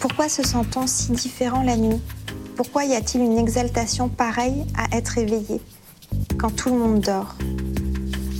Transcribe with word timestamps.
Pourquoi 0.00 0.30
se 0.30 0.42
sent-on 0.42 0.86
si 0.86 1.12
différent 1.12 1.62
la 1.62 1.76
nuit? 1.76 2.00
Pourquoi 2.56 2.86
y 2.86 2.94
a-t-il 2.94 3.22
une 3.22 3.36
exaltation 3.36 4.08
pareille 4.08 4.64
à 4.74 4.96
être 4.96 5.18
éveillé 5.18 5.60
quand 6.38 6.48
tout 6.56 6.70
le 6.70 6.78
monde 6.78 7.00
dort? 7.02 7.36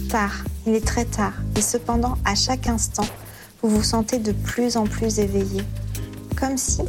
Tard, 0.09 0.43
il 0.67 0.75
est 0.75 0.87
très 0.87 1.04
tard, 1.04 1.35
et 1.57 1.61
cependant, 1.61 2.17
à 2.25 2.35
chaque 2.35 2.67
instant, 2.67 3.04
vous 3.62 3.69
vous 3.69 3.83
sentez 3.83 4.19
de 4.19 4.33
plus 4.33 4.79
en 4.79 4.85
plus 4.85 5.19
éveillé. 5.19 5.63
Comme 6.41 6.56
si, 6.56 6.81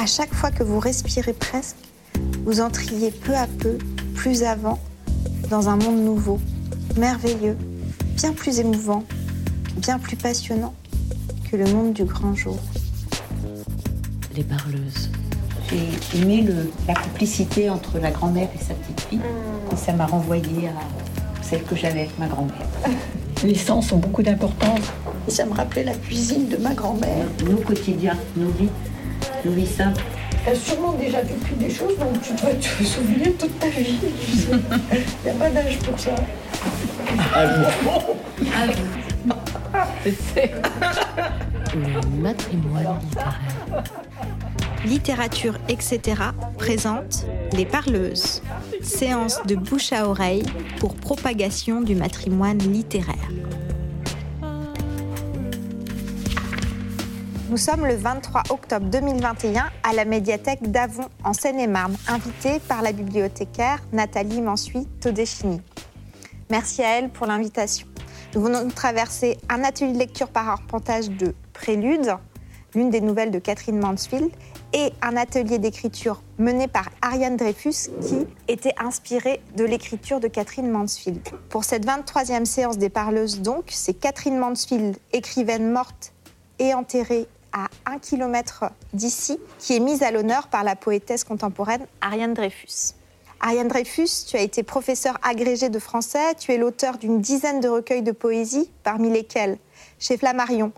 à 0.00 0.06
chaque 0.06 0.32
fois 0.32 0.52
que 0.52 0.62
vous 0.62 0.78
respirez 0.78 1.32
presque, 1.32 1.76
vous 2.44 2.60
entriez 2.60 3.10
peu 3.10 3.34
à 3.34 3.48
peu, 3.48 3.78
plus 4.14 4.44
avant, 4.44 4.78
dans 5.50 5.68
un 5.68 5.76
monde 5.76 6.04
nouveau, 6.04 6.38
merveilleux, 6.96 7.56
bien 8.14 8.32
plus 8.32 8.60
émouvant, 8.60 9.02
bien 9.78 9.98
plus 9.98 10.16
passionnant 10.16 10.72
que 11.50 11.56
le 11.56 11.66
monde 11.66 11.92
du 11.92 12.04
grand 12.04 12.36
jour. 12.36 12.60
Les 14.36 14.42
parleuses. 14.42 15.10
J'ai 15.70 16.18
aimé 16.18 16.44
la 16.88 16.94
complicité 16.94 17.70
entre 17.70 18.00
la 18.00 18.10
grand-mère 18.10 18.48
et 18.54 18.58
sa 18.58 18.74
petite 18.74 19.00
fille. 19.02 19.20
Et 19.72 19.76
ça 19.76 19.92
m'a 19.92 20.06
renvoyé 20.06 20.68
à 20.68 20.72
celle 21.42 21.62
que 21.62 21.76
j'avais 21.76 22.00
avec 22.00 22.18
ma 22.18 22.26
grand-mère. 22.26 22.66
Les 23.44 23.54
sens 23.54 23.92
ont 23.92 23.98
beaucoup 23.98 24.22
d'importance. 24.22 24.80
Et 25.28 25.30
ça 25.30 25.46
me 25.46 25.52
rappelait 25.52 25.84
la 25.84 25.94
cuisine 25.94 26.48
de 26.48 26.56
ma 26.56 26.74
grand-mère. 26.74 27.26
Nos 27.48 27.58
quotidiens, 27.58 28.16
nos 28.36 28.50
vies, 28.50 28.70
nos 29.44 29.52
vies 29.52 29.66
simples. 29.66 30.02
Tu 30.44 30.50
as 30.50 30.56
sûrement 30.56 30.92
déjà 30.92 31.22
vécu 31.22 31.54
des 31.58 31.70
choses 31.70 31.96
dont 31.98 32.12
tu 32.20 32.32
dois 32.32 32.54
te 32.54 32.84
souvenir 32.84 33.28
toute 33.38 33.58
ta 33.60 33.68
vie. 33.68 33.98
Il 34.02 34.58
n'y 35.24 35.30
a 35.30 35.34
pas 35.34 35.50
d'âge 35.50 35.78
pour 35.78 35.98
ça. 35.98 36.14
À 37.34 37.46
vous. 37.46 37.64
À 38.52 38.66
vous. 40.06 40.14
Le 41.74 42.22
matrimoine 42.22 43.00
littéraire. 43.00 43.84
Littérature, 44.84 45.58
etc. 45.68 46.22
présente 46.56 47.26
Les 47.52 47.66
Parleuses, 47.66 48.42
séance 48.80 49.42
de 49.44 49.56
bouche 49.56 49.92
à 49.92 50.08
oreille 50.08 50.44
pour 50.78 50.94
propagation 50.94 51.80
du 51.80 51.96
matrimoine 51.96 52.58
littéraire. 52.58 53.28
Nous 57.50 57.56
sommes 57.56 57.86
le 57.86 57.96
23 57.96 58.44
octobre 58.50 58.86
2021 58.86 59.64
à 59.82 59.92
la 59.94 60.04
médiathèque 60.04 60.70
d'Avon 60.70 61.08
en 61.24 61.32
Seine-et-Marne, 61.32 61.96
invitée 62.06 62.60
par 62.68 62.82
la 62.82 62.92
bibliothécaire 62.92 63.80
Nathalie 63.92 64.40
Mansuy-Todeschini. 64.40 65.60
Merci 66.50 66.84
à 66.84 66.98
elle 66.98 67.10
pour 67.10 67.26
l'invitation. 67.26 67.88
Nous 68.34 68.42
venons 68.42 68.64
de 68.64 68.72
traverser 68.72 69.38
un 69.48 69.64
atelier 69.64 69.92
de 69.92 69.98
lecture 69.98 70.28
par 70.28 70.48
arpentage 70.48 71.08
de 71.08 71.34
Prélude, 71.54 72.14
l'une 72.74 72.90
des 72.90 73.00
nouvelles 73.00 73.30
de 73.30 73.38
Catherine 73.38 73.78
Mansfield, 73.78 74.30
et 74.74 74.92
un 75.00 75.16
atelier 75.16 75.58
d'écriture 75.58 76.20
mené 76.36 76.66
par 76.66 76.90
Ariane 77.00 77.36
Dreyfus 77.36 77.90
qui 78.02 78.26
était 78.48 78.74
inspiré 78.76 79.40
de 79.56 79.64
l'écriture 79.64 80.18
de 80.18 80.26
Catherine 80.26 80.68
Mansfield. 80.68 81.20
Pour 81.48 81.64
cette 81.64 81.86
23e 81.86 82.44
séance 82.44 82.76
des 82.76 82.88
parleuses 82.88 83.40
donc, 83.40 83.66
c'est 83.68 83.94
Catherine 83.94 84.36
Mansfield, 84.36 84.96
écrivaine 85.12 85.70
morte 85.70 86.12
et 86.58 86.74
enterrée 86.74 87.28
à 87.52 87.68
un 87.86 88.00
kilomètre 88.00 88.64
d'ici, 88.92 89.38
qui 89.60 89.76
est 89.76 89.80
mise 89.80 90.02
à 90.02 90.10
l'honneur 90.10 90.48
par 90.48 90.64
la 90.64 90.74
poétesse 90.74 91.22
contemporaine 91.22 91.86
Ariane 92.00 92.34
Dreyfus. 92.34 92.94
Ariane 93.40 93.68
Dreyfus, 93.68 94.24
tu 94.26 94.36
as 94.36 94.40
été 94.40 94.64
professeure 94.64 95.18
agrégée 95.22 95.68
de 95.68 95.78
français, 95.78 96.34
tu 96.36 96.52
es 96.52 96.58
l'auteur 96.58 96.98
d'une 96.98 97.20
dizaine 97.20 97.60
de 97.60 97.68
recueils 97.68 98.02
de 98.02 98.10
poésie, 98.10 98.70
parmi 98.82 99.10
lesquels, 99.10 99.58
chez 100.00 100.16
Flammarion, 100.16 100.72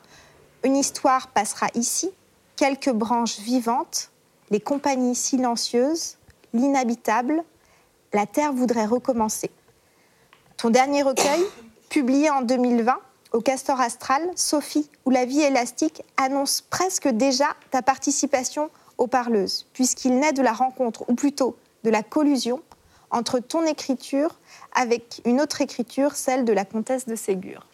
Une 0.64 0.76
histoire 0.76 1.28
passera 1.28 1.68
ici, 1.74 2.10
Quelques 2.56 2.90
branches 2.90 3.38
vivantes, 3.40 4.10
Les 4.50 4.60
compagnies 4.60 5.14
silencieuses, 5.14 6.16
L'inhabitable, 6.52 7.44
La 8.12 8.26
terre 8.26 8.52
voudrait 8.52 8.86
recommencer. 8.86 9.50
Ton 10.56 10.70
dernier 10.70 11.02
recueil, 11.02 11.44
publié 11.90 12.30
en 12.30 12.42
2020, 12.42 12.98
au 13.32 13.40
Castor 13.40 13.80
Astral, 13.80 14.22
Sophie 14.34 14.90
ou 15.04 15.10
La 15.10 15.26
vie 15.26 15.42
élastique 15.42 16.02
annonce 16.16 16.62
presque 16.62 17.08
déjà 17.08 17.48
ta 17.70 17.82
participation 17.82 18.70
aux 18.96 19.06
parleuses, 19.06 19.66
puisqu'il 19.74 20.18
naît 20.18 20.32
de 20.32 20.42
la 20.42 20.52
rencontre, 20.52 21.04
ou 21.08 21.14
plutôt 21.14 21.56
de 21.84 21.90
la 21.90 22.02
collusion, 22.02 22.62
entre 23.10 23.38
ton 23.38 23.64
écriture 23.64 24.38
avec 24.74 25.20
une 25.24 25.40
autre 25.40 25.60
écriture, 25.60 26.14
celle 26.16 26.44
de 26.44 26.52
la 26.52 26.64
comtesse 26.64 27.06
de 27.06 27.14
Ségur. 27.14 27.66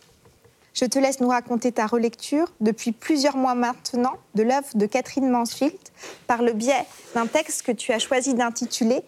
Je 0.74 0.86
te 0.86 0.98
laisse 0.98 1.20
nous 1.20 1.28
raconter 1.28 1.70
ta 1.70 1.86
relecture 1.86 2.46
depuis 2.60 2.92
plusieurs 2.92 3.36
mois 3.36 3.54
maintenant 3.54 4.14
de 4.34 4.42
l'œuvre 4.42 4.68
de 4.74 4.86
Catherine 4.86 5.28
Mansfield 5.28 5.78
par 6.26 6.42
le 6.42 6.52
biais 6.52 6.86
d'un 7.14 7.26
texte 7.26 7.62
que 7.62 7.72
tu 7.72 7.92
as 7.92 7.98
choisi 7.98 8.34
d'intituler 8.34 9.02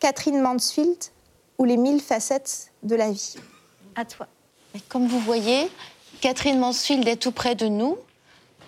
Catherine 0.00 0.40
Mansfield 0.40 0.96
ou 1.58 1.64
les 1.64 1.76
mille 1.76 2.00
facettes 2.00 2.72
de 2.82 2.96
la 2.96 3.10
vie. 3.10 3.36
À 3.94 4.04
toi. 4.04 4.26
Comme 4.88 5.06
vous 5.06 5.20
voyez, 5.20 5.68
Catherine 6.22 6.58
Mansfield 6.58 7.06
est 7.06 7.16
tout 7.16 7.32
près 7.32 7.54
de 7.54 7.66
nous, 7.66 7.98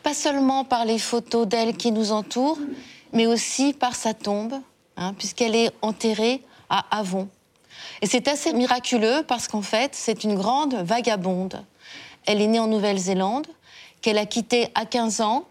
pas 0.03 0.13
seulement 0.13 0.65
par 0.65 0.85
les 0.85 0.99
photos 0.99 1.47
d'elle 1.47 1.77
qui 1.77 1.93
nous 1.93 2.13
entourent, 2.13 2.59
mais 3.15 3.27
aussi 3.27 3.73
par 3.73 3.97
sa 3.97 4.13
tombe, 4.13 4.55
hein, 4.99 5.15
puisqu'elle 5.15 5.57
est 5.57 5.73
enterrée 5.81 6.43
à 6.69 6.85
Avon. 6.97 7.29
Et 8.03 8.07
c'est 8.07 8.29
assez 8.29 8.53
miraculeux 8.53 9.25
parce 9.27 9.49
qu'en 9.49 9.63
fait, 9.63 9.93
c'est 9.95 10.25
une 10.25 10.35
grande 10.35 10.75
vagabonde. 10.75 11.65
Elle 12.27 12.41
est 12.41 12.47
née 12.47 12.59
en 12.59 12.67
Nouvelle-Zélande, 12.67 13.47
qu'elle 14.01 14.19
a 14.19 14.27
quittée 14.27 14.69
à 14.75 14.87
15 14.87 15.21
ans 15.21 15.45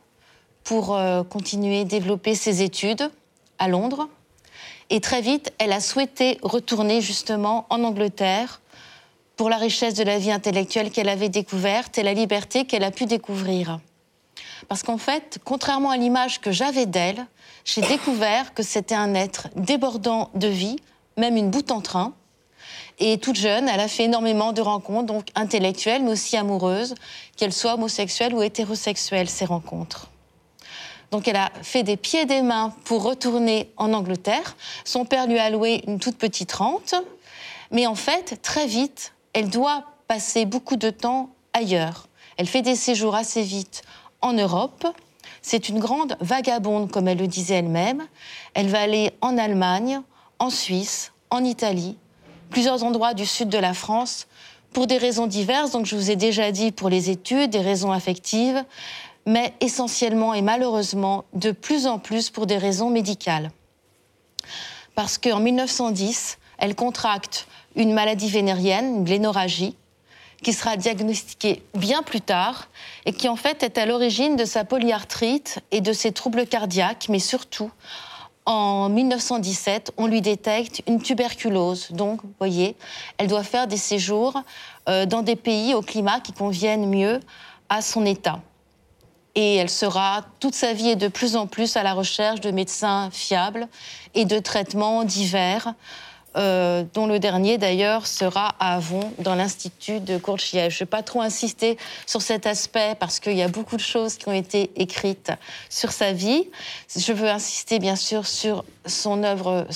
pour 0.64 0.96
euh, 0.96 1.24
continuer 1.24 1.86
développer 1.86 2.36
ses 2.36 2.62
études 2.62 3.10
à 3.60 3.68
Londres. 3.68 4.08
Et 4.90 5.02
très 5.02 5.22
vite, 5.22 5.52
elle 5.58 5.72
a 5.72 5.80
souhaité 5.80 6.38
retourner 6.42 7.02
justement 7.02 7.66
en 7.70 7.84
Angleterre 7.84 8.62
pour 9.36 9.50
la 9.50 9.58
richesse 9.58 9.96
de 9.96 10.04
la 10.04 10.20
vie 10.20 10.32
intellectuelle 10.32 10.92
qu'elle 10.92 11.10
avait 11.10 11.30
découverte 11.30 11.98
et 11.98 12.04
la 12.04 12.14
liberté 12.14 12.66
qu'elle 12.66 12.84
a 12.84 12.92
pu 12.92 13.06
découvrir. 13.06 13.80
Parce 14.68 14.84
qu'en 14.84 14.98
fait, 14.98 15.40
contrairement 15.44 15.90
à 15.90 15.98
l'image 15.98 16.40
que 16.40 16.52
j'avais 16.52 16.86
d'elle, 16.86 17.26
j'ai 17.66 17.82
découvert 17.82 18.54
que 18.54 18.64
c'était 18.64 18.96
un 18.96 19.14
être 19.16 19.48
débordant 19.56 20.30
de 20.36 20.48
vie, 20.48 20.78
même 21.18 21.38
une 21.38 21.50
boute 21.50 21.72
en 21.72 21.82
train. 21.82 22.14
Et 23.06 23.18
toute 23.18 23.36
jeune, 23.36 23.68
elle 23.68 23.82
a 23.82 23.90
fait 23.90 24.06
énormément 24.06 24.54
de 24.54 24.62
rencontres, 24.62 25.08
donc 25.08 25.28
intellectuelles, 25.36 26.04
mais 26.04 26.12
aussi 26.12 26.38
amoureuses, 26.38 26.96
qu'elles 27.36 27.52
soient 27.52 27.74
homosexuelles 27.74 28.34
ou 28.34 28.42
hétérosexuelles, 28.42 29.28
ces 29.28 29.44
rencontres. 29.44 30.08
Donc 31.12 31.28
elle 31.28 31.36
a 31.36 31.52
fait 31.64 31.84
des 31.84 31.98
pieds 31.98 32.22
et 32.22 32.26
des 32.26 32.42
mains 32.42 32.74
pour 32.86 33.04
retourner 33.04 33.70
en 33.76 33.92
Angleterre. 33.92 34.56
Son 34.86 35.04
père 35.04 35.28
lui 35.28 35.38
a 35.38 35.50
loué 35.50 35.84
une 35.86 36.00
toute 36.00 36.18
petite 36.18 36.54
rente. 36.54 36.96
Mais 37.72 37.88
en 37.88 37.96
fait, 37.96 38.42
très 38.42 38.68
vite, 38.68 39.12
elle 39.34 39.50
doit 39.50 39.84
passer 40.08 40.46
beaucoup 40.46 40.78
de 40.78 40.90
temps 40.90 41.30
ailleurs. 41.52 42.08
Elle 42.38 42.48
fait 42.48 42.62
des 42.62 42.78
séjours 42.78 43.16
assez 43.16 43.42
vite 43.42 43.82
en 44.22 44.32
Europe. 44.32 44.88
C'est 45.42 45.68
une 45.68 45.80
grande 45.80 46.16
vagabonde, 46.22 46.90
comme 46.90 47.10
elle 47.10 47.18
le 47.18 47.28
disait 47.28 47.56
elle-même. 47.56 48.08
Elle 48.54 48.70
va 48.70 48.80
aller 48.80 49.12
en 49.20 49.38
Allemagne, 49.38 50.00
en 50.40 50.50
Suisse, 50.50 51.12
en 51.32 51.44
Italie, 51.44 51.98
plusieurs 52.54 52.84
endroits 52.84 53.16
du 53.16 53.26
sud 53.26 53.50
de 53.50 53.58
la 53.58 53.74
France, 53.74 54.28
pour 54.74 54.86
des 54.86 55.00
raisons 55.00 55.26
diverses. 55.26 55.72
Donc 55.72 55.88
je 55.88 55.96
vous 55.96 56.12
ai 56.12 56.16
déjà 56.16 56.52
dit 56.52 56.72
pour 56.72 56.88
les 56.88 57.10
études, 57.10 57.50
des 57.50 57.62
raisons 57.62 57.92
affectives, 57.92 58.64
mais 59.26 59.56
essentiellement 59.60 60.36
et 60.36 60.44
malheureusement 60.44 61.26
de 61.34 61.52
plus 61.52 61.88
en 61.88 61.98
plus 61.98 62.30
pour 62.30 62.46
des 62.46 62.60
raisons 62.60 62.92
médicales. 62.92 63.50
Parce 64.94 65.18
qu'en 65.18 65.40
1910, 65.40 66.38
elle 66.60 66.76
contracte 66.76 67.48
une 67.76 67.92
maladie 67.92 68.30
vénérienne, 68.30 68.98
une 68.98 69.04
glénorragie, 69.04 69.76
qui 70.44 70.54
sera 70.54 70.78
diagnostiquée 70.78 71.64
bien 71.74 72.04
plus 72.04 72.22
tard 72.22 72.68
et 73.08 73.14
qui 73.14 73.30
en 73.30 73.36
fait 73.36 73.64
est 73.64 73.80
à 73.80 73.88
l'origine 73.88 74.36
de 74.36 74.46
sa 74.46 74.64
polyarthrite 74.64 75.60
et 75.72 75.82
de 75.82 75.92
ses 75.92 76.12
troubles 76.12 76.46
cardiaques, 76.46 77.08
mais 77.10 77.18
surtout 77.18 77.72
en 78.46 78.90
1917, 78.90 79.94
on 79.98 80.08
lui 80.08 80.22
détecte 80.22 80.82
une 80.88 81.02
tuberculose. 81.02 81.92
Donc, 81.92 82.22
vous 82.24 82.34
voyez, 82.40 82.76
elle 83.18 83.28
doit 83.28 83.44
faire 83.44 83.68
des 83.68 83.78
séjours 83.78 84.42
euh, 84.90 85.06
dans 85.06 85.22
des 85.22 85.36
pays 85.36 85.74
au 85.74 85.82
climat 85.82 86.20
qui 86.20 86.34
conviennent 86.34 86.90
mieux 86.90 87.20
à 87.70 87.82
son 87.82 88.06
état. 88.06 88.42
Et 89.36 89.56
elle 89.56 89.70
sera 89.70 90.26
toute 90.40 90.54
sa 90.54 90.74
vie 90.74 90.90
et 90.90 90.96
de 90.96 91.08
plus 91.08 91.36
en 91.36 91.48
plus 91.48 91.76
à 91.76 91.84
la 91.84 91.94
recherche 91.94 92.42
de 92.42 92.52
médecins 92.52 93.10
fiables 93.12 93.68
et 94.14 94.26
de 94.26 94.38
traitements 94.40 95.04
divers 95.04 95.74
euh, 96.36 96.84
dont 96.94 97.06
le 97.06 97.20
dernier 97.20 97.58
d'ailleurs 97.58 98.08
sera 98.08 98.56
à 98.60 98.76
Avon, 98.76 99.14
dans 99.20 99.36
l'Institut 99.36 100.00
de 100.00 100.18
Courchiège. 100.18 100.74
Je 100.74 100.78
ne 100.78 100.80
vais 100.80 100.90
pas 100.90 101.04
trop 101.04 101.22
insister 101.22 101.78
sur 102.08 102.24
cet 102.24 102.48
aspect 102.48 102.96
parce 103.00 103.20
qu'il 103.20 103.38
y 103.38 103.44
a 103.44 103.48
beaucoup 103.48 103.76
de 103.76 103.82
choses 103.82 104.18
qui 104.18 104.28
ont 104.28 104.34
été 104.34 104.72
écrites 104.76 105.32
sur 105.70 105.92
sa 105.92 106.12
vie. 106.12 106.50
Je 106.96 107.14
veux 107.14 107.30
insister 107.30 107.78
bien 107.78 107.96
sûr 107.96 108.26
sur 108.26 108.66
son 108.88 109.24
œuvre, 109.24 109.68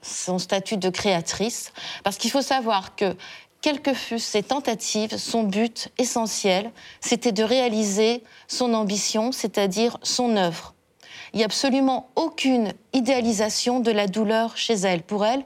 son 0.00 0.38
statut 0.38 0.78
de 0.78 0.88
créatrice, 0.88 1.72
parce 2.02 2.16
qu'il 2.16 2.30
faut 2.30 2.42
savoir 2.42 2.96
que 2.96 3.14
quelles 3.60 3.82
que 3.82 3.94
fussent 3.94 4.24
ses 4.24 4.42
tentatives, 4.42 5.16
son 5.16 5.42
but 5.42 5.88
essentiel, 5.98 6.70
c'était 7.00 7.32
de 7.32 7.42
réaliser 7.42 8.22
son 8.48 8.74
ambition, 8.74 9.32
c'est-à-dire 9.32 9.98
son 10.02 10.36
œuvre. 10.36 10.74
il 11.32 11.38
n'y 11.38 11.42
a 11.42 11.46
absolument 11.46 12.08
aucune 12.14 12.72
idéalisation 12.92 13.80
de 13.80 13.90
la 13.90 14.06
douleur 14.06 14.56
chez 14.56 14.74
elle. 14.74 15.02
Pour 15.02 15.26
elle, 15.26 15.44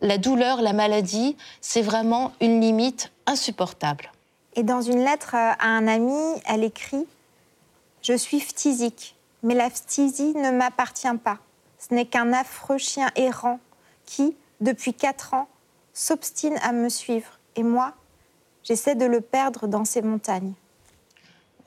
la 0.00 0.18
douleur, 0.18 0.62
la 0.62 0.72
maladie, 0.72 1.36
c'est 1.60 1.82
vraiment 1.82 2.32
une 2.40 2.60
limite 2.60 3.12
insupportable. 3.26 4.10
Et 4.54 4.62
dans 4.62 4.82
une 4.82 5.04
lettre 5.04 5.34
euh, 5.34 5.52
à 5.58 5.66
un 5.66 5.86
ami, 5.86 6.40
elle 6.46 6.64
écrit 6.64 7.06
Je 8.02 8.16
suis 8.16 8.40
phtisique, 8.40 9.16
mais 9.42 9.54
la 9.54 9.70
phtisie 9.70 10.34
ne 10.34 10.50
m'appartient 10.50 11.16
pas. 11.22 11.38
Ce 11.78 11.94
n'est 11.94 12.06
qu'un 12.06 12.32
affreux 12.32 12.78
chien 12.78 13.10
errant 13.16 13.60
qui, 14.04 14.34
depuis 14.60 14.94
quatre 14.94 15.34
ans, 15.34 15.48
s'obstine 15.92 16.58
à 16.62 16.72
me 16.72 16.88
suivre. 16.88 17.38
Et 17.56 17.62
moi, 17.62 17.92
j'essaie 18.64 18.94
de 18.94 19.06
le 19.06 19.20
perdre 19.20 19.66
dans 19.66 19.84
ces 19.84 20.02
montagnes. 20.02 20.52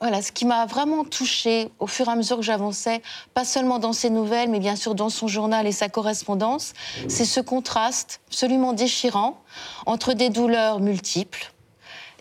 Voilà, 0.00 0.22
ce 0.22 0.32
qui 0.32 0.44
m'a 0.44 0.66
vraiment 0.66 1.04
touchée 1.04 1.70
au 1.78 1.86
fur 1.86 2.08
et 2.08 2.10
à 2.10 2.16
mesure 2.16 2.36
que 2.36 2.42
j'avançais, 2.42 3.00
pas 3.32 3.44
seulement 3.44 3.78
dans 3.78 3.92
ses 3.92 4.10
nouvelles, 4.10 4.50
mais 4.50 4.60
bien 4.60 4.76
sûr 4.76 4.94
dans 4.94 5.08
son 5.08 5.28
journal 5.28 5.66
et 5.66 5.72
sa 5.72 5.88
correspondance, 5.88 6.72
c'est 7.08 7.24
ce 7.24 7.40
contraste 7.40 8.20
absolument 8.28 8.72
déchirant 8.72 9.40
entre 9.86 10.12
des 10.12 10.30
douleurs 10.30 10.80
multiples, 10.80 11.52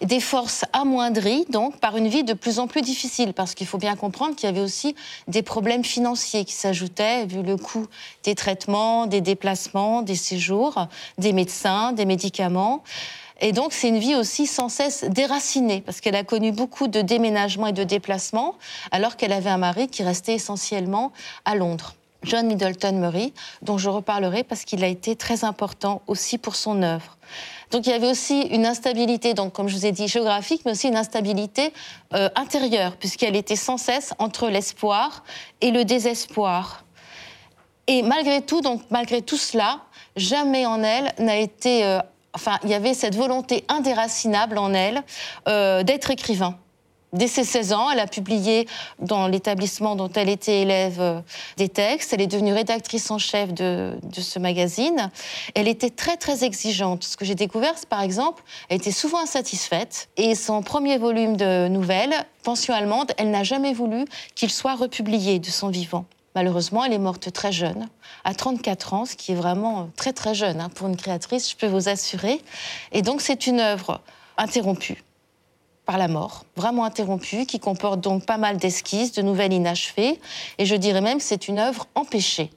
des 0.01 0.19
forces 0.19 0.65
amoindries, 0.73 1.45
donc 1.49 1.77
par 1.79 1.97
une 1.97 2.07
vie 2.07 2.23
de 2.23 2.33
plus 2.33 2.59
en 2.59 2.67
plus 2.67 2.81
difficile, 2.81 3.33
parce 3.33 3.55
qu'il 3.55 3.67
faut 3.67 3.77
bien 3.77 3.95
comprendre 3.95 4.35
qu'il 4.35 4.47
y 4.47 4.51
avait 4.51 4.61
aussi 4.61 4.95
des 5.27 5.41
problèmes 5.41 5.83
financiers 5.83 6.45
qui 6.45 6.53
s'ajoutaient, 6.53 7.25
vu 7.25 7.41
le 7.41 7.57
coût 7.57 7.87
des 8.23 8.35
traitements, 8.35 9.07
des 9.07 9.21
déplacements, 9.21 10.01
des 10.01 10.15
séjours, 10.15 10.87
des 11.17 11.33
médecins, 11.33 11.91
des 11.91 12.05
médicaments. 12.05 12.83
Et 13.44 13.51
donc, 13.51 13.74
c'est 13.74 13.90
une 13.90 14.00
vie 14.00 14.16
aussi 14.16 14.48
sans 14.48 14.69
cesse 14.69 15.04
déracinée, 15.04 15.81
parce 15.81 16.00
qu'elle 16.00 16.16
a 16.16 16.24
connu 16.24 16.54
beaucoup 16.54 16.88
de 16.88 17.01
déménagements 17.01 17.68
et 17.68 17.74
de 17.74 17.84
déplacements, 17.84 18.56
alors 18.90 19.18
qu'elle 19.18 19.34
avait 19.34 19.50
un 19.50 19.57
mari 19.57 19.90
qui 19.90 20.01
restait 20.01 20.36
essentiellement 20.36 21.12
à 21.44 21.54
Londres. 21.54 21.94
John 22.24 22.48
Middleton 22.48 22.94
Murray, 22.94 23.34
dont 23.62 23.78
je 23.78 23.90
reparlerai 23.90 24.45
parce 24.45 24.63
qu'il 24.63 24.81
a 24.81 24.88
été 24.88 25.18
très 25.18 25.44
important 25.44 26.01
aussi 26.07 26.38
pour 26.38 26.56
son 26.56 26.81
œuvre. 26.81 27.18
Donc 27.72 27.86
il 27.86 27.90
y 27.90 27.94
avait 27.94 28.10
aussi 28.10 28.44
une 28.44 28.66
instabilité, 28.66 29.34
donc 29.34 29.51
comme 29.51 29.68
je 29.68 29.75
vous 29.75 29.86
ai 29.86 29.92
dit 29.92 30.07
géographique, 30.07 30.62
mais 30.63 30.72
aussi 30.72 30.88
une 30.88 30.95
instabilité 30.95 31.74
euh, 32.13 32.30
intérieure, 32.36 32.95
puisqu'elle 32.95 33.36
était 33.36 33.57
sans 33.57 33.75
cesse 33.78 34.13
entre 34.19 34.48
l'espoir 34.48 35.25
et 35.60 35.72
le 35.72 35.84
désespoir. 35.84 36.86
Et 37.88 38.04
malgré 38.04 38.42
tout, 38.42 38.62
donc 38.62 38.84
malgré 38.90 39.22
tout 39.22 39.36
cela, 39.36 39.81
jamais 40.16 40.66
en 40.66 40.81
elle 40.81 41.13
n'a 41.19 41.36
été 41.36 41.84
euh, 41.84 42.00
enfin, 42.33 42.59
il 42.63 42.69
y 42.69 42.74
avait 42.74 42.94
cette 42.94 43.15
volonté 43.15 43.63
indéracinable 43.68 44.57
en 44.57 44.74
elle 44.74 45.03
euh, 45.47 45.83
d'être 45.83 46.12
écrivain. 46.12 46.57
Dès 47.13 47.27
ses 47.27 47.44
16 47.44 47.74
ans, 47.74 47.91
elle 47.91 48.00
a 48.00 48.07
publié 48.07 48.68
dans 48.97 49.27
l'établissement 49.27 49.95
dont 49.95 50.09
elle 50.09 50.30
était 50.30 50.62
élève 50.62 51.00
euh, 51.00 51.21
des 51.57 51.69
textes. 51.69 52.12
Elle 52.12 52.21
est 52.21 52.27
devenue 52.27 52.53
rédactrice 52.53 53.12
en 53.12 53.19
chef 53.19 53.53
de, 53.53 54.00
de, 54.01 54.19
ce 54.19 54.39
magazine. 54.39 55.12
Elle 55.53 55.68
était 55.68 55.91
très 55.91 56.18
très 56.18 56.44
exigeante. 56.44 57.03
Ce 57.03 57.15
que 57.15 57.24
j'ai 57.24 57.35
découvert, 57.35 57.75
par 57.88 58.01
exemple, 58.01 58.44
elle 58.68 58.77
était 58.77 58.91
souvent 58.91 59.21
insatisfaite. 59.21 60.09
Et 60.18 60.33
son 60.33 60.63
premier 60.63 60.97
volume 60.97 61.38
de 61.38 61.68
nouvelles, 61.68 62.15
Pension 62.44 62.74
allemande, 62.74 63.13
elle 63.18 63.31
n'a 63.31 63.44
jamais 63.44 63.74
voulu 63.74 64.03
qu'il 64.35 64.51
soit 64.51 64.75
republié 64.75 65.39
de 65.39 65.45
son 65.45 65.69
vivant. 65.69 66.06
Malheureusement, 66.35 66.83
elle 66.83 66.94
est 66.94 67.00
morte 67.00 67.31
très 67.31 67.51
jeune, 67.51 67.88
à 68.24 68.33
34 68.33 68.94
ans, 68.94 69.06
ce 69.06 69.15
qui 69.15 69.31
est 69.33 69.35
vraiment 69.35 69.89
très 69.95 70.13
très 70.13 70.33
jeune 70.33 70.62
hein, 70.62 70.69
pour 70.69 70.88
une 70.88 70.97
créatrice, 70.97 71.51
je 71.51 71.56
peux 71.56 71.68
vous 71.68 71.89
assurer. 71.89 72.41
Et 72.91 73.01
donc 73.01 73.21
c'est 73.21 73.45
une 73.45 73.59
œuvre 73.59 74.01
interrompue 74.38 75.03
par 75.85 75.97
la 75.97 76.07
mort, 76.07 76.45
vraiment 76.56 76.85
interrompue, 76.85 77.45
qui 77.45 77.59
comporte 77.59 78.00
donc 78.00 78.25
pas 78.25 78.38
mal 78.38 78.57
d'esquisses, 78.57 79.12
de 79.12 79.21
nouvelles 79.21 79.53
inachevées, 79.53 80.19
et 80.57 80.65
je 80.65 80.75
dirais 80.75 81.01
même 81.01 81.18
que 81.18 81.24
c'est 81.24 81.47
une 81.47 81.59
œuvre 81.59 81.88
empêchée 81.94 82.50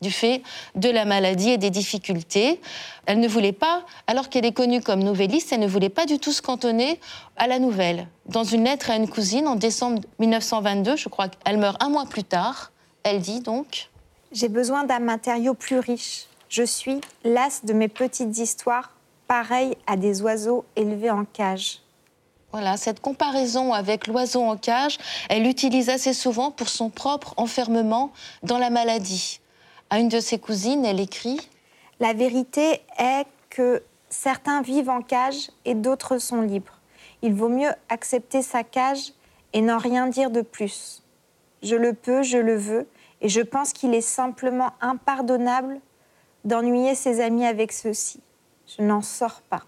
du 0.00 0.10
fait 0.10 0.42
de 0.74 0.90
la 0.90 1.04
maladie 1.04 1.50
et 1.50 1.58
des 1.58 1.70
difficultés. 1.70 2.60
Elle 3.06 3.20
ne 3.20 3.28
voulait 3.28 3.52
pas, 3.52 3.84
alors 4.06 4.28
qu'elle 4.28 4.44
est 4.44 4.52
connue 4.52 4.82
comme 4.82 5.02
nouvelliste, 5.02 5.52
elle 5.52 5.60
ne 5.60 5.66
voulait 5.66 5.88
pas 5.88 6.04
du 6.04 6.18
tout 6.18 6.32
se 6.32 6.42
cantonner 6.42 7.00
à 7.36 7.46
la 7.46 7.58
nouvelle. 7.58 8.08
Dans 8.26 8.44
une 8.44 8.64
lettre 8.64 8.90
à 8.90 8.96
une 8.96 9.08
cousine 9.08 9.46
en 9.46 9.56
décembre 9.56 10.02
1922, 10.18 10.96
je 10.96 11.08
crois 11.08 11.28
qu'elle 11.28 11.58
meurt 11.58 11.82
un 11.82 11.88
mois 11.88 12.06
plus 12.06 12.24
tard, 12.24 12.70
elle 13.04 13.20
dit 13.20 13.40
donc 13.40 13.90
J'ai 14.32 14.48
besoin 14.48 14.84
d'un 14.84 14.98
matériau 14.98 15.54
plus 15.54 15.78
riche. 15.78 16.26
Je 16.48 16.62
suis 16.62 17.00
lasse 17.22 17.64
de 17.64 17.72
mes 17.72 17.88
petites 17.88 18.36
histoires, 18.38 18.92
pareilles 19.28 19.76
à 19.86 19.96
des 19.96 20.22
oiseaux 20.22 20.64
élevés 20.74 21.10
en 21.10 21.24
cage. 21.24 21.80
Voilà, 22.52 22.76
cette 22.76 23.00
comparaison 23.00 23.72
avec 23.72 24.06
l'oiseau 24.06 24.42
en 24.42 24.56
cage, 24.56 24.98
elle 25.28 25.42
l'utilise 25.42 25.90
assez 25.90 26.12
souvent 26.12 26.50
pour 26.50 26.68
son 26.68 26.88
propre 26.88 27.34
enfermement 27.36 28.12
dans 28.42 28.58
la 28.58 28.70
maladie. 28.70 29.40
À 29.90 29.98
une 29.98 30.08
de 30.08 30.20
ses 30.20 30.38
cousines, 30.38 30.84
elle 30.84 31.00
écrit 31.00 31.40
La 32.00 32.12
vérité 32.12 32.80
est 32.98 33.26
que 33.50 33.82
certains 34.08 34.62
vivent 34.62 34.90
en 34.90 35.02
cage 35.02 35.50
et 35.64 35.74
d'autres 35.74 36.18
sont 36.18 36.42
libres. 36.42 36.78
Il 37.22 37.34
vaut 37.34 37.48
mieux 37.48 37.72
accepter 37.88 38.40
sa 38.40 38.62
cage 38.62 39.12
et 39.52 39.60
n'en 39.60 39.78
rien 39.78 40.06
dire 40.06 40.30
de 40.30 40.42
plus. 40.42 41.02
Je 41.62 41.74
le 41.76 41.92
peux, 41.92 42.22
je 42.22 42.38
le 42.38 42.56
veux, 42.56 42.86
et 43.24 43.28
je 43.30 43.40
pense 43.40 43.72
qu'il 43.72 43.94
est 43.94 44.02
simplement 44.02 44.72
impardonnable 44.82 45.80
d'ennuyer 46.44 46.94
ses 46.94 47.22
amis 47.22 47.46
avec 47.46 47.72
ceci. 47.72 48.20
Je 48.76 48.82
n'en 48.84 49.00
sors 49.00 49.40
pas. 49.40 49.62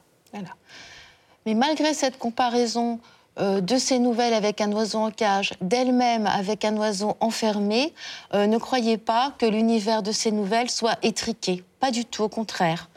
Mais 1.47 1.55
malgré 1.55 1.95
cette 1.95 2.19
comparaison 2.19 3.01
euh, 3.39 3.63
de 3.63 3.79
ces 3.79 3.99
nouvelles 3.99 4.35
avec 4.35 4.61
un 4.61 4.71
oiseau 4.73 4.99
en 4.99 5.11
cage, 5.11 5.55
d'elle-même 5.63 6.27
avec 6.27 6.67
un 6.67 6.77
oiseau 6.77 7.17
enfermé, 7.21 7.95
euh, 8.35 8.47
ne 8.47 8.59
croyez 8.59 8.99
pas 8.99 9.33
que 9.39 9.47
l'univers 9.47 10.03
de 10.03 10.13
ces 10.13 10.33
nouvelles 10.33 10.71
soit 10.71 10.99
étriqué. 11.03 11.65
Pas 11.81 11.91
du 11.91 12.05
tout, 12.05 12.25
au 12.25 12.29
contraire. 12.29 12.91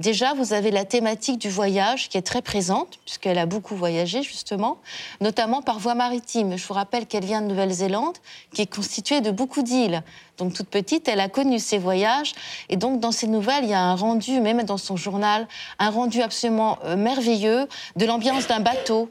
Déjà, 0.00 0.34
vous 0.34 0.52
avez 0.52 0.70
la 0.70 0.84
thématique 0.84 1.38
du 1.38 1.48
voyage 1.48 2.08
qui 2.08 2.18
est 2.18 2.22
très 2.22 2.42
présente, 2.42 2.98
puisqu'elle 3.04 3.38
a 3.38 3.46
beaucoup 3.46 3.76
voyagé, 3.76 4.22
justement, 4.22 4.78
notamment 5.20 5.62
par 5.62 5.78
voie 5.78 5.94
maritime. 5.94 6.56
Je 6.56 6.66
vous 6.66 6.74
rappelle 6.74 7.06
qu'elle 7.06 7.24
vient 7.24 7.42
de 7.42 7.46
Nouvelle-Zélande, 7.46 8.16
qui 8.54 8.62
est 8.62 8.74
constituée 8.74 9.20
de 9.20 9.30
beaucoup 9.30 9.62
d'îles. 9.62 10.02
Donc, 10.38 10.54
toute 10.54 10.68
petite, 10.68 11.08
elle 11.08 11.20
a 11.20 11.28
connu 11.28 11.58
ces 11.58 11.78
voyages. 11.78 12.32
Et 12.68 12.76
donc, 12.76 13.00
dans 13.00 13.12
ces 13.12 13.26
nouvelles, 13.26 13.64
il 13.64 13.70
y 13.70 13.74
a 13.74 13.82
un 13.82 13.94
rendu, 13.94 14.40
même 14.40 14.62
dans 14.62 14.78
son 14.78 14.96
journal, 14.96 15.46
un 15.78 15.90
rendu 15.90 16.22
absolument 16.22 16.78
euh, 16.84 16.96
merveilleux 16.96 17.68
de 17.96 18.06
l'ambiance 18.06 18.46
d'un 18.46 18.60
bateau 18.60 19.08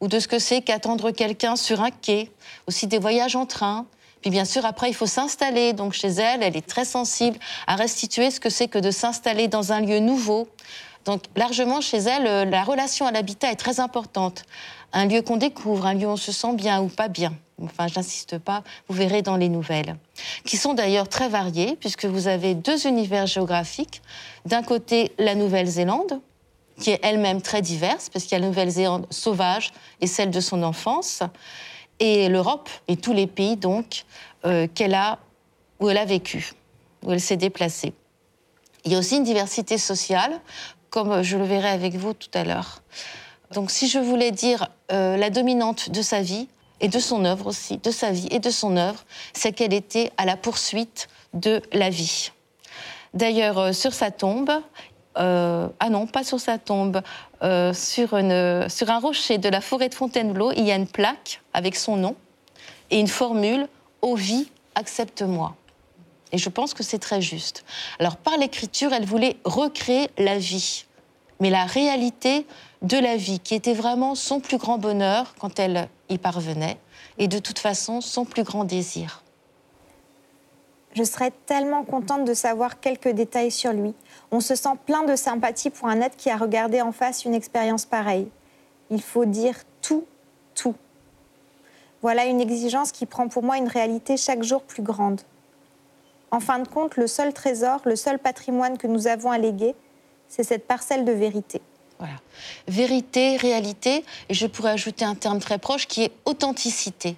ou 0.00 0.08
de 0.08 0.18
ce 0.18 0.28
que 0.28 0.38
c'est 0.38 0.60
qu'attendre 0.60 1.10
quelqu'un 1.10 1.56
sur 1.56 1.80
un 1.80 1.90
quai, 1.90 2.30
aussi 2.66 2.86
des 2.86 2.98
voyages 2.98 3.36
en 3.36 3.46
train, 3.46 3.86
puis 4.26 4.32
bien 4.32 4.44
sûr, 4.44 4.66
après, 4.66 4.90
il 4.90 4.92
faut 4.92 5.06
s'installer. 5.06 5.72
Donc 5.72 5.92
chez 5.92 6.08
elle, 6.08 6.42
elle 6.42 6.56
est 6.56 6.66
très 6.66 6.84
sensible 6.84 7.38
à 7.68 7.76
restituer 7.76 8.32
ce 8.32 8.40
que 8.40 8.50
c'est 8.50 8.66
que 8.66 8.80
de 8.80 8.90
s'installer 8.90 9.46
dans 9.46 9.72
un 9.72 9.80
lieu 9.80 10.00
nouveau. 10.00 10.48
Donc 11.04 11.22
largement 11.36 11.80
chez 11.80 11.98
elle, 11.98 12.26
euh, 12.26 12.44
la 12.44 12.64
relation 12.64 13.06
à 13.06 13.12
l'habitat 13.12 13.52
est 13.52 13.54
très 13.54 13.78
importante. 13.78 14.42
Un 14.92 15.06
lieu 15.06 15.22
qu'on 15.22 15.36
découvre, 15.36 15.86
un 15.86 15.94
lieu 15.94 16.08
où 16.08 16.10
on 16.10 16.16
se 16.16 16.32
sent 16.32 16.54
bien 16.54 16.82
ou 16.82 16.88
pas 16.88 17.06
bien. 17.06 17.34
Enfin, 17.62 17.86
je 17.86 17.94
n'insiste 17.94 18.38
pas, 18.38 18.64
vous 18.88 18.96
verrez 18.96 19.22
dans 19.22 19.36
les 19.36 19.48
nouvelles, 19.48 19.94
qui 20.44 20.56
sont 20.56 20.74
d'ailleurs 20.74 21.08
très 21.08 21.28
variées, 21.28 21.76
puisque 21.78 22.06
vous 22.06 22.26
avez 22.26 22.56
deux 22.56 22.88
univers 22.88 23.28
géographiques. 23.28 24.02
D'un 24.44 24.64
côté, 24.64 25.12
la 25.20 25.36
Nouvelle-Zélande, 25.36 26.20
qui 26.80 26.90
est 26.90 26.98
elle-même 27.04 27.42
très 27.42 27.62
diverse, 27.62 28.08
parce 28.08 28.24
qu'il 28.24 28.32
y 28.32 28.34
a 28.34 28.40
la 28.40 28.48
Nouvelle-Zélande 28.48 29.06
sauvage 29.10 29.72
et 30.00 30.08
celle 30.08 30.32
de 30.32 30.40
son 30.40 30.64
enfance 30.64 31.22
et 32.00 32.28
l'Europe 32.28 32.68
et 32.88 32.96
tous 32.96 33.12
les 33.12 33.26
pays 33.26 33.56
donc 33.56 34.04
euh, 34.44 34.66
qu'elle 34.74 34.94
a 34.94 35.18
où 35.80 35.88
elle 35.90 35.98
a 35.98 36.04
vécu, 36.04 36.52
où 37.02 37.12
elle 37.12 37.20
s'est 37.20 37.36
déplacée. 37.36 37.92
Il 38.84 38.92
y 38.92 38.94
a 38.94 38.98
aussi 38.98 39.16
une 39.16 39.24
diversité 39.24 39.78
sociale, 39.78 40.40
comme 40.90 41.22
je 41.22 41.36
le 41.36 41.44
verrai 41.44 41.68
avec 41.68 41.94
vous 41.96 42.14
tout 42.14 42.30
à 42.34 42.44
l'heure. 42.44 42.82
Donc 43.52 43.70
si 43.70 43.88
je 43.88 43.98
voulais 43.98 44.30
dire 44.30 44.68
euh, 44.92 45.16
la 45.16 45.30
dominante 45.30 45.90
de 45.90 46.02
sa 46.02 46.22
vie 46.22 46.48
et 46.80 46.88
de 46.88 46.98
son 46.98 47.24
œuvre 47.24 47.46
aussi, 47.46 47.78
de 47.78 47.90
sa 47.90 48.10
vie 48.10 48.28
et 48.30 48.38
de 48.38 48.50
son 48.50 48.76
œuvre, 48.76 49.04
c'est 49.32 49.52
qu'elle 49.52 49.74
était 49.74 50.12
à 50.16 50.24
la 50.24 50.36
poursuite 50.36 51.08
de 51.34 51.62
la 51.72 51.90
vie. 51.90 52.32
D'ailleurs, 53.14 53.58
euh, 53.58 53.72
sur 53.72 53.92
sa 53.94 54.10
tombe, 54.10 54.50
euh, 55.18 55.68
ah 55.80 55.90
non, 55.90 56.06
pas 56.06 56.24
sur 56.24 56.40
sa 56.40 56.58
tombe, 56.58 57.00
euh, 57.42 57.72
sur, 57.72 58.14
une, 58.14 58.68
sur 58.68 58.90
un 58.90 58.98
rocher 58.98 59.38
de 59.38 59.48
la 59.48 59.60
forêt 59.60 59.88
de 59.88 59.94
Fontainebleau, 59.94 60.52
il 60.52 60.64
y 60.64 60.72
a 60.72 60.76
une 60.76 60.86
plaque 60.86 61.42
avec 61.54 61.76
son 61.76 61.96
nom 61.96 62.16
et 62.90 63.00
une 63.00 63.08
formule 63.08 63.68
Ô 64.02 64.14
vie, 64.14 64.48
accepte-moi. 64.74 65.56
Et 66.32 66.38
je 66.38 66.48
pense 66.48 66.74
que 66.74 66.82
c'est 66.82 66.98
très 66.98 67.22
juste. 67.22 67.64
Alors, 67.98 68.16
par 68.16 68.36
l'écriture, 68.36 68.92
elle 68.92 69.06
voulait 69.06 69.36
recréer 69.44 70.10
la 70.18 70.38
vie, 70.38 70.84
mais 71.40 71.50
la 71.50 71.64
réalité 71.64 72.46
de 72.82 72.98
la 72.98 73.16
vie, 73.16 73.40
qui 73.40 73.54
était 73.54 73.72
vraiment 73.72 74.14
son 74.14 74.40
plus 74.40 74.58
grand 74.58 74.78
bonheur 74.78 75.34
quand 75.38 75.58
elle 75.58 75.88
y 76.08 76.18
parvenait, 76.18 76.78
et 77.18 77.26
de 77.26 77.38
toute 77.38 77.58
façon 77.58 78.00
son 78.00 78.24
plus 78.24 78.42
grand 78.42 78.64
désir. 78.64 79.22
Je 80.96 81.04
serais 81.04 81.30
tellement 81.44 81.84
contente 81.84 82.24
de 82.24 82.32
savoir 82.32 82.80
quelques 82.80 83.10
détails 83.10 83.50
sur 83.50 83.74
lui. 83.74 83.94
On 84.30 84.40
se 84.40 84.54
sent 84.54 84.70
plein 84.86 85.02
de 85.02 85.14
sympathie 85.14 85.68
pour 85.68 85.88
un 85.88 86.00
être 86.00 86.16
qui 86.16 86.30
a 86.30 86.38
regardé 86.38 86.80
en 86.80 86.90
face 86.90 87.26
une 87.26 87.34
expérience 87.34 87.84
pareille. 87.84 88.28
Il 88.90 89.02
faut 89.02 89.26
dire 89.26 89.56
tout, 89.82 90.06
tout. 90.54 90.74
Voilà 92.00 92.24
une 92.24 92.40
exigence 92.40 92.92
qui 92.92 93.04
prend 93.04 93.28
pour 93.28 93.42
moi 93.42 93.58
une 93.58 93.68
réalité 93.68 94.16
chaque 94.16 94.42
jour 94.42 94.62
plus 94.62 94.82
grande. 94.82 95.20
En 96.30 96.40
fin 96.40 96.60
de 96.60 96.68
compte, 96.68 96.96
le 96.96 97.06
seul 97.06 97.34
trésor, 97.34 97.82
le 97.84 97.94
seul 97.94 98.18
patrimoine 98.18 98.78
que 98.78 98.86
nous 98.86 99.06
avons 99.06 99.30
à 99.30 99.36
léguer, 99.36 99.74
c'est 100.28 100.44
cette 100.44 100.66
parcelle 100.66 101.04
de 101.04 101.12
vérité. 101.12 101.60
Voilà. 101.98 102.14
Vérité, 102.68 103.36
réalité, 103.36 104.02
et 104.30 104.34
je 104.34 104.46
pourrais 104.46 104.70
ajouter 104.70 105.04
un 105.04 105.14
terme 105.14 105.40
très 105.40 105.58
proche 105.58 105.86
qui 105.86 106.04
est 106.04 106.12
authenticité. 106.24 107.16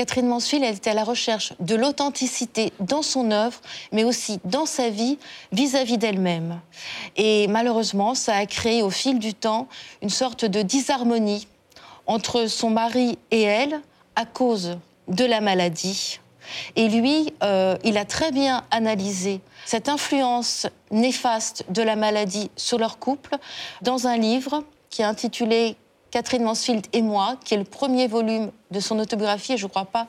Catherine 0.00 0.28
Mansfield, 0.28 0.64
elle 0.64 0.76
était 0.76 0.88
à 0.88 0.94
la 0.94 1.04
recherche 1.04 1.52
de 1.60 1.74
l'authenticité 1.74 2.72
dans 2.80 3.02
son 3.02 3.30
œuvre, 3.30 3.60
mais 3.92 4.02
aussi 4.02 4.40
dans 4.46 4.64
sa 4.64 4.88
vie 4.88 5.18
vis-à-vis 5.52 5.98
d'elle-même. 5.98 6.58
Et 7.16 7.46
malheureusement, 7.48 8.14
ça 8.14 8.34
a 8.34 8.46
créé 8.46 8.82
au 8.82 8.88
fil 8.88 9.18
du 9.18 9.34
temps 9.34 9.68
une 10.00 10.08
sorte 10.08 10.46
de 10.46 10.62
disharmonie 10.62 11.46
entre 12.06 12.46
son 12.46 12.70
mari 12.70 13.18
et 13.30 13.42
elle 13.42 13.78
à 14.16 14.24
cause 14.24 14.78
de 15.08 15.26
la 15.26 15.42
maladie. 15.42 16.18
Et 16.76 16.88
lui, 16.88 17.34
euh, 17.42 17.76
il 17.84 17.98
a 17.98 18.06
très 18.06 18.32
bien 18.32 18.64
analysé 18.70 19.42
cette 19.66 19.90
influence 19.90 20.66
néfaste 20.90 21.66
de 21.68 21.82
la 21.82 21.94
maladie 21.94 22.50
sur 22.56 22.78
leur 22.78 22.98
couple 22.98 23.36
dans 23.82 24.06
un 24.06 24.16
livre 24.16 24.64
qui 24.88 25.02
est 25.02 25.04
intitulé 25.04 25.76
Catherine 26.10 26.42
Mansfield 26.42 26.86
et 26.92 27.02
moi, 27.02 27.36
qui 27.44 27.54
est 27.54 27.58
le 27.58 27.64
premier 27.64 28.06
volume 28.08 28.50
de 28.70 28.80
son 28.80 28.98
autobiographie, 28.98 29.54
et 29.54 29.56
je 29.56 29.64
ne 29.64 29.70
crois 29.70 29.84
pas 29.84 30.06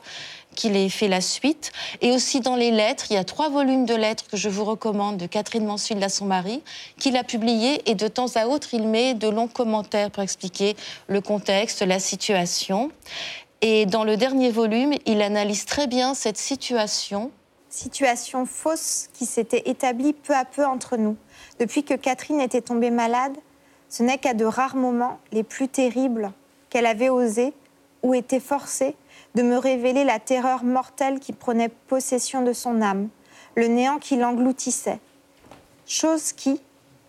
qu'il 0.54 0.76
ait 0.76 0.88
fait 0.88 1.08
la 1.08 1.20
suite. 1.20 1.72
Et 2.00 2.12
aussi 2.12 2.40
dans 2.40 2.56
les 2.56 2.70
lettres, 2.70 3.06
il 3.10 3.14
y 3.14 3.16
a 3.16 3.24
trois 3.24 3.48
volumes 3.48 3.86
de 3.86 3.94
lettres 3.94 4.26
que 4.28 4.36
je 4.36 4.48
vous 4.48 4.64
recommande 4.64 5.16
de 5.16 5.26
Catherine 5.26 5.64
Mansfield 5.64 6.02
à 6.02 6.08
son 6.08 6.26
mari, 6.26 6.62
qu'il 6.98 7.16
a 7.16 7.24
publié, 7.24 7.88
et 7.90 7.94
de 7.94 8.08
temps 8.08 8.34
à 8.34 8.46
autre, 8.46 8.74
il 8.74 8.86
met 8.86 9.14
de 9.14 9.28
longs 9.28 9.48
commentaires 9.48 10.10
pour 10.10 10.22
expliquer 10.22 10.76
le 11.06 11.20
contexte, 11.20 11.82
la 11.82 12.00
situation. 12.00 12.90
Et 13.60 13.86
dans 13.86 14.04
le 14.04 14.16
dernier 14.16 14.50
volume, 14.50 14.94
il 15.06 15.22
analyse 15.22 15.64
très 15.64 15.86
bien 15.86 16.14
cette 16.14 16.38
situation. 16.38 17.30
Situation 17.68 18.44
fausse 18.44 19.08
qui 19.14 19.24
s'était 19.24 19.62
établie 19.66 20.12
peu 20.12 20.34
à 20.34 20.44
peu 20.44 20.66
entre 20.66 20.96
nous. 20.96 21.16
Depuis 21.58 21.84
que 21.84 21.94
Catherine 21.94 22.40
était 22.40 22.60
tombée 22.60 22.90
malade, 22.90 23.32
ce 23.92 24.02
n'est 24.02 24.16
qu'à 24.16 24.32
de 24.32 24.46
rares 24.46 24.74
moments, 24.74 25.18
les 25.32 25.42
plus 25.42 25.68
terribles, 25.68 26.32
qu'elle 26.70 26.86
avait 26.86 27.10
osé 27.10 27.52
ou 28.02 28.14
été 28.14 28.40
forcée 28.40 28.96
de 29.34 29.42
me 29.42 29.58
révéler 29.58 30.02
la 30.02 30.18
terreur 30.18 30.64
mortelle 30.64 31.20
qui 31.20 31.34
prenait 31.34 31.68
possession 31.68 32.40
de 32.40 32.54
son 32.54 32.80
âme, 32.80 33.10
le 33.54 33.66
néant 33.66 33.98
qui 33.98 34.16
l'engloutissait. 34.16 34.98
Chose 35.86 36.32
qui, 36.32 36.62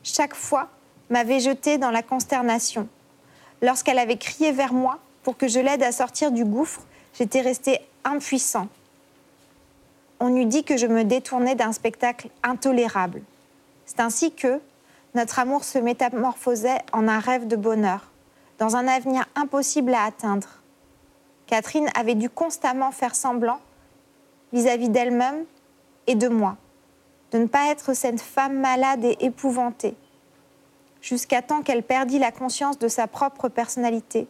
chaque 0.04 0.36
fois, 0.36 0.68
m'avait 1.10 1.40
jetée 1.40 1.78
dans 1.78 1.90
la 1.90 2.04
consternation. 2.04 2.90
Lorsqu'elle 3.62 3.98
avait 3.98 4.18
crié 4.18 4.52
vers 4.52 4.74
moi 4.74 5.00
pour 5.24 5.38
que 5.38 5.48
je 5.48 5.62
l'aide 5.62 5.84
à 5.84 5.94
sortir 5.94 6.34
du 6.34 6.44
gouffre, 6.44 6.82
j'étais 7.18 7.40
resté 7.40 7.80
impuissant. 8.04 8.68
On 10.20 10.36
eût 10.36 10.46
dit 10.46 10.66
que 10.66 10.76
je 10.76 10.88
me 10.88 11.06
détournais 11.06 11.56
d'un 11.56 11.72
spectacle 11.72 12.28
intolérable. 12.44 13.22
C'est 13.86 14.02
ainsi 14.02 14.34
que, 14.34 14.60
notre 15.16 15.40
amour 15.40 15.64
se 15.64 15.78
métamorphosait 15.78 16.80
en 16.92 17.08
un 17.08 17.20
rêve 17.20 17.48
de 17.48 17.56
bonheur, 17.56 18.10
dans 18.58 18.76
un 18.76 18.88
avenir 18.88 19.26
impossible 19.36 19.94
à 19.94 20.04
atteindre. 20.04 20.48
Catherine 21.46 21.90
avait 21.96 22.16
dû 22.16 22.30
constamment 22.30 22.92
faire 22.92 23.16
semblant, 23.16 23.60
vis-à-vis 24.54 24.90
d'elle-même 24.90 25.46
et 26.08 26.16
de 26.16 26.28
moi, 26.28 26.58
de 27.32 27.38
ne 27.38 27.48
pas 27.48 27.70
être 27.70 27.94
cette 27.94 28.22
femme 28.22 28.60
malade 28.60 29.04
et 29.04 29.18
épouvantée, 29.20 29.96
jusqu'à 31.02 31.42
temps 31.42 31.62
qu'elle 31.62 31.84
perdit 31.84 32.20
la 32.20 32.32
conscience 32.32 32.80
de 32.80 32.88
sa 32.88 33.08
propre 33.08 33.50
personnalité, 33.50 34.28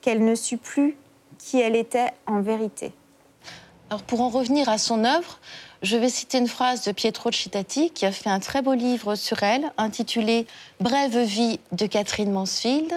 qu'elle 0.00 0.24
ne 0.24 0.34
sut 0.34 0.58
plus 0.58 0.96
qui 1.38 1.60
elle 1.60 1.76
était 1.76 2.12
en 2.26 2.40
vérité. 2.40 2.92
Alors 3.90 4.02
pour 4.02 4.20
en 4.20 4.28
revenir 4.28 4.68
à 4.68 4.78
son 4.78 5.04
œuvre, 5.04 5.38
je 5.82 5.96
vais 5.96 6.08
citer 6.08 6.38
une 6.38 6.48
phrase 6.48 6.84
de 6.84 6.92
Pietro 6.92 7.30
Cittati 7.30 7.90
qui 7.90 8.06
a 8.06 8.12
fait 8.12 8.30
un 8.30 8.40
très 8.40 8.62
beau 8.62 8.72
livre 8.72 9.14
sur 9.14 9.42
elle, 9.42 9.72
intitulé 9.76 10.46
Brève 10.80 11.18
vie 11.18 11.60
de 11.72 11.86
Catherine 11.86 12.32
Mansfield. 12.32 12.92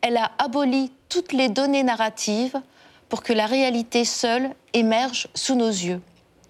Elle 0.00 0.16
a 0.16 0.32
aboli 0.38 0.92
toutes 1.08 1.32
les 1.32 1.48
données 1.48 1.82
narratives 1.82 2.60
pour 3.08 3.22
que 3.22 3.32
la 3.32 3.46
réalité 3.46 4.04
seule 4.04 4.50
émerge 4.72 5.28
sous 5.34 5.54
nos 5.54 5.68
yeux. 5.68 6.00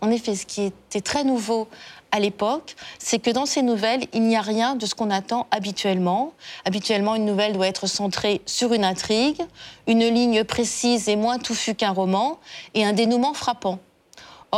En 0.01 0.11
effet, 0.11 0.37
ce 0.37 0.47
qui 0.47 0.63
était 0.63 1.01
très 1.01 1.25
nouveau 1.25 1.69
à 2.13 2.21
l'époque, 2.21 2.77
c'est 2.99 3.19
que 3.19 3.31
dans 3.31 3.47
ces 3.47 3.63
nouvelles, 3.63 4.05
il 4.13 4.23
n'y 4.23 4.37
a 4.37 4.43
rien 4.43 4.77
de 4.77 4.87
ce 4.87 4.95
qu'on 4.95 5.11
attend 5.11 5.47
habituellement. 5.51 6.33
Habituellement, 6.65 7.15
une 7.15 7.25
nouvelle 7.25 7.55
doit 7.55 7.67
être 7.67 7.87
centrée 7.87 8.43
sur 8.47 8.73
une 8.73 8.85
intrigue, 8.85 9.43
une 9.87 10.07
ligne 10.07 10.45
précise 10.45 11.09
et 11.09 11.17
moins 11.17 11.39
touffue 11.39 11.75
qu'un 11.75 11.91
roman, 11.91 12.39
et 12.75 12.85
un 12.85 12.93
dénouement 12.93 13.35
frappant. 13.35 13.81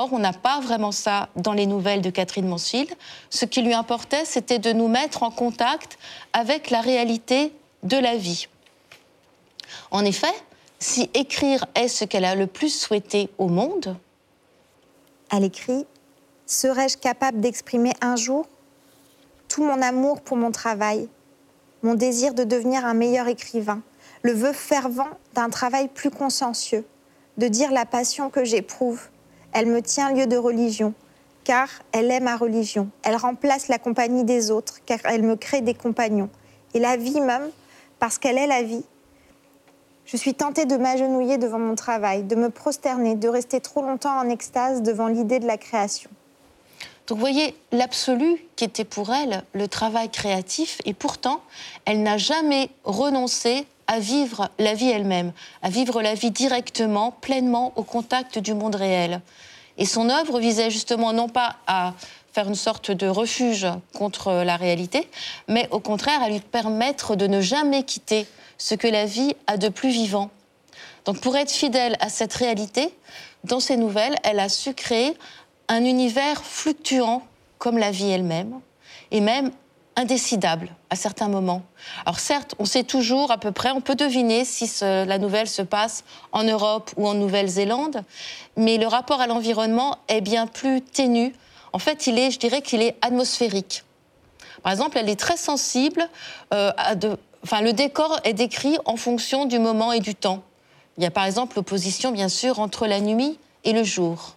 Or, 0.00 0.12
on 0.12 0.21
n'a 0.21 0.33
pas 0.33 0.61
vraiment 0.61 0.93
ça 0.93 1.28
dans 1.35 1.52
les 1.52 1.67
nouvelles 1.67 2.02
de 2.02 2.11
Catherine 2.11 2.47
Mansfield. 2.47 2.88
Ce 3.31 3.45
qui 3.45 3.62
lui 3.62 3.75
importait, 3.75 4.25
c'était 4.25 4.61
de 4.61 4.73
nous 4.73 4.87
mettre 4.87 5.25
en 5.25 5.33
contact 5.33 5.99
avec 6.33 6.71
la 6.71 6.81
réalité 6.81 7.52
de 7.83 7.97
la 7.97 8.17
vie. 8.17 8.47
En 9.90 10.05
effet, 10.05 10.33
si 10.78 11.11
écrire 11.14 11.67
est 11.75 11.88
ce 11.88 12.05
qu'elle 12.05 12.25
a 12.25 12.37
le 12.37 12.47
plus 12.47 12.73
souhaité 12.73 13.28
au 13.38 13.49
monde, 13.49 13.97
Elle 15.33 15.43
écrit 15.43 15.85
Serais-je 16.47 16.97
capable 16.97 17.40
d'exprimer 17.40 17.93
un 18.00 18.14
jour 18.14 18.47
tout 19.49 19.64
mon 19.64 19.83
amour 19.83 20.21
pour 20.21 20.37
mon 20.37 20.52
travail, 20.52 21.09
mon 21.83 21.95
désir 21.95 22.35
de 22.35 22.45
devenir 22.45 22.85
un 22.85 22.95
meilleur 22.95 23.26
écrivain, 23.26 23.83
le 24.23 24.33
vœu 24.33 24.52
fervent 24.52 25.11
d'un 25.35 25.50
travail 25.50 25.88
plus 25.88 26.11
consciencieux, 26.11 26.87
de 27.37 27.49
dire 27.49 27.73
la 27.73 27.85
passion 27.85 28.31
que 28.31 28.45
j'éprouve 28.45 29.09
Elle 29.52 29.67
me 29.67 29.83
tient 29.83 30.12
lieu 30.12 30.26
de 30.26 30.37
religion, 30.37 30.95
car 31.45 31.69
elle 31.93 32.11
est 32.11 32.21
ma 32.21 32.37
religion. 32.37 32.88
Elle 33.02 33.17
remplace 33.17 33.69
la 33.69 33.78
compagnie 33.78 34.25
des 34.25 34.50
autres, 34.50 34.78
car 34.85 34.99
elle 35.05 35.23
me 35.23 35.37
crée 35.37 35.61
des 35.61 35.75
compagnons. 35.75 36.31
Et 36.75 36.81
la 36.81 36.97
vie 36.97 37.21
même, 37.21 37.50
parce 37.99 38.19
qu'elle 38.19 38.38
est 38.38 38.47
la 38.47 38.62
vie. 38.62 38.85
Je 40.05 40.17
suis 40.17 40.35
tentée 40.35 40.64
de 40.64 40.76
m'agenouiller 40.76 41.37
devant 41.37 41.59
mon 41.59 41.75
travail, 41.75 42.23
de 42.23 42.35
me 42.35 42.49
prosterner, 42.49 43.14
de 43.14 43.28
rester 43.28 43.61
trop 43.61 43.83
longtemps 43.83 44.19
en 44.19 44.28
extase 44.28 44.83
devant 44.83 45.07
l'idée 45.07 45.38
de 45.38 45.47
la 45.47 45.59
création. 45.59 46.11
Donc 47.07 47.17
vous 47.17 47.21
voyez 47.23 47.55
l'absolu 47.73 48.37
qui 48.57 48.64
était 48.64 48.85
pour 48.85 49.12
elle 49.14 49.43
le 49.55 49.67
travail 49.67 50.11
créatif 50.11 50.81
et 50.85 50.93
pourtant 50.93 51.40
elle 51.87 52.02
n'a 52.02 52.19
jamais 52.19 52.69
renoncé 52.85 53.67
à 53.88 53.99
vivre 53.99 54.50
la 54.59 54.75
vie 54.75 54.90
elle-même, 54.90 55.33
à 55.62 55.71
vivre 55.71 56.02
la 56.02 56.14
vie 56.14 56.30
directement, 56.30 57.11
pleinement 57.11 57.73
au 57.75 57.83
contact 57.83 58.38
du 58.38 58.54
monde 58.54 58.76
réel. 58.76 59.21
Et 59.78 59.87
son 59.87 60.11
œuvre 60.11 60.38
visait 60.38 60.71
justement 60.71 61.12
non 61.12 61.28
pas 61.28 61.57
à 61.66 61.95
faire 62.33 62.47
une 62.47 62.54
sorte 62.54 62.90
de 62.90 63.09
refuge 63.09 63.66
contre 63.95 64.30
la 64.45 64.57
réalité, 64.57 65.09
mais 65.49 65.66
au 65.71 65.80
contraire 65.80 66.23
à 66.23 66.28
lui 66.28 66.40
permettre 66.40 67.16
de 67.16 67.26
ne 67.26 67.40
jamais 67.40 67.83
quitter 67.83 68.26
ce 68.59 68.75
que 68.75 68.87
la 68.87 69.07
vie 69.07 69.35
a 69.47 69.57
de 69.57 69.68
plus 69.68 69.90
vivant. 69.90 70.30
Donc 71.04 71.21
pour 71.21 71.37
être 71.37 71.50
fidèle 71.50 71.97
à 72.00 72.11
cette 72.11 72.35
réalité, 72.35 72.95
dans 73.45 73.61
ses 73.61 73.76
nouvelles, 73.76 74.16
elle 74.25 74.40
a 74.40 74.49
su 74.49 74.75
créer 74.75 75.16
un 75.68 75.85
univers 75.85 76.45
fluctuant 76.45 77.23
comme 77.59 77.78
la 77.78 77.90
vie 77.90 78.11
elle-même, 78.11 78.61
et 79.11 79.21
même 79.21 79.50
indécidable 79.99 80.71
à 80.90 80.97
certains 80.97 81.28
moments. 81.28 81.62
Alors 82.07 82.21
certes, 82.21 82.55
on 82.59 82.64
sait 82.64 82.85
toujours 82.85 83.33
à 83.33 83.38
peu 83.38 83.50
près, 83.50 83.73
on 83.73 83.81
peut 83.81 83.97
deviner 83.97 84.45
si 84.45 84.71
la 84.81 85.19
nouvelle 85.19 85.49
se 85.49 85.62
passe 85.62 86.05
en 86.33 86.45
Europe 86.45 86.90
ou 86.97 87.09
en 87.09 87.14
Nouvelle-Zélande, 87.14 88.02
mais 88.57 88.78
le 88.78 88.87
rapport 88.87 89.21
à 89.21 89.26
l'environnement 89.26 89.99
est 90.07 90.21
bien 90.21 90.47
plus 90.47 90.81
ténu. 90.81 91.35
En 91.73 91.81
fait, 91.81 92.07
il 92.07 92.19
est, 92.19 92.31
je 92.31 92.38
dirais 92.38 92.62
qu'il 92.62 92.81
est 92.81 92.97
atmosphérique. 93.02 93.85
Par 94.62 94.73
exemple, 94.73 94.99
elle 94.99 95.09
est 95.09 95.19
très 95.19 95.37
sensible 95.37 96.09
euh, 96.55 96.73
à 96.76 96.95
de... 96.95 97.19
Enfin, 97.43 97.61
le 97.61 97.73
décor 97.73 98.21
est 98.25 98.35
décrit 98.35 98.78
en 98.85 98.97
fonction 98.97 99.47
du 99.47 99.59
moment 99.59 99.93
et 99.93 100.00
du 100.00 100.14
temps. 100.14 100.43
Il 100.97 101.05
y 101.05 101.07
a 101.07 101.11
par 101.11 101.25
exemple 101.25 101.57
l'opposition, 101.57 102.11
bien 102.11 102.28
sûr, 102.28 102.59
entre 102.59 102.87
la 102.87 103.00
nuit 103.00 103.38
et 103.64 103.73
le 103.73 103.85
jour. 103.85 104.35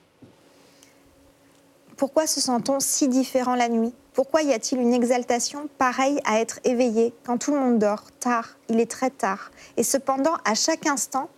Pourquoi 1.97 2.27
se 2.27 2.41
sent-on 2.41 2.79
si 2.79 3.07
différent 3.07 3.55
la 3.55 3.69
nuit? 3.69 3.93
Pourquoi 4.13 4.41
y 4.41 4.51
a-t-il 4.51 4.81
une 4.81 4.93
exaltation 4.93 5.69
pareille 5.77 6.19
à 6.25 6.41
être 6.41 6.59
éveillé 6.65 7.13
quand 7.25 7.37
tout 7.37 7.53
le 7.53 7.59
monde 7.61 7.79
dort 7.79 8.11
tard 8.19 8.57
Il 8.67 8.81
est 8.81 8.91
très 8.91 9.09
tard? 9.09 9.51
Et 9.77 9.83
cependant, 9.83 10.33
à 10.43 10.53
chaque 10.53 10.85
instant, 10.85 11.29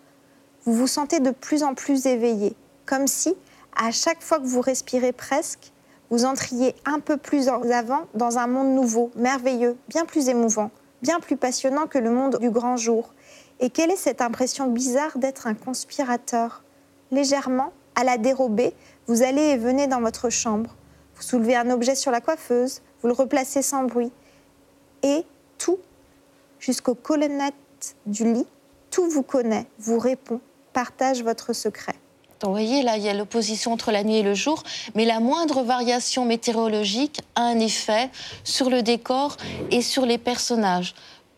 vous 0.65 0.73
vous 0.73 0.87
sentez 0.87 1.19
de 1.19 1.29
plus 1.29 1.61
en 1.61 1.75
plus 1.75 2.07
éveillé, 2.07 2.55
comme 2.87 3.05
si, 3.05 3.35
à 3.75 3.91
chaque 3.91 4.23
fois 4.23 4.39
que 4.39 4.47
vous 4.47 4.61
respirez 4.61 5.11
presque, 5.11 5.71
vous 6.09 6.25
entriez 6.25 6.73
un 6.85 6.99
peu 6.99 7.17
plus 7.17 7.47
avant 7.47 8.07
dans 8.15 8.39
un 8.39 8.47
monde 8.47 8.73
nouveau, 8.73 9.11
merveilleux, 9.15 9.77
bien 9.87 10.05
plus 10.05 10.27
émouvant, 10.27 10.71
bien 11.03 11.19
plus 11.19 11.37
passionnant 11.37 11.85
que 11.85 11.99
le 11.99 12.09
monde 12.09 12.39
du 12.39 12.49
grand 12.49 12.77
jour. 12.77 13.13
Et 13.59 13.69
quelle 13.69 13.91
est 13.91 13.97
cette 13.97 14.21
impression 14.21 14.65
bizarre 14.65 15.19
d'être 15.19 15.45
un 15.45 15.53
conspirateur? 15.53 16.63
Légèrement, 17.11 17.71
à 17.93 18.03
la 18.03 18.17
dérobée, 18.17 18.73
vous 19.05 19.21
allez 19.21 19.41
et 19.41 19.57
venez 19.57 19.85
dans 19.85 20.01
votre 20.01 20.31
chambre. 20.31 20.75
Soulevez 21.23 21.55
un 21.55 21.69
objet 21.69 21.95
sur 21.95 22.11
la 22.11 22.19
coiffeuse, 22.19 22.81
vous 23.01 23.07
le 23.07 23.13
replacez 23.13 23.61
sans 23.61 23.83
bruit. 23.83 24.11
Et 25.03 25.23
tout, 25.57 25.79
jusqu'aux 26.59 26.95
colonnettes 26.95 27.95
du 28.05 28.25
lit, 28.25 28.45
tout 28.91 29.09
vous 29.09 29.23
connaît, 29.23 29.65
vous 29.79 29.99
répond, 29.99 30.41
partage 30.73 31.23
votre 31.23 31.53
secret. 31.53 31.95
Vous 32.41 32.51
voyez, 32.51 32.83
là, 32.83 32.97
il 32.97 33.03
y 33.03 33.07
a 33.07 33.13
l'opposition 33.13 33.71
entre 33.71 33.93
la 33.93 34.03
nuit 34.03 34.17
et 34.17 34.21
le 34.21 34.33
jour, 34.33 34.63
mais 34.95 35.05
la 35.05 35.21
moindre 35.21 35.63
variation 35.63 36.25
météorologique 36.25 37.21
a 37.35 37.43
un 37.43 37.57
effet 37.59 38.09
sur 38.43 38.69
le 38.69 38.81
décor 38.81 39.37
et 39.71 39.81
sur 39.81 40.05
les 40.05 40.17
personnages. 40.17 40.93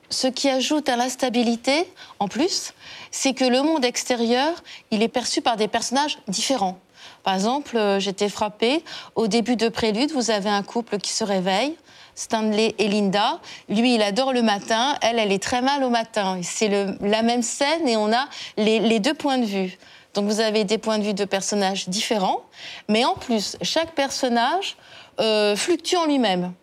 Ce 0.09 0.25
qui 0.25 0.49
ajoute 0.49 0.89
à 0.89 0.95
l'instabilité, 0.95 1.87
en 2.17 2.27
plus, 2.27 2.73
c'est 3.11 3.35
que 3.35 3.45
le 3.45 3.61
monde 3.61 3.85
extérieur, 3.85 4.63
il 4.89 5.03
est 5.03 5.09
perçu 5.09 5.43
par 5.43 5.57
des 5.57 5.67
personnages 5.67 6.17
différents. 6.27 6.79
Par 7.23 7.33
exemple, 7.33 7.77
euh, 7.77 7.99
j'étais 7.99 8.29
frappée, 8.29 8.83
au 9.15 9.27
début 9.27 9.55
de 9.55 9.69
Prélude, 9.69 10.11
vous 10.11 10.31
avez 10.31 10.49
un 10.49 10.63
couple 10.63 10.97
qui 10.97 11.11
se 11.11 11.23
réveille, 11.23 11.75
Stanley 12.15 12.75
et 12.77 12.87
Linda. 12.87 13.39
Lui, 13.69 13.95
il 13.95 14.01
adore 14.01 14.33
le 14.33 14.41
matin, 14.41 14.97
elle, 15.01 15.19
elle 15.19 15.31
est 15.31 15.43
très 15.43 15.61
mal 15.61 15.83
au 15.83 15.89
matin. 15.89 16.39
C'est 16.43 16.69
la 17.01 17.21
même 17.21 17.41
scène 17.41 17.87
et 17.87 17.97
on 17.97 18.11
a 18.13 18.27
les, 18.57 18.79
les 18.79 18.99
deux 18.99 19.13
points 19.13 19.37
de 19.37 19.45
vue. 19.45 19.77
Donc 20.15 20.25
vous 20.25 20.39
avez 20.39 20.63
des 20.63 20.77
points 20.77 20.97
de 20.97 21.03
vue 21.03 21.13
de 21.13 21.25
personnages 21.25 21.89
différents, 21.89 22.41
mais 22.87 23.03
en 23.03 23.15
plus, 23.15 23.57
chaque 23.61 23.93
personnage 23.93 24.77
euh, 25.19 25.55
fluctue 25.57 25.97
en 25.97 26.05
lui-même. 26.05 26.53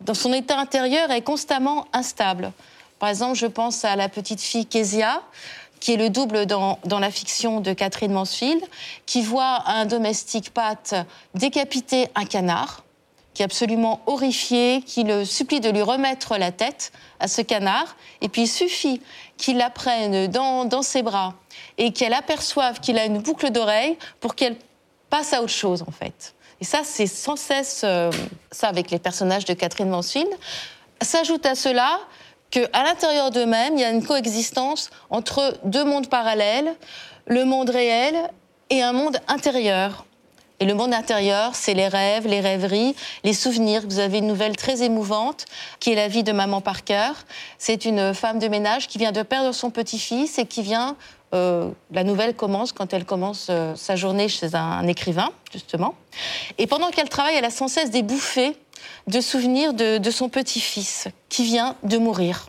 Dans 0.00 0.14
son 0.14 0.32
état 0.32 0.58
intérieur 0.58 1.10
est 1.10 1.22
constamment 1.22 1.86
instable. 1.92 2.52
Par 3.00 3.08
exemple, 3.08 3.34
je 3.34 3.46
pense 3.46 3.84
à 3.84 3.96
la 3.96 4.08
petite 4.08 4.40
fille 4.40 4.66
Kezia, 4.66 5.22
qui 5.80 5.94
est 5.94 5.96
le 5.96 6.10
double 6.10 6.46
dans, 6.46 6.78
dans 6.84 6.98
la 6.98 7.10
fiction 7.10 7.60
de 7.60 7.72
Catherine 7.72 8.12
Mansfield, 8.12 8.62
qui 9.06 9.22
voit 9.22 9.62
un 9.66 9.86
domestique 9.86 10.52
Pat 10.52 10.94
décapiter 11.34 12.08
un 12.14 12.24
canard, 12.26 12.84
qui 13.34 13.42
est 13.42 13.44
absolument 13.44 14.00
horrifié, 14.06 14.82
qui 14.82 15.04
le 15.04 15.24
supplie 15.24 15.60
de 15.60 15.70
lui 15.70 15.82
remettre 15.82 16.36
la 16.36 16.52
tête 16.52 16.92
à 17.20 17.28
ce 17.28 17.40
canard, 17.40 17.96
et 18.20 18.28
puis 18.28 18.42
il 18.42 18.48
suffit 18.48 19.00
qu'il 19.36 19.56
la 19.56 19.70
prenne 19.70 20.26
dans, 20.26 20.64
dans 20.66 20.82
ses 20.82 21.02
bras 21.02 21.34
et 21.78 21.92
qu'elle 21.92 22.12
aperçoive 22.12 22.80
qu'il 22.80 22.98
a 22.98 23.06
une 23.06 23.18
boucle 23.18 23.50
d'oreille 23.50 23.96
pour 24.20 24.34
qu'elle 24.34 24.56
passe 25.08 25.32
à 25.32 25.42
autre 25.42 25.52
chose, 25.52 25.82
en 25.82 25.90
fait. 25.90 26.34
Et 26.60 26.64
ça, 26.64 26.82
c'est 26.84 27.06
sans 27.06 27.36
cesse 27.36 27.82
euh, 27.84 28.10
ça 28.50 28.68
avec 28.68 28.90
les 28.90 28.98
personnages 28.98 29.46
de 29.46 29.54
Catherine 29.54 29.88
Mansfield. 29.88 30.28
S'ajoute 31.00 31.46
à 31.46 31.54
cela 31.54 31.98
qu'à 32.50 32.82
l'intérieur 32.82 33.30
d'eux-mêmes, 33.30 33.74
il 33.74 33.80
y 33.80 33.84
a 33.84 33.90
une 33.90 34.04
coexistence 34.04 34.90
entre 35.10 35.56
deux 35.64 35.84
mondes 35.84 36.08
parallèles, 36.08 36.74
le 37.26 37.44
monde 37.44 37.70
réel 37.70 38.14
et 38.70 38.82
un 38.82 38.92
monde 38.92 39.18
intérieur. 39.28 40.04
Et 40.62 40.66
le 40.66 40.74
monde 40.74 40.92
intérieur, 40.92 41.54
c'est 41.54 41.72
les 41.72 41.88
rêves, 41.88 42.26
les 42.26 42.40
rêveries, 42.40 42.94
les 43.24 43.32
souvenirs. 43.32 43.82
Vous 43.86 43.98
avez 43.98 44.18
une 44.18 44.26
nouvelle 44.26 44.56
très 44.56 44.82
émouvante 44.82 45.46
qui 45.78 45.90
est 45.90 45.94
la 45.94 46.06
vie 46.06 46.22
de 46.22 46.32
maman 46.32 46.60
Parker. 46.60 47.12
C'est 47.56 47.86
une 47.86 48.12
femme 48.12 48.38
de 48.38 48.46
ménage 48.46 48.86
qui 48.86 48.98
vient 48.98 49.12
de 49.12 49.22
perdre 49.22 49.52
son 49.52 49.70
petit-fils 49.70 50.38
et 50.38 50.44
qui 50.44 50.60
vient. 50.60 50.96
euh, 51.32 51.70
la 51.92 52.04
nouvelle 52.04 52.34
commence 52.34 52.72
quand 52.72 52.92
elle 52.92 53.04
commence 53.04 53.46
euh, 53.50 53.74
sa 53.76 53.96
journée 53.96 54.28
chez 54.28 54.54
un, 54.54 54.60
un 54.60 54.86
écrivain, 54.86 55.30
justement. 55.52 55.94
Et 56.58 56.66
pendant 56.66 56.90
qu'elle 56.90 57.08
travaille, 57.08 57.36
elle 57.36 57.44
a 57.44 57.50
sans 57.50 57.68
cesse 57.68 57.90
des 57.90 58.02
bouffées 58.02 58.56
de 59.06 59.20
souvenirs 59.20 59.74
de, 59.74 59.98
de 59.98 60.10
son 60.10 60.28
petit-fils 60.28 61.08
qui 61.28 61.44
vient 61.44 61.76
de 61.82 61.98
mourir. 61.98 62.48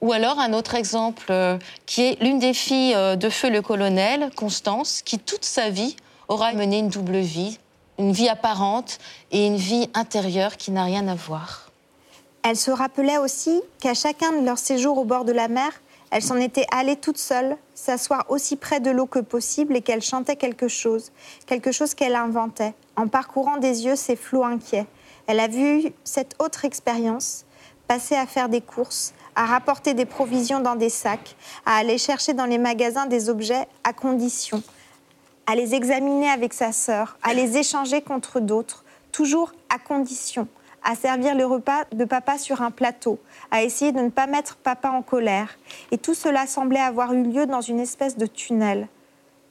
Ou 0.00 0.12
alors 0.12 0.38
un 0.38 0.54
autre 0.54 0.74
exemple 0.74 1.26
euh, 1.30 1.58
qui 1.84 2.02
est 2.02 2.22
l'une 2.22 2.38
des 2.38 2.54
filles 2.54 2.94
euh, 2.94 3.16
de 3.16 3.28
Feu 3.28 3.50
le 3.50 3.60
colonel, 3.60 4.30
Constance, 4.34 5.02
qui 5.02 5.18
toute 5.18 5.44
sa 5.44 5.68
vie 5.68 5.96
aura 6.28 6.52
mené 6.52 6.78
une 6.78 6.88
double 6.88 7.18
vie, 7.18 7.58
une 7.98 8.12
vie 8.12 8.28
apparente 8.28 8.98
et 9.30 9.46
une 9.46 9.56
vie 9.56 9.90
intérieure 9.92 10.56
qui 10.56 10.70
n'a 10.70 10.84
rien 10.84 11.06
à 11.08 11.14
voir. 11.14 11.70
Elle 12.42 12.56
se 12.56 12.70
rappelait 12.70 13.18
aussi 13.18 13.60
qu'à 13.78 13.92
chacun 13.92 14.32
de 14.32 14.46
leurs 14.46 14.58
séjours 14.58 14.96
au 14.96 15.04
bord 15.04 15.26
de 15.26 15.32
la 15.32 15.48
mer, 15.48 15.70
elle 16.10 16.22
s'en 16.22 16.36
était 16.36 16.66
allée 16.72 16.96
toute 16.96 17.18
seule, 17.18 17.56
s'asseoir 17.74 18.24
aussi 18.28 18.56
près 18.56 18.80
de 18.80 18.90
l'eau 18.90 19.06
que 19.06 19.20
possible 19.20 19.76
et 19.76 19.80
qu'elle 19.80 20.02
chantait 20.02 20.36
quelque 20.36 20.66
chose, 20.66 21.12
quelque 21.46 21.70
chose 21.70 21.94
qu'elle 21.94 22.16
inventait, 22.16 22.74
en 22.96 23.06
parcourant 23.06 23.58
des 23.58 23.86
yeux 23.86 23.96
ses 23.96 24.16
flots 24.16 24.44
inquiets. 24.44 24.86
Elle 25.28 25.38
a 25.38 25.46
vu 25.46 25.92
cette 26.02 26.34
autre 26.40 26.64
expérience, 26.64 27.44
passer 27.86 28.16
à 28.16 28.26
faire 28.26 28.48
des 28.48 28.60
courses, 28.60 29.14
à 29.36 29.46
rapporter 29.46 29.94
des 29.94 30.04
provisions 30.04 30.60
dans 30.60 30.74
des 30.74 30.90
sacs, 30.90 31.36
à 31.64 31.76
aller 31.76 31.98
chercher 31.98 32.34
dans 32.34 32.46
les 32.46 32.58
magasins 32.58 33.06
des 33.06 33.30
objets 33.30 33.68
à 33.84 33.92
condition, 33.92 34.62
à 35.46 35.54
les 35.54 35.74
examiner 35.74 36.28
avec 36.28 36.52
sa 36.52 36.72
sœur, 36.72 37.18
à 37.22 37.34
les 37.34 37.56
échanger 37.56 38.02
contre 38.02 38.40
d'autres, 38.40 38.84
toujours 39.12 39.52
à 39.68 39.78
condition, 39.78 40.48
à 40.82 40.94
servir 40.94 41.34
le 41.34 41.44
repas 41.44 41.84
de 41.92 42.04
papa 42.04 42.38
sur 42.38 42.62
un 42.62 42.70
plateau, 42.70 43.18
à 43.50 43.62
essayer 43.62 43.92
de 43.92 44.00
ne 44.00 44.08
pas 44.08 44.26
mettre 44.26 44.56
papa 44.56 44.90
en 44.90 45.02
colère. 45.02 45.58
Et 45.90 45.98
tout 45.98 46.14
cela 46.14 46.46
semblait 46.46 46.80
avoir 46.80 47.12
eu 47.12 47.22
lieu 47.22 47.46
dans 47.46 47.60
une 47.60 47.80
espèce 47.80 48.16
de 48.16 48.26
tunnel. 48.26 48.88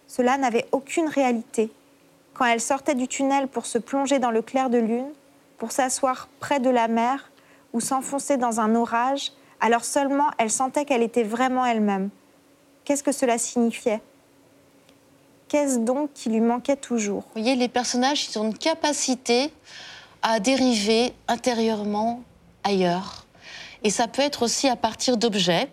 Cela 0.07 0.37
n'avait 0.37 0.67
aucune 0.71 1.07
réalité. 1.07 1.71
Quand 2.33 2.45
elle 2.45 2.61
sortait 2.61 2.95
du 2.95 3.07
tunnel 3.07 3.47
pour 3.47 3.65
se 3.65 3.77
plonger 3.77 4.19
dans 4.19 4.31
le 4.31 4.41
clair 4.41 4.69
de 4.69 4.77
lune, 4.77 5.09
pour 5.57 5.71
s'asseoir 5.71 6.29
près 6.39 6.59
de 6.59 6.69
la 6.69 6.87
mer 6.87 7.29
ou 7.73 7.81
s'enfoncer 7.81 8.37
dans 8.37 8.59
un 8.59 8.75
orage, 8.75 9.33
alors 9.59 9.83
seulement 9.83 10.31
elle 10.37 10.49
sentait 10.49 10.85
qu'elle 10.85 11.03
était 11.03 11.23
vraiment 11.23 11.65
elle-même. 11.65 12.09
Qu'est-ce 12.85 13.03
que 13.03 13.11
cela 13.11 13.37
signifiait? 13.37 14.01
Qu'est-ce 15.49 15.79
donc 15.79 16.13
qui 16.13 16.29
lui 16.29 16.41
manquait 16.41 16.75
toujours? 16.75 17.21
Vous 17.21 17.41
voyez, 17.41 17.55
les 17.55 17.67
personnages, 17.67 18.29
ils 18.29 18.39
ont 18.39 18.45
une 18.45 18.57
capacité 18.57 19.51
à 20.21 20.39
dériver 20.39 21.13
intérieurement 21.27 22.21
ailleurs. 22.63 23.25
Et 23.83 23.89
ça 23.89 24.07
peut 24.07 24.21
être 24.21 24.43
aussi 24.43 24.67
à 24.67 24.75
partir 24.75 25.17
d'objets 25.17 25.69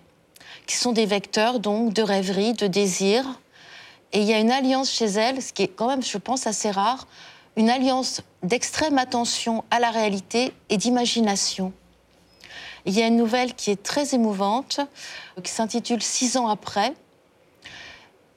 qui 0.66 0.76
sont 0.76 0.92
des 0.92 1.06
vecteurs 1.06 1.60
donc 1.60 1.92
de 1.92 2.02
rêverie, 2.02 2.52
de 2.52 2.66
désir. 2.66 3.24
Et 4.12 4.20
il 4.20 4.24
y 4.24 4.32
a 4.32 4.38
une 4.38 4.50
alliance 4.50 4.90
chez 4.90 5.06
elle, 5.06 5.42
ce 5.42 5.52
qui 5.52 5.62
est 5.62 5.68
quand 5.68 5.88
même, 5.88 6.02
je 6.02 6.18
pense, 6.18 6.46
assez 6.46 6.70
rare, 6.70 7.06
une 7.56 7.70
alliance 7.70 8.20
d'extrême 8.42 8.98
attention 8.98 9.64
à 9.70 9.80
la 9.80 9.90
réalité 9.90 10.52
et 10.68 10.76
d'imagination. 10.76 11.72
Il 12.84 12.94
y 12.94 13.02
a 13.02 13.06
une 13.06 13.16
nouvelle 13.16 13.54
qui 13.54 13.70
est 13.70 13.82
très 13.82 14.14
émouvante, 14.14 14.80
qui 15.42 15.50
s'intitule 15.50 16.02
Six 16.02 16.36
ans 16.36 16.48
après. 16.48 16.94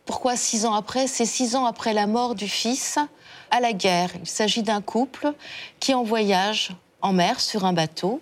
Pourquoi 0.06 0.36
six 0.36 0.66
ans 0.66 0.74
après? 0.74 1.06
C'est 1.06 1.26
six 1.26 1.56
ans 1.56 1.66
après 1.66 1.94
la 1.94 2.08
mort 2.08 2.34
du 2.34 2.48
fils 2.48 2.98
à 3.52 3.60
la 3.60 3.74
guerre. 3.74 4.12
Il 4.20 4.28
s'agit 4.28 4.64
d'un 4.64 4.82
couple 4.82 5.34
qui 5.80 5.94
en 5.94 6.04
voyage 6.04 6.72
en 7.02 7.14
mer 7.14 7.40
sur 7.40 7.66
un 7.66 7.74
bateau. 7.74 8.22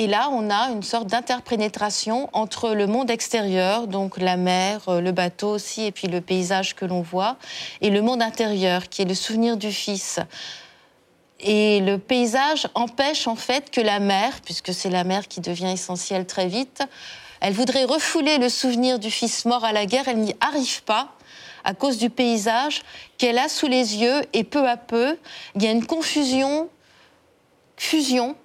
Et 0.00 0.06
là, 0.06 0.28
on 0.30 0.48
a 0.48 0.70
une 0.70 0.84
sorte 0.84 1.08
d'interpénétration 1.08 2.30
entre 2.32 2.70
le 2.70 2.86
monde 2.86 3.10
extérieur, 3.10 3.88
donc 3.88 4.16
la 4.16 4.36
mer, 4.36 4.80
euh, 4.88 5.00
le 5.00 5.10
bateau 5.10 5.48
aussi, 5.48 5.84
et 5.84 5.90
puis 5.90 6.06
le 6.06 6.20
paysage 6.20 6.76
que 6.76 6.84
l'on 6.84 7.02
voit, 7.02 7.36
et 7.80 7.90
le 7.90 8.00
monde 8.00 8.22
intérieur, 8.22 8.88
qui 8.88 9.02
est 9.02 9.04
le 9.04 9.14
souvenir 9.14 9.56
du 9.56 9.72
fils. 9.72 10.20
Et 11.40 11.80
le 11.80 11.98
paysage 11.98 12.68
empêche 12.74 13.26
en 13.26 13.34
fait 13.34 13.72
que 13.72 13.80
la 13.80 13.98
mer, 13.98 14.40
puisque 14.44 14.72
c'est 14.72 14.90
la 14.90 15.02
mer 15.02 15.26
qui 15.26 15.40
devient 15.40 15.70
essentielle 15.72 16.26
très 16.26 16.46
vite, 16.46 16.82
elle 17.40 17.52
voudrait 17.52 17.84
refouler 17.84 18.38
le 18.38 18.48
souvenir 18.48 19.00
du 19.00 19.10
fils 19.10 19.44
mort 19.44 19.64
à 19.64 19.72
la 19.72 19.86
guerre, 19.86 20.06
elle 20.06 20.18
n'y 20.18 20.34
arrive 20.40 20.82
pas 20.84 21.17
à 21.68 21.74
cause 21.74 21.98
du 21.98 22.08
paysage 22.08 22.80
qu'elle 23.18 23.36
a 23.36 23.46
sous 23.50 23.66
les 23.66 23.98
yeux, 23.98 24.22
et 24.32 24.42
peu 24.42 24.66
à 24.66 24.78
peu, 24.78 25.18
il 25.54 25.62
y 25.62 25.66
a 25.66 25.70
une 25.70 25.84
confusion, 25.84 26.70
fusion 27.76 28.36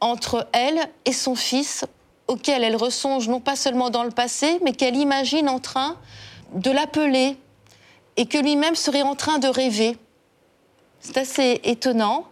entre 0.00 0.48
elle 0.54 0.88
et 1.04 1.12
son 1.12 1.34
fils, 1.34 1.84
auquel 2.26 2.64
elle 2.64 2.76
ressonge 2.76 3.28
non 3.28 3.40
pas 3.40 3.56
seulement 3.56 3.90
dans 3.90 4.04
le 4.04 4.10
passé, 4.10 4.58
mais 4.64 4.72
qu'elle 4.72 4.96
imagine 4.96 5.50
en 5.50 5.58
train 5.58 5.98
de 6.54 6.70
l'appeler 6.70 7.36
et 8.16 8.24
que 8.24 8.38
lui-même 8.38 8.74
serait 8.74 9.02
en 9.02 9.16
train 9.16 9.38
de 9.38 9.48
rêver. 9.48 9.98
C'est 11.00 11.18
assez 11.18 11.60
étonnant. 11.62 12.24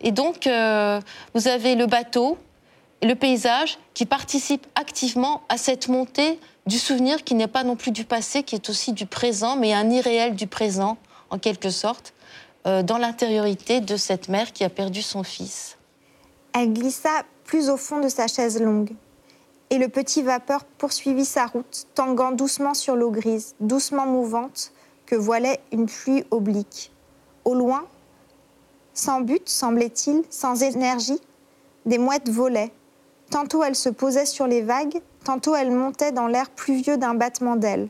Et 0.00 0.10
donc, 0.10 0.46
euh, 0.46 1.02
vous 1.34 1.48
avez 1.48 1.74
le 1.74 1.84
bateau 1.84 2.38
le 3.02 3.14
paysage 3.14 3.78
qui 3.92 4.06
participent 4.06 4.66
activement 4.74 5.42
à 5.48 5.56
cette 5.56 5.88
montée 5.88 6.38
du 6.66 6.78
souvenir 6.78 7.24
qui 7.24 7.34
n'est 7.34 7.48
pas 7.48 7.64
non 7.64 7.76
plus 7.76 7.90
du 7.90 8.04
passé, 8.04 8.42
qui 8.42 8.54
est 8.54 8.70
aussi 8.70 8.92
du 8.92 9.06
présent, 9.06 9.56
mais 9.56 9.74
un 9.74 9.90
irréel 9.90 10.34
du 10.34 10.46
présent, 10.46 10.96
en 11.30 11.38
quelque 11.38 11.70
sorte, 11.70 12.14
euh, 12.66 12.82
dans 12.82 12.98
l'intériorité 12.98 13.80
de 13.80 13.96
cette 13.96 14.28
mère 14.28 14.52
qui 14.52 14.64
a 14.64 14.70
perdu 14.70 15.02
son 15.02 15.22
fils. 15.22 15.76
Elle 16.54 16.72
glissa 16.72 17.24
plus 17.44 17.68
au 17.68 17.76
fond 17.76 18.00
de 18.00 18.08
sa 18.08 18.26
chaise 18.26 18.60
longue. 18.60 18.92
Et 19.70 19.78
le 19.78 19.88
petit 19.88 20.22
vapeur 20.22 20.64
poursuivit 20.64 21.24
sa 21.24 21.46
route, 21.46 21.86
tanguant 21.94 22.32
doucement 22.32 22.74
sur 22.74 22.96
l'eau 22.96 23.10
grise, 23.10 23.54
doucement 23.60 24.06
mouvante, 24.06 24.72
que 25.04 25.16
voilait 25.16 25.60
une 25.72 25.86
pluie 25.86 26.24
oblique. 26.30 26.90
Au 27.44 27.54
loin, 27.54 27.84
sans 28.94 29.20
but, 29.20 29.48
semblait-il, 29.48 30.22
sans 30.30 30.62
énergie, 30.62 31.18
des 31.84 31.98
mouettes 31.98 32.28
volaient. 32.28 32.72
Tantôt 33.34 33.64
elles 33.64 33.74
se 33.74 33.88
posaient 33.88 34.26
sur 34.26 34.46
les 34.46 34.62
vagues, 34.62 35.00
tantôt 35.24 35.56
elles 35.56 35.72
montaient 35.72 36.12
dans 36.12 36.28
l'air 36.28 36.50
pluvieux 36.50 36.98
d'un 36.98 37.14
battement 37.14 37.56
d'ailes, 37.56 37.88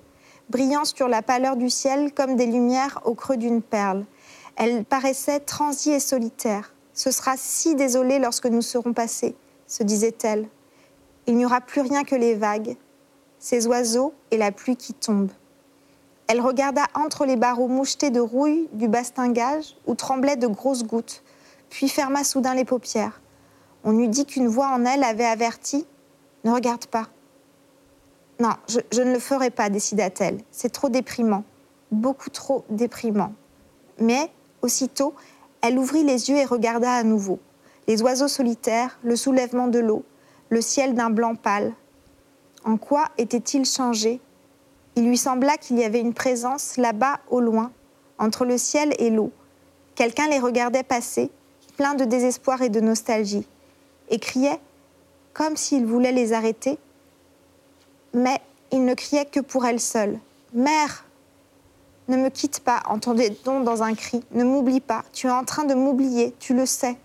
brillant 0.49 0.87
sur 0.87 1.07
la 1.07 1.21
pâleur 1.21 1.57
du 1.57 1.69
ciel 1.69 2.15
comme 2.15 2.35
des 2.35 2.47
lumières 2.47 3.03
au 3.05 3.13
creux 3.13 3.37
d'une 3.37 3.61
perle. 3.61 4.07
Elles 4.57 4.87
paraissaient 4.87 5.41
transies 5.41 5.91
et 5.91 6.01
solitaires. 6.01 6.73
Ce 6.95 7.11
sera 7.11 7.35
si 7.37 7.75
désolé 7.75 8.19
lorsque 8.19 8.47
nous 8.47 8.63
serons 8.63 8.95
passés, 8.95 9.37
se 9.67 9.83
disait-elle. 9.83 10.49
Il 11.27 11.37
n'y 11.37 11.45
aura 11.45 11.61
plus 11.61 11.83
rien 11.83 12.05
que 12.05 12.17
les 12.17 12.35
vagues, 12.35 12.79
ces 13.39 13.67
oiseaux 13.67 14.15
et 14.31 14.39
la 14.39 14.51
pluie 14.51 14.77
qui 14.79 14.95
tombe. 14.95 15.31
Elle 16.27 16.41
regarda 16.41 16.85
entre 16.95 17.27
les 17.27 17.37
barreaux 17.37 17.69
mouchetés 17.69 18.09
de 18.09 18.21
rouille 18.21 18.67
du 18.73 18.89
bastingage 18.89 19.77
où 19.87 19.95
tremblaient 19.95 20.37
de 20.37 20.47
grosses 20.47 20.85
gouttes, 20.85 21.23
puis 21.69 21.91
ferma 21.91 22.25
soudain 22.25 22.55
les 22.55 22.65
paupières. 22.65 23.21
On 23.85 23.99
eût 23.99 24.09
dit 24.09 24.25
qu'une 24.25 24.49
voix 24.49 24.69
en 24.69 24.85
elle 24.85 25.05
avait 25.05 25.25
averti 25.25 25.87
Ne 26.45 26.53
regarde 26.53 26.87
pas. 26.87 27.09
Non, 28.41 28.55
je, 28.69 28.81
je 28.91 29.03
ne 29.03 29.13
le 29.13 29.19
ferai 29.19 29.51
pas, 29.51 29.71
décida-t-elle. 29.71 30.41
C'est 30.51 30.73
trop 30.73 30.89
déprimant, 30.89 31.45
beaucoup 31.93 32.31
trop 32.31 32.65
déprimant. 32.71 33.33
Mais, 33.99 34.31
aussitôt, 34.63 35.15
elle 35.61 35.79
ouvrit 35.79 36.03
les 36.03 36.31
yeux 36.31 36.37
et 36.37 36.45
regarda 36.45 36.93
à 36.93 37.05
nouveau. 37.05 37.39
Les 37.87 38.03
oiseaux 38.03 38.29
solitaires, 38.29 38.99
le 39.03 39.17
soulèvement 39.17 39.69
de 39.69 39.79
l'eau, 39.79 40.05
le 40.49 40.61
ciel 40.61 40.95
d'un 40.95 41.11
blanc 41.11 41.35
pâle. 41.35 41.73
En 42.65 42.77
quoi 42.77 43.09
était-il 43.19 43.65
changé? 43.65 44.21
Il 44.97 45.07
lui 45.07 45.19
sembla 45.19 45.57
qu'il 45.57 45.79
y 45.79 45.85
avait 45.85 46.01
une 46.01 46.15
présence 46.15 46.77
là-bas 46.77 47.21
au 47.31 47.41
loin, 47.41 47.73
entre 48.19 48.45
le 48.45 48.59
ciel 48.59 48.95
et 48.99 49.11
l'eau. 49.11 49.33
Quelqu'un 49.95 50.29
les 50.29 50.39
regardait 50.39 50.83
passer, 50.83 51.31
plein 51.77 51.95
de 51.95 52.05
désespoir 52.05 52.63
et 52.63 52.69
de 52.69 52.81
nostalgie, 52.81 53.47
et 54.09 54.19
criait, 54.19 54.61
comme 55.33 55.57
s'il 55.57 55.87
voulait 55.87 56.13
les 56.13 56.33
arrêter. 56.33 56.79
Mais 58.13 58.41
il 58.71 58.85
ne 58.85 58.95
criait 58.95 59.27
que 59.27 59.41
pour 59.41 59.67
elle 59.67 59.81
seule. 59.81 60.19
Mère 60.53 61.05
Ne 62.09 62.17
me 62.17 62.29
quitte 62.29 62.61
pas, 62.61 62.83
entendait-on 62.89 63.61
dans 63.61 63.83
un 63.83 63.95
cri. 63.95 64.23
Ne 64.33 64.45
m'oublie 64.45 64.81
pas, 64.81 65.05
tu 65.13 65.27
es 65.27 65.31
en 65.31 65.45
train 65.45 65.65
de 65.65 65.75
m'oublier, 65.75 66.35
tu 66.39 66.55
le 66.55 66.67
sais. 66.67 66.97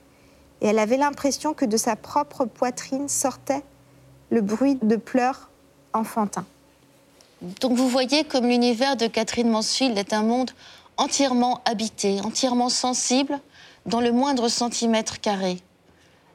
Et 0.61 0.67
elle 0.67 0.79
avait 0.79 0.97
l'impression 0.97 1.53
que 1.53 1.65
de 1.65 1.77
sa 1.77 1.95
propre 1.95 2.45
poitrine 2.45 3.07
sortait 3.07 3.63
le 4.29 4.41
bruit 4.41 4.77
de 4.81 4.95
pleurs 4.97 5.49
enfantins. 5.93 6.45
Donc 7.41 7.73
vous 7.73 7.87
voyez 7.87 8.25
comme 8.25 8.47
l'univers 8.47 8.97
de 8.97 9.07
Catherine 9.07 9.49
Mansfield 9.49 9.97
est 9.97 10.11
un 10.11 10.23
monde 10.23 10.51
entièrement 10.97 11.61
habité, 11.65 12.19
entièrement 12.21 12.69
sensible 12.69 13.39
dans 13.85 14.01
le 14.01 14.11
moindre 14.11 14.49
centimètre 14.49 15.21
carré. 15.21 15.61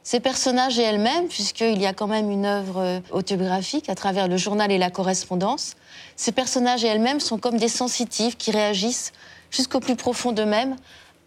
Ces 0.06 0.20
personnages 0.20 0.78
et 0.78 0.82
elle-même, 0.82 1.28
puisqu'il 1.28 1.80
y 1.80 1.86
a 1.86 1.94
quand 1.94 2.06
même 2.06 2.30
une 2.30 2.44
œuvre 2.44 2.78
euh, 2.78 3.00
autobiographique 3.10 3.88
à 3.88 3.94
travers 3.94 4.28
le 4.28 4.36
journal 4.36 4.70
et 4.70 4.76
la 4.76 4.90
correspondance, 4.90 5.76
ces 6.14 6.30
personnages 6.30 6.84
et 6.84 6.88
elles-mêmes 6.88 7.20
sont 7.20 7.38
comme 7.38 7.56
des 7.56 7.68
sensitifs 7.68 8.36
qui 8.36 8.50
réagissent 8.50 9.12
jusqu'au 9.50 9.80
plus 9.80 9.96
profond 9.96 10.32
d'eux-mêmes 10.32 10.76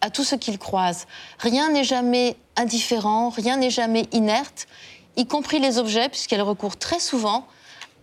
à 0.00 0.10
tout 0.10 0.22
ce 0.22 0.36
qu'ils 0.36 0.60
croisent. 0.60 1.06
Rien 1.40 1.70
n'est 1.72 1.82
jamais 1.82 2.36
indifférent, 2.54 3.30
rien 3.30 3.56
n'est 3.56 3.70
jamais 3.70 4.06
inerte, 4.12 4.68
y 5.16 5.26
compris 5.26 5.58
les 5.58 5.78
objets, 5.78 6.08
puisqu'elles 6.08 6.42
recourent 6.42 6.76
très 6.76 7.00
souvent 7.00 7.48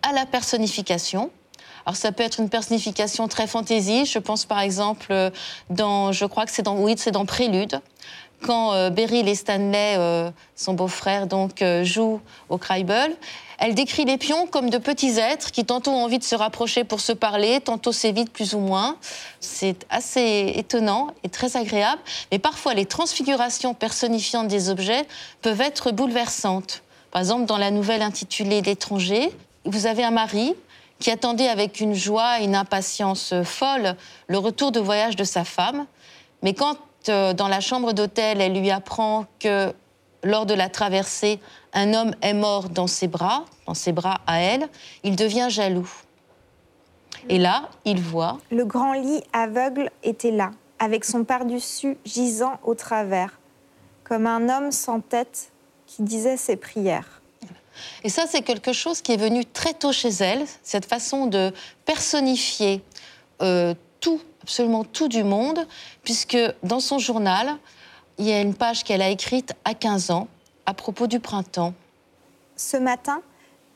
à 0.02 0.12
la 0.12 0.26
personnification. 0.26 1.30
Alors 1.86 1.96
ça 1.96 2.10
peut 2.12 2.24
être 2.24 2.40
une 2.40 2.48
personnification 2.48 3.28
très 3.28 3.46
fantaisie. 3.46 4.04
Je 4.04 4.18
pense 4.18 4.44
par 4.44 4.60
exemple 4.60 5.06
euh, 5.10 5.30
dans, 5.70 6.12
je 6.12 6.26
crois 6.26 6.44
que 6.44 6.50
c'est 6.50 6.62
dans, 6.62 6.76
oui, 6.76 6.96
c'est 6.98 7.12
dans 7.12 7.24
Prélude, 7.24 7.80
quand 8.42 8.72
euh, 8.74 8.90
Beryl 8.90 9.28
et 9.28 9.34
Stanley, 9.34 9.96
euh, 9.98 10.30
son 10.54 10.74
beau-frère, 10.74 11.26
donc 11.26 11.62
euh, 11.62 11.84
jouent 11.84 12.20
au 12.48 12.58
Krybel. 12.58 13.16
Elle 13.58 13.74
décrit 13.74 14.04
les 14.04 14.18
pions 14.18 14.46
comme 14.46 14.68
de 14.68 14.78
petits 14.78 15.18
êtres 15.18 15.50
qui 15.50 15.64
tantôt 15.64 15.90
ont 15.90 16.04
envie 16.04 16.18
de 16.18 16.24
se 16.24 16.34
rapprocher 16.34 16.84
pour 16.84 17.00
se 17.00 17.12
parler, 17.12 17.60
tantôt 17.60 17.92
s'évitent 17.92 18.32
plus 18.32 18.54
ou 18.54 18.58
moins. 18.58 18.96
C'est 19.40 19.86
assez 19.88 20.52
étonnant 20.56 21.08
et 21.24 21.30
très 21.30 21.56
agréable. 21.56 22.00
Mais 22.30 22.38
parfois, 22.38 22.74
les 22.74 22.84
transfigurations 22.84 23.72
personnifiantes 23.72 24.48
des 24.48 24.68
objets 24.68 25.06
peuvent 25.40 25.62
être 25.62 25.90
bouleversantes. 25.90 26.82
Par 27.10 27.20
exemple, 27.20 27.46
dans 27.46 27.56
la 27.56 27.70
nouvelle 27.70 28.02
intitulée 28.02 28.60
L'étranger, 28.60 29.32
vous 29.64 29.86
avez 29.86 30.04
un 30.04 30.10
mari 30.10 30.54
qui 30.98 31.10
attendait 31.10 31.48
avec 31.48 31.80
une 31.80 31.94
joie 31.94 32.40
et 32.40 32.44
une 32.44 32.54
impatience 32.54 33.34
folle 33.42 33.96
le 34.28 34.38
retour 34.38 34.70
de 34.70 34.80
voyage 34.80 35.16
de 35.16 35.24
sa 35.24 35.44
femme. 35.44 35.86
Mais 36.42 36.52
quand 36.52 36.76
euh, 37.08 37.32
dans 37.32 37.48
la 37.48 37.60
chambre 37.60 37.92
d'hôtel, 37.92 38.40
elle 38.40 38.58
lui 38.58 38.70
apprend 38.70 39.26
que 39.38 39.72
lors 40.22 40.46
de 40.46 40.54
la 40.54 40.68
traversée, 40.68 41.40
un 41.72 41.94
homme 41.94 42.14
est 42.22 42.34
mort 42.34 42.68
dans 42.68 42.86
ses 42.86 43.06
bras, 43.06 43.44
dans 43.66 43.74
ses 43.74 43.92
bras 43.92 44.20
à 44.26 44.40
elle, 44.40 44.68
il 45.04 45.16
devient 45.16 45.46
jaloux. 45.48 45.90
Et 47.28 47.38
là, 47.38 47.68
il 47.84 48.00
voit 48.00 48.38
Le 48.50 48.64
grand 48.64 48.92
lit 48.92 49.22
aveugle 49.32 49.90
était 50.02 50.30
là, 50.30 50.50
avec 50.78 51.04
son 51.04 51.24
par-dessus 51.24 51.96
gisant 52.04 52.58
au 52.64 52.74
travers, 52.74 53.38
comme 54.04 54.26
un 54.26 54.48
homme 54.48 54.72
sans 54.72 55.00
tête 55.00 55.50
qui 55.86 56.02
disait 56.02 56.36
ses 56.36 56.56
prières. 56.56 57.22
Et 58.04 58.08
ça, 58.08 58.24
c'est 58.26 58.42
quelque 58.42 58.72
chose 58.72 59.02
qui 59.02 59.12
est 59.12 59.18
venu 59.18 59.44
très 59.44 59.74
tôt 59.74 59.92
chez 59.92 60.08
elle, 60.08 60.44
cette 60.62 60.86
façon 60.86 61.26
de 61.26 61.52
personnifier 61.84 62.82
euh, 63.42 63.74
tout, 64.00 64.20
absolument 64.46 64.84
tout 64.84 65.08
du 65.08 65.24
monde, 65.24 65.66
puisque 66.04 66.38
dans 66.62 66.78
son 66.78 67.00
journal, 67.00 67.56
il 68.16 68.26
y 68.26 68.32
a 68.32 68.40
une 68.40 68.54
page 68.54 68.84
qu'elle 68.84 69.02
a 69.02 69.08
écrite 69.08 69.54
à 69.64 69.74
15 69.74 70.12
ans 70.12 70.28
à 70.66 70.72
propos 70.72 71.08
du 71.08 71.18
printemps. 71.18 71.74
Ce 72.54 72.76
matin, 72.76 73.22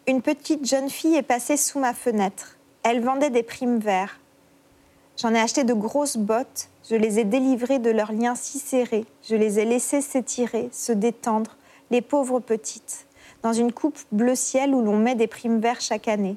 une 0.07 0.23
petite 0.23 0.65
jeune 0.65 0.89
fille 0.89 1.17
est 1.17 1.23
passée 1.23 1.57
sous 1.57 1.81
ma 1.81 1.93
fenêtre. 1.93 2.57
Elle 2.85 3.01
vendait 3.01 3.31
des 3.31 3.43
primes 3.43 3.81
verts. 3.81 4.21
J'en 5.17 5.35
ai 5.35 5.41
acheté 5.41 5.65
de 5.65 5.75
grosses 5.75 6.17
bottes. 6.17 6.69
Je 6.89 6.95
les 6.95 7.19
ai 7.19 7.25
délivrées 7.25 7.81
de 7.81 7.91
leurs 7.91 8.13
liens 8.13 8.37
si 8.37 8.61
serrés. 8.61 9.07
Je 9.29 9.35
les 9.35 9.59
ai 9.59 9.65
laissées 9.65 10.01
s'étirer, 10.01 10.69
se 10.71 10.93
détendre, 10.93 11.57
les 11.91 12.01
pauvres 12.01 12.39
petites, 12.39 13.07
dans 13.43 13.53
une 13.53 13.73
coupe 13.73 13.99
bleu 14.13 14.37
ciel 14.37 14.73
où 14.73 14.83
l'on 14.83 14.99
met 14.99 15.17
des 15.17 15.27
primes 15.27 15.59
verts 15.59 15.81
chaque 15.81 16.07
année. 16.07 16.37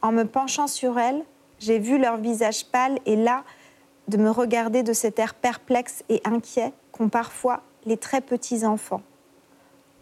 En 0.00 0.12
me 0.12 0.24
penchant 0.24 0.66
sur 0.66 0.98
elles, 0.98 1.22
j'ai 1.64 1.78
vu 1.78 1.98
leur 1.98 2.18
visage 2.18 2.66
pâle 2.66 2.98
et 3.06 3.16
là, 3.16 3.42
de 4.08 4.18
me 4.18 4.30
regarder 4.30 4.82
de 4.82 4.92
cet 4.92 5.18
air 5.18 5.34
perplexe 5.34 6.04
et 6.10 6.20
inquiet 6.24 6.72
qu'ont 6.92 7.08
parfois 7.08 7.62
les 7.86 7.96
très 7.96 8.20
petits 8.20 8.66
enfants. 8.66 9.02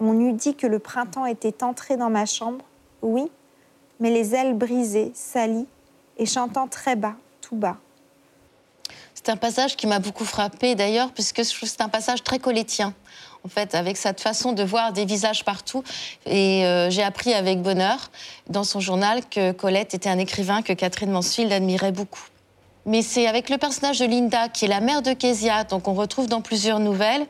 On 0.01 0.19
eût 0.19 0.33
dit 0.33 0.57
que 0.57 0.67
le 0.67 0.81
printemps 0.81 1.27
était 1.27 1.63
entré 1.63 1.97
dans 1.97 2.11
ma 2.11 2.27
chambre, 2.27 2.65
oui, 3.03 3.31
mais 4.01 4.11
les 4.11 4.35
ailes 4.35 4.55
brisées, 4.55 5.13
salies, 5.15 5.69
et 6.19 6.27
chantant 6.27 6.67
très 6.67 6.97
bas, 6.97 7.15
tout 7.41 7.55
bas. 7.55 7.77
C'est 9.15 9.29
un 9.29 9.37
passage 9.37 9.77
qui 9.77 9.87
m'a 9.87 10.01
beaucoup 10.01 10.25
frappée 10.25 10.75
d'ailleurs, 10.75 11.13
puisque 11.13 11.45
c'est 11.45 11.81
un 11.81 11.89
passage 11.89 12.25
très 12.25 12.41
colétien, 12.41 12.93
en 13.45 13.49
fait, 13.49 13.75
avec 13.75 13.97
cette 13.97 14.21
façon 14.21 14.53
de 14.53 14.63
voir 14.63 14.93
des 14.93 15.05
visages 15.05 15.45
partout. 15.45 15.83
Et 16.27 16.65
euh, 16.65 16.91
j'ai 16.91 17.03
appris 17.03 17.35
avec 17.35 17.61
bonheur 17.61 18.11
dans 18.49 18.65
son 18.65 18.81
journal 18.81 19.23
que 19.29 19.53
Colette 19.53 19.95
était 19.95 20.09
un 20.09 20.19
écrivain 20.19 20.63
que 20.63 20.73
Catherine 20.73 21.11
Mansfield 21.11 21.53
admirait 21.53 21.93
beaucoup. 21.93 22.25
Mais 22.87 23.03
c'est 23.03 23.27
avec 23.27 23.49
le 23.49 23.59
personnage 23.59 23.99
de 24.01 24.07
Linda, 24.07 24.49
qui 24.49 24.65
est 24.65 24.69
la 24.69 24.81
mère 24.81 25.03
de 25.03 25.13
Kezia, 25.13 25.65
donc 25.65 25.87
on 25.87 25.95
retrouve 25.95 26.27
dans 26.27 26.41
plusieurs 26.41 26.81
nouvelles, 26.81 27.27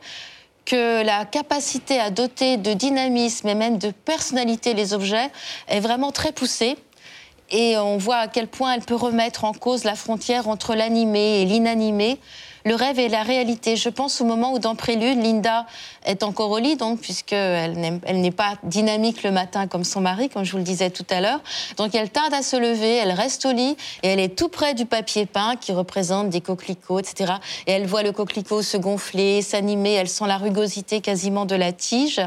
que 0.65 1.03
la 1.03 1.25
capacité 1.25 1.99
à 1.99 2.09
doter 2.09 2.57
de 2.57 2.73
dynamisme 2.73 3.47
et 3.47 3.55
même 3.55 3.77
de 3.77 3.91
personnalité 3.91 4.73
les 4.73 4.93
objets 4.93 5.29
est 5.67 5.79
vraiment 5.79 6.11
très 6.11 6.31
poussée. 6.31 6.77
Et 7.51 7.77
on 7.77 7.97
voit 7.97 8.17
à 8.17 8.27
quel 8.27 8.47
point 8.47 8.73
elle 8.73 8.81
peut 8.81 8.95
remettre 8.95 9.43
en 9.43 9.53
cause 9.53 9.83
la 9.83 9.95
frontière 9.95 10.47
entre 10.47 10.73
l'animé 10.73 11.41
et 11.41 11.45
l'inanimé, 11.45 12.17
le 12.65 12.75
rêve 12.75 12.99
et 12.99 13.09
la 13.09 13.23
réalité. 13.23 13.75
Je 13.75 13.89
pense 13.89 14.21
au 14.21 14.25
moment 14.25 14.53
où 14.53 14.59
dans 14.59 14.75
Prélude, 14.75 15.21
Linda 15.21 15.65
est 16.05 16.23
encore 16.23 16.51
au 16.51 16.59
lit, 16.59 16.75
donc 16.75 16.99
puisqu'elle 16.99 17.99
elle 18.05 18.21
n'est 18.21 18.31
pas 18.31 18.55
dynamique 18.63 19.23
le 19.23 19.31
matin 19.31 19.67
comme 19.67 19.83
son 19.83 20.01
mari, 20.01 20.29
comme 20.29 20.43
je 20.43 20.51
vous 20.51 20.57
le 20.57 20.63
disais 20.63 20.89
tout 20.89 21.05
à 21.09 21.21
l'heure. 21.21 21.41
Donc 21.77 21.95
elle 21.95 22.09
tarde 22.09 22.33
à 22.33 22.41
se 22.41 22.55
lever, 22.55 22.95
elle 22.95 23.11
reste 23.11 23.45
au 23.45 23.51
lit 23.51 23.75
et 24.03 24.07
elle 24.07 24.19
est 24.19 24.35
tout 24.35 24.49
près 24.49 24.73
du 24.73 24.85
papier 24.85 25.25
peint 25.25 25.55
qui 25.55 25.71
représente 25.71 26.29
des 26.29 26.41
coquelicots, 26.41 26.99
etc. 26.99 27.33
Et 27.67 27.71
elle 27.71 27.85
voit 27.85 28.03
le 28.03 28.11
coquelicot 28.11 28.61
se 28.61 28.77
gonfler, 28.77 29.41
s'animer, 29.41 29.93
elle 29.93 30.09
sent 30.09 30.27
la 30.27 30.37
rugosité 30.37 31.01
quasiment 31.01 31.45
de 31.45 31.55
la 31.55 31.71
tige. 31.71 32.21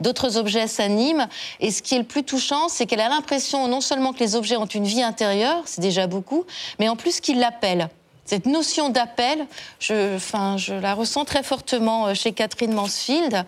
D'autres 0.00 0.36
objets 0.36 0.66
s'animent 0.66 1.26
et 1.60 1.70
ce 1.70 1.82
qui 1.82 1.94
est 1.94 1.98
le 1.98 2.04
plus 2.04 2.24
touchant, 2.24 2.68
c'est 2.68 2.86
qu'elle 2.86 3.00
a 3.00 3.08
l'impression 3.08 3.68
non 3.68 3.80
seulement 3.80 4.12
que 4.12 4.20
les 4.20 4.36
objets 4.36 4.56
ont 4.56 4.66
une 4.66 4.84
vie 4.84 5.02
intérieure, 5.02 5.62
c'est 5.64 5.80
déjà 5.80 6.06
beaucoup, 6.06 6.44
mais 6.78 6.88
en 6.88 6.96
plus 6.96 7.20
qu'ils 7.20 7.38
l'appellent. 7.38 7.88
Cette 8.32 8.46
notion 8.46 8.88
d'appel, 8.88 9.46
je, 9.78 10.80
la 10.80 10.94
ressens 10.94 11.26
très 11.26 11.42
fortement 11.42 12.06
euh, 12.06 12.14
chez 12.14 12.32
Catherine 12.32 12.72
Mansfield. 12.72 13.44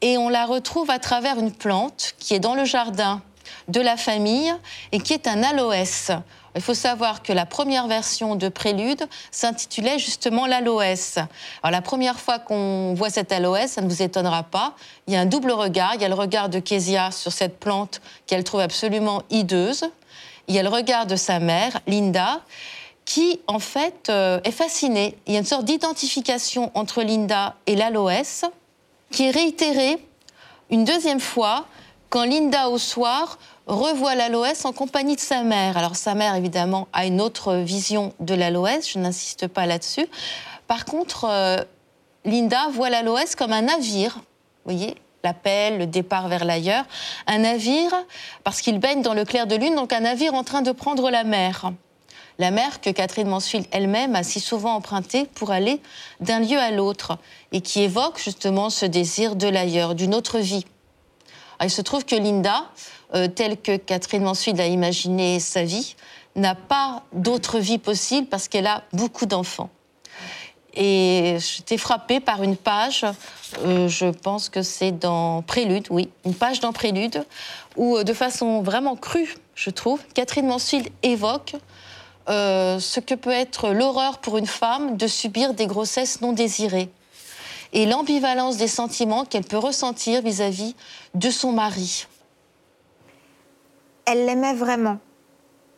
Et 0.00 0.18
on 0.18 0.28
la 0.28 0.46
retrouve 0.46 0.90
à 0.90 0.98
travers 0.98 1.38
une 1.38 1.52
plante 1.52 2.16
qui 2.18 2.34
est 2.34 2.40
dans 2.40 2.56
le 2.56 2.64
jardin 2.64 3.22
de 3.68 3.80
la 3.80 3.96
famille 3.96 4.52
et 4.90 4.98
qui 4.98 5.12
est 5.12 5.28
un 5.28 5.44
aloès. 5.44 6.10
Il 6.56 6.60
faut 6.60 6.74
savoir 6.74 7.22
que 7.22 7.32
la 7.32 7.46
première 7.46 7.86
version 7.86 8.34
de 8.34 8.48
Prélude 8.48 9.06
s'intitulait 9.30 10.00
justement 10.00 10.46
l'aloès. 10.46 11.20
Alors 11.62 11.70
la 11.70 11.80
première 11.80 12.18
fois 12.18 12.40
qu'on 12.40 12.94
voit 12.94 13.10
cet 13.10 13.30
aloès, 13.30 13.70
ça 13.70 13.80
ne 13.80 13.88
vous 13.88 14.02
étonnera 14.02 14.42
pas, 14.42 14.74
il 15.06 15.14
y 15.14 15.16
a 15.16 15.20
un 15.20 15.26
double 15.26 15.52
regard. 15.52 15.94
Il 15.94 16.02
y 16.02 16.04
a 16.04 16.08
le 16.08 16.14
regard 16.14 16.48
de 16.48 16.58
Kezia 16.58 17.12
sur 17.12 17.30
cette 17.30 17.60
plante 17.60 18.00
qu'elle 18.26 18.42
trouve 18.42 18.58
absolument 18.58 19.22
hideuse. 19.30 19.84
Il 20.48 20.56
y 20.56 20.58
a 20.58 20.64
le 20.64 20.68
regard 20.68 21.06
de 21.06 21.14
sa 21.14 21.38
mère, 21.38 21.78
Linda, 21.86 22.40
qui 23.04 23.40
en 23.46 23.58
fait 23.58 24.08
euh, 24.08 24.40
est 24.44 24.52
fascinée. 24.52 25.16
Il 25.26 25.32
y 25.32 25.36
a 25.36 25.40
une 25.40 25.46
sorte 25.46 25.64
d'identification 25.64 26.70
entre 26.74 27.02
Linda 27.02 27.56
et 27.66 27.76
l'aloès 27.76 28.44
qui 29.10 29.24
est 29.24 29.30
réitérée 29.30 29.98
une 30.70 30.84
deuxième 30.84 31.20
fois 31.20 31.66
quand 32.08 32.24
Linda 32.24 32.68
au 32.68 32.78
soir 32.78 33.38
revoit 33.66 34.14
l'aloès 34.14 34.64
en 34.64 34.72
compagnie 34.72 35.16
de 35.16 35.20
sa 35.20 35.42
mère. 35.42 35.76
Alors 35.76 35.96
sa 35.96 36.14
mère, 36.14 36.34
évidemment, 36.34 36.88
a 36.92 37.06
une 37.06 37.20
autre 37.20 37.54
vision 37.54 38.12
de 38.20 38.34
l'aloès, 38.34 38.88
je 38.88 38.98
n'insiste 38.98 39.46
pas 39.46 39.66
là-dessus. 39.66 40.06
Par 40.66 40.84
contre, 40.84 41.24
euh, 41.24 41.56
Linda 42.24 42.68
voit 42.72 42.90
l'aloès 42.90 43.34
comme 43.34 43.52
un 43.52 43.62
navire, 43.62 44.14
vous 44.16 44.72
voyez 44.72 44.96
l'appel, 45.22 45.78
le 45.78 45.86
départ 45.86 46.28
vers 46.28 46.44
l'ailleurs, 46.44 46.84
un 47.26 47.38
navire, 47.38 47.92
parce 48.42 48.60
qu'il 48.60 48.78
baigne 48.78 49.02
dans 49.02 49.14
le 49.14 49.24
clair 49.24 49.46
de 49.46 49.54
lune, 49.54 49.74
donc 49.74 49.92
un 49.92 50.00
navire 50.00 50.34
en 50.34 50.44
train 50.44 50.62
de 50.62 50.72
prendre 50.72 51.10
la 51.10 51.24
mer. 51.24 51.72
La 52.40 52.50
mer 52.50 52.80
que 52.80 52.88
Catherine 52.88 53.28
Mansfield 53.28 53.66
elle-même 53.70 54.16
a 54.16 54.22
si 54.22 54.40
souvent 54.40 54.72
empruntée 54.72 55.26
pour 55.34 55.50
aller 55.50 55.78
d'un 56.20 56.40
lieu 56.40 56.56
à 56.56 56.70
l'autre, 56.70 57.18
et 57.52 57.60
qui 57.60 57.82
évoque 57.82 58.18
justement 58.18 58.70
ce 58.70 58.86
désir 58.86 59.36
de 59.36 59.46
l'ailleurs, 59.46 59.94
d'une 59.94 60.14
autre 60.14 60.38
vie. 60.38 60.64
Alors, 61.58 61.70
il 61.70 61.70
se 61.70 61.82
trouve 61.82 62.06
que 62.06 62.16
Linda, 62.16 62.64
euh, 63.14 63.28
telle 63.28 63.58
que 63.60 63.76
Catherine 63.76 64.22
Mansfield 64.22 64.58
a 64.58 64.66
imaginé 64.66 65.38
sa 65.38 65.64
vie, 65.64 65.96
n'a 66.34 66.54
pas 66.54 67.02
d'autre 67.12 67.58
vie 67.58 67.76
possible 67.76 68.26
parce 68.26 68.48
qu'elle 68.48 68.66
a 68.66 68.84
beaucoup 68.94 69.26
d'enfants. 69.26 69.68
Et 70.72 71.36
j'étais 71.40 71.76
frappée 71.76 72.20
par 72.20 72.42
une 72.42 72.56
page, 72.56 73.04
euh, 73.66 73.86
je 73.86 74.06
pense 74.06 74.48
que 74.48 74.62
c'est 74.62 74.92
dans 74.92 75.42
Prélude, 75.42 75.88
oui, 75.90 76.08
une 76.24 76.34
page 76.34 76.60
dans 76.60 76.72
Prélude, 76.72 77.22
où 77.76 77.98
euh, 77.98 78.02
de 78.02 78.14
façon 78.14 78.62
vraiment 78.62 78.96
crue, 78.96 79.34
je 79.54 79.68
trouve, 79.68 80.00
Catherine 80.14 80.46
Mansfield 80.46 80.88
évoque 81.02 81.56
euh, 82.28 82.78
ce 82.78 83.00
que 83.00 83.14
peut 83.14 83.30
être 83.30 83.70
l'horreur 83.70 84.18
pour 84.18 84.38
une 84.38 84.46
femme 84.46 84.96
de 84.96 85.06
subir 85.06 85.54
des 85.54 85.66
grossesses 85.66 86.20
non 86.20 86.32
désirées 86.32 86.90
et 87.72 87.86
l'ambivalence 87.86 88.56
des 88.56 88.68
sentiments 88.68 89.24
qu'elle 89.24 89.44
peut 89.44 89.58
ressentir 89.58 90.22
vis-à-vis 90.22 90.74
de 91.14 91.30
son 91.30 91.52
mari. 91.52 92.06
Elle 94.06 94.26
l'aimait 94.26 94.54
vraiment. 94.54 94.98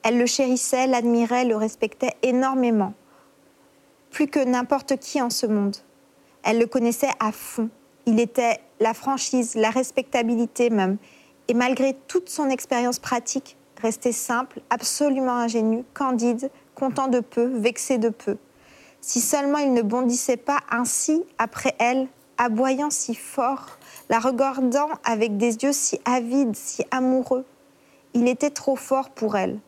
Elle 0.03 0.19
le 0.19 0.27
chérissait, 0.27 0.87
l'admirait, 0.87 1.45
le 1.45 1.57
respectait 1.57 2.17
énormément 2.23 2.95
plus 4.13 4.29
que 4.29 4.39
n'importe 4.39 4.99
qui 4.99 5.21
en 5.21 5.31
ce 5.31 5.47
monde. 5.47 5.77
Elle 6.45 6.59
le 6.59 6.67
connaissait 6.67 7.11
à 7.19 7.33
fond. 7.33 7.71
Il 8.07 8.21
était 8.21 8.61
la 8.79 8.95
franchise, 8.95 9.55
la 9.55 9.71
respectabilité 9.71 10.71
même. 10.71 10.99
Et 11.49 11.55
malgré 11.55 11.95
toute 12.07 12.29
son 12.29 12.51
expérience 12.51 12.99
pratique, 12.99 13.57
restait 13.83 14.13
simple, 14.13 14.61
absolument 14.71 15.37
ingénu, 15.37 15.85
candide, 15.93 16.51
content 16.75 17.09
de 17.09 17.21
peu, 17.21 17.45
vexé 17.45 17.99
de 17.99 18.09
peu. 18.09 18.39
Si 19.01 19.21
seulement 19.21 19.59
il 19.59 19.73
ne 19.73 19.83
bondissait 19.83 20.37
pas 20.37 20.61
ainsi 20.71 21.25
après 21.37 21.75
elle, 21.79 22.07
aboyant 22.39 22.91
si 22.91 23.15
fort, 23.15 23.79
la 24.09 24.21
regardant 24.21 24.89
avec 25.05 25.37
des 25.37 25.57
yeux 25.57 25.73
si 25.73 26.01
avides, 26.05 26.57
si 26.57 26.85
amoureux. 26.91 27.45
Il 28.15 28.29
était 28.29 28.51
trop 28.51 28.77
fort 28.77 29.11
pour 29.11 29.37
elle. 29.37 29.59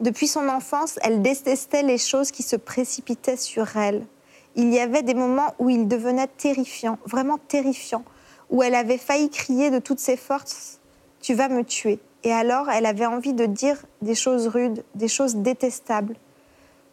Depuis 0.00 0.28
son 0.28 0.48
enfance, 0.48 0.98
elle 1.02 1.22
détestait 1.22 1.82
les 1.82 1.98
choses 1.98 2.30
qui 2.30 2.44
se 2.44 2.54
précipitaient 2.54 3.36
sur 3.36 3.76
elle. 3.76 4.06
Il 4.54 4.72
y 4.72 4.78
avait 4.78 5.02
des 5.02 5.14
moments 5.14 5.54
où 5.58 5.70
il 5.70 5.88
devenait 5.88 6.28
terrifiant, 6.28 6.98
vraiment 7.04 7.38
terrifiant, 7.38 8.04
où 8.50 8.62
elle 8.62 8.74
avait 8.74 8.98
failli 8.98 9.28
crier 9.30 9.70
de 9.70 9.78
toutes 9.78 9.98
ses 9.98 10.16
forces 10.16 10.78
Tu 11.20 11.34
vas 11.34 11.48
me 11.48 11.64
tuer. 11.64 11.98
Et 12.24 12.32
alors, 12.32 12.68
elle 12.68 12.86
avait 12.86 13.06
envie 13.06 13.32
de 13.32 13.46
dire 13.46 13.76
des 14.02 14.14
choses 14.14 14.48
rudes, 14.48 14.84
des 14.94 15.08
choses 15.08 15.36
détestables. 15.36 16.16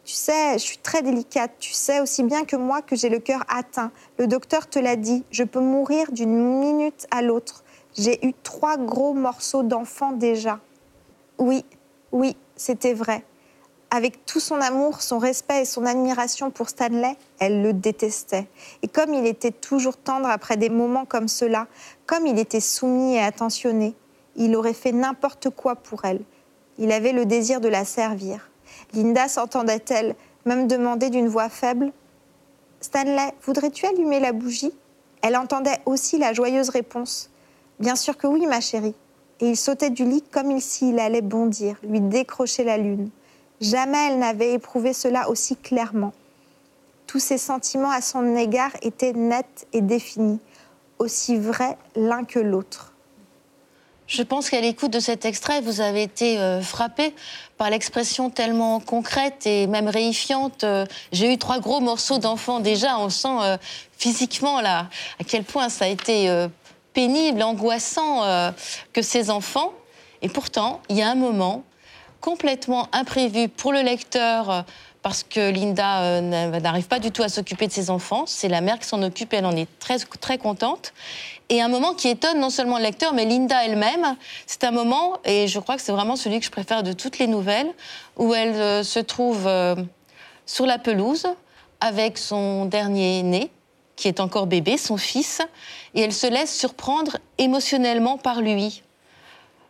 Tu 0.04 0.14
sais, 0.14 0.52
je 0.54 0.62
suis 0.62 0.78
très 0.78 1.02
délicate. 1.02 1.50
Tu 1.58 1.72
sais 1.72 2.00
aussi 2.00 2.22
bien 2.22 2.44
que 2.44 2.54
moi 2.54 2.80
que 2.80 2.94
j'ai 2.94 3.08
le 3.08 3.18
cœur 3.18 3.42
atteint. 3.48 3.90
Le 4.18 4.28
docteur 4.28 4.68
te 4.68 4.78
l'a 4.78 4.94
dit. 4.94 5.24
Je 5.32 5.42
peux 5.42 5.60
mourir 5.60 6.12
d'une 6.12 6.60
minute 6.60 7.08
à 7.10 7.22
l'autre. 7.22 7.64
J'ai 7.98 8.24
eu 8.24 8.32
trois 8.44 8.76
gros 8.76 9.14
morceaux 9.14 9.64
d'enfant 9.64 10.12
déjà. 10.12 10.60
Oui, 11.38 11.64
oui, 12.12 12.36
c'était 12.54 12.94
vrai. 12.94 13.24
Avec 13.90 14.26
tout 14.26 14.40
son 14.40 14.60
amour, 14.60 15.02
son 15.02 15.18
respect 15.18 15.62
et 15.62 15.64
son 15.64 15.86
admiration 15.86 16.50
pour 16.52 16.68
Stanley, 16.68 17.16
elle 17.40 17.62
le 17.62 17.72
détestait. 17.72 18.46
Et 18.82 18.88
comme 18.88 19.12
il 19.12 19.26
était 19.26 19.50
toujours 19.50 19.96
tendre 19.96 20.28
après 20.28 20.56
des 20.56 20.68
moments 20.68 21.04
comme 21.04 21.28
cela, 21.28 21.66
comme 22.04 22.26
il 22.26 22.38
était 22.38 22.60
soumis 22.60 23.16
et 23.16 23.20
attentionné, 23.20 23.94
il 24.36 24.56
aurait 24.56 24.72
fait 24.72 24.92
n'importe 24.92 25.50
quoi 25.50 25.76
pour 25.76 26.04
elle. 26.04 26.20
Il 26.78 26.92
avait 26.92 27.12
le 27.12 27.26
désir 27.26 27.60
de 27.60 27.68
la 27.68 27.84
servir. 27.84 28.50
Linda 28.92 29.28
s'entendait-elle 29.28 30.14
même 30.44 30.68
demander 30.68 31.10
d'une 31.10 31.28
voix 31.28 31.48
faible 31.48 31.92
Stanley, 32.80 33.32
voudrais-tu 33.42 33.86
allumer 33.86 34.20
la 34.20 34.32
bougie? 34.32 34.72
Elle 35.22 35.36
entendait 35.36 35.78
aussi 35.86 36.18
la 36.18 36.32
joyeuse 36.32 36.68
réponse 36.68 37.30
Bien 37.80 37.96
sûr 37.96 38.16
que 38.16 38.26
oui, 38.26 38.46
ma 38.46 38.60
chérie 38.60 38.94
et 39.40 39.50
il 39.50 39.56
sautait 39.56 39.90
du 39.90 40.04
lit 40.04 40.22
comme 40.22 40.58
s'il 40.60 40.98
allait 40.98 41.22
bondir, 41.22 41.76
lui 41.82 42.00
décrocher 42.00 42.64
la 42.64 42.78
lune. 42.78 43.10
Jamais 43.60 44.08
elle 44.08 44.18
n'avait 44.18 44.52
éprouvé 44.52 44.92
cela 44.92 45.28
aussi 45.28 45.56
clairement. 45.56 46.12
Tous 47.06 47.18
ses 47.18 47.38
sentiments 47.38 47.90
à 47.90 48.00
son 48.00 48.36
égard 48.36 48.72
étaient 48.82 49.12
nets 49.12 49.66
et 49.72 49.80
définis, 49.80 50.40
aussi 50.98 51.36
vrais 51.36 51.76
l'un 51.94 52.24
que 52.24 52.38
l'autre. 52.38 52.94
Je 54.06 54.22
pense 54.22 54.50
qu'à 54.50 54.60
l'écoute 54.60 54.92
de 54.92 55.00
cet 55.00 55.24
extrait, 55.24 55.60
vous 55.60 55.80
avez 55.80 56.04
été 56.04 56.38
euh, 56.38 56.62
frappé 56.62 57.12
par 57.58 57.70
l'expression 57.70 58.30
tellement 58.30 58.78
concrète 58.78 59.46
et 59.46 59.66
même 59.66 59.88
réifiante. 59.88 60.62
Euh, 60.62 60.86
j'ai 61.10 61.32
eu 61.32 61.38
trois 61.38 61.58
gros 61.58 61.80
morceaux 61.80 62.18
d'enfant 62.18 62.60
déjà. 62.60 63.00
On 63.00 63.08
sent 63.08 63.28
euh, 63.40 63.56
physiquement 63.98 64.60
là 64.60 64.88
à 65.18 65.24
quel 65.24 65.42
point 65.42 65.68
ça 65.68 65.86
a 65.86 65.88
été 65.88 66.46
pénible, 66.92 67.42
angoissant 67.42 68.52
que 68.92 69.02
ces 69.02 69.30
enfants. 69.30 69.72
Et 70.22 70.28
pourtant, 70.28 70.80
il 70.88 70.96
y 70.96 71.02
a 71.02 71.10
un 71.10 71.14
moment 71.14 71.64
complètement 72.20 72.88
imprévu 72.92 73.48
pour 73.48 73.72
le 73.72 73.80
lecteur 73.80 74.64
parce 75.06 75.22
que 75.22 75.52
Linda 75.52 76.02
euh, 76.02 76.20
n'arrive 76.58 76.88
pas 76.88 76.98
du 76.98 77.12
tout 77.12 77.22
à 77.22 77.28
s'occuper 77.28 77.68
de 77.68 77.72
ses 77.72 77.90
enfants. 77.90 78.24
C'est 78.26 78.48
la 78.48 78.60
mère 78.60 78.80
qui 78.80 78.88
s'en 78.88 79.00
occupe 79.04 79.32
elle 79.34 79.46
en 79.46 79.54
est 79.54 79.68
très, 79.78 79.98
très 79.98 80.36
contente. 80.36 80.92
Et 81.48 81.62
un 81.62 81.68
moment 81.68 81.94
qui 81.94 82.08
étonne 82.08 82.40
non 82.40 82.50
seulement 82.50 82.76
le 82.78 82.82
lecteur, 82.82 83.14
mais 83.14 83.24
Linda 83.24 83.64
elle-même. 83.64 84.16
C'est 84.48 84.64
un 84.64 84.72
moment, 84.72 85.18
et 85.24 85.46
je 85.46 85.60
crois 85.60 85.76
que 85.76 85.82
c'est 85.82 85.92
vraiment 85.92 86.16
celui 86.16 86.40
que 86.40 86.44
je 86.44 86.50
préfère 86.50 86.82
de 86.82 86.92
toutes 86.92 87.20
les 87.20 87.28
nouvelles, 87.28 87.72
où 88.16 88.34
elle 88.34 88.84
se 88.84 88.98
trouve 88.98 89.48
sur 90.44 90.66
la 90.66 90.78
pelouse 90.78 91.28
avec 91.80 92.18
son 92.18 92.64
dernier 92.64 93.22
né, 93.22 93.52
qui 93.94 94.08
est 94.08 94.18
encore 94.18 94.48
bébé, 94.48 94.76
son 94.76 94.96
fils, 94.96 95.40
et 95.94 96.00
elle 96.00 96.12
se 96.12 96.26
laisse 96.26 96.52
surprendre 96.52 97.18
émotionnellement 97.38 98.18
par 98.18 98.40
lui. 98.40 98.82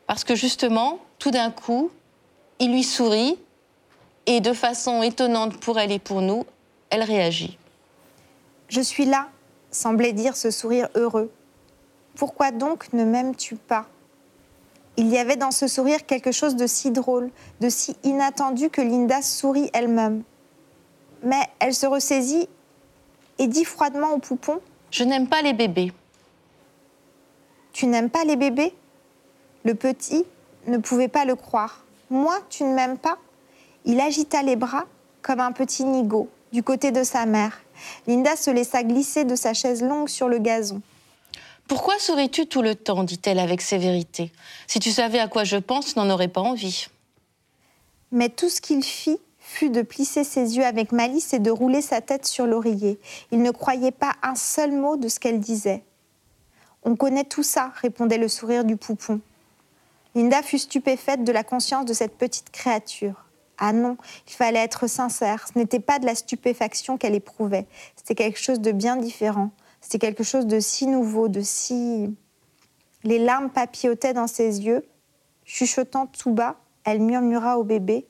Parce 0.06 0.24
que 0.24 0.34
justement, 0.34 0.98
tout 1.18 1.30
d'un 1.30 1.50
coup, 1.50 1.90
il 2.58 2.72
lui 2.72 2.84
sourit, 2.84 3.36
et 4.26 4.40
de 4.40 4.52
façon 4.52 5.02
étonnante 5.02 5.58
pour 5.58 5.78
elle 5.78 5.92
et 5.92 5.98
pour 5.98 6.20
nous, 6.20 6.44
elle 6.90 7.02
réagit. 7.02 7.58
Je 8.68 8.80
suis 8.80 9.04
là, 9.04 9.28
semblait 9.70 10.12
dire 10.12 10.36
ce 10.36 10.50
sourire 10.50 10.88
heureux. 10.94 11.30
Pourquoi 12.16 12.50
donc 12.50 12.92
ne 12.92 13.04
m'aimes-tu 13.04 13.56
pas? 13.56 13.86
Il 14.96 15.08
y 15.08 15.18
avait 15.18 15.36
dans 15.36 15.50
ce 15.50 15.68
sourire 15.68 16.06
quelque 16.06 16.32
chose 16.32 16.56
de 16.56 16.66
si 16.66 16.90
drôle, 16.90 17.30
de 17.60 17.68
si 17.68 17.96
inattendu 18.02 18.70
que 18.70 18.80
Linda 18.80 19.20
sourit 19.22 19.70
elle-même. 19.74 20.22
Mais 21.22 21.42
elle 21.58 21.74
se 21.74 21.86
ressaisit 21.86 22.48
et 23.38 23.46
dit 23.46 23.64
froidement 23.64 24.12
au 24.12 24.18
poupon 24.18 24.60
Je 24.90 25.04
n'aime 25.04 25.28
pas 25.28 25.42
les 25.42 25.52
bébés. 25.52 25.92
Tu 27.72 27.86
n'aimes 27.86 28.10
pas 28.10 28.24
les 28.24 28.36
bébés? 28.36 28.74
Le 29.64 29.74
petit 29.74 30.24
ne 30.66 30.78
pouvait 30.78 31.08
pas 31.08 31.26
le 31.26 31.36
croire. 31.36 31.84
Moi, 32.08 32.38
tu 32.48 32.64
ne 32.64 32.74
m'aimes 32.74 32.96
pas? 32.96 33.18
Il 33.86 34.00
agita 34.00 34.42
les 34.42 34.56
bras 34.56 34.84
comme 35.22 35.40
un 35.40 35.52
petit 35.52 35.84
nigo 35.84 36.28
du 36.52 36.62
côté 36.62 36.90
de 36.90 37.04
sa 37.04 37.24
mère. 37.24 37.60
Linda 38.06 38.34
se 38.36 38.50
laissa 38.50 38.82
glisser 38.82 39.24
de 39.24 39.36
sa 39.36 39.54
chaise 39.54 39.82
longue 39.82 40.08
sur 40.08 40.28
le 40.28 40.38
gazon. 40.38 40.82
Pourquoi 41.68 41.98
souris-tu 41.98 42.46
tout 42.46 42.62
le 42.62 42.74
temps 42.74 43.04
dit-elle 43.04 43.38
avec 43.38 43.60
sévérité. 43.60 44.32
Si 44.66 44.80
tu 44.80 44.90
savais 44.90 45.18
à 45.18 45.28
quoi 45.28 45.44
je 45.44 45.56
pense, 45.56 45.94
tu 45.94 45.98
n'en 45.98 46.10
aurais 46.10 46.28
pas 46.28 46.40
envie. 46.40 46.86
Mais 48.10 48.28
tout 48.28 48.48
ce 48.48 48.60
qu'il 48.60 48.82
fit 48.82 49.18
fut 49.38 49.70
de 49.70 49.82
plisser 49.82 50.24
ses 50.24 50.56
yeux 50.56 50.64
avec 50.64 50.90
malice 50.90 51.32
et 51.32 51.38
de 51.38 51.50
rouler 51.50 51.80
sa 51.80 52.00
tête 52.00 52.26
sur 52.26 52.46
l'oreiller. 52.46 52.98
Il 53.30 53.42
ne 53.42 53.50
croyait 53.52 53.92
pas 53.92 54.14
un 54.22 54.34
seul 54.34 54.72
mot 54.72 54.96
de 54.96 55.08
ce 55.08 55.20
qu'elle 55.20 55.38
disait. 55.38 55.82
On 56.82 56.96
connaît 56.96 57.24
tout 57.24 57.42
ça, 57.44 57.72
répondait 57.80 58.18
le 58.18 58.28
sourire 58.28 58.64
du 58.64 58.76
poupon. 58.76 59.20
Linda 60.16 60.42
fut 60.42 60.58
stupéfaite 60.58 61.24
de 61.24 61.32
la 61.32 61.44
conscience 61.44 61.84
de 61.84 61.92
cette 61.92 62.16
petite 62.16 62.50
créature. 62.50 63.25
Ah 63.58 63.72
non, 63.72 63.96
il 64.26 64.32
fallait 64.32 64.60
être 64.60 64.86
sincère. 64.86 65.46
Ce 65.52 65.58
n'était 65.58 65.80
pas 65.80 65.98
de 65.98 66.06
la 66.06 66.14
stupéfaction 66.14 66.98
qu'elle 66.98 67.14
éprouvait. 67.14 67.66
C'était 67.96 68.14
quelque 68.14 68.38
chose 68.38 68.60
de 68.60 68.72
bien 68.72 68.96
différent. 68.96 69.50
C'était 69.80 69.98
quelque 69.98 70.24
chose 70.24 70.46
de 70.46 70.60
si 70.60 70.86
nouveau, 70.86 71.28
de 71.28 71.40
si. 71.40 72.14
Les 73.04 73.18
larmes 73.18 73.50
papillotaient 73.50 74.14
dans 74.14 74.26
ses 74.26 74.62
yeux. 74.62 74.86
Chuchotant 75.44 76.06
tout 76.06 76.32
bas, 76.32 76.56
elle 76.84 77.00
murmura 77.00 77.58
au 77.58 77.64
bébé 77.64 78.06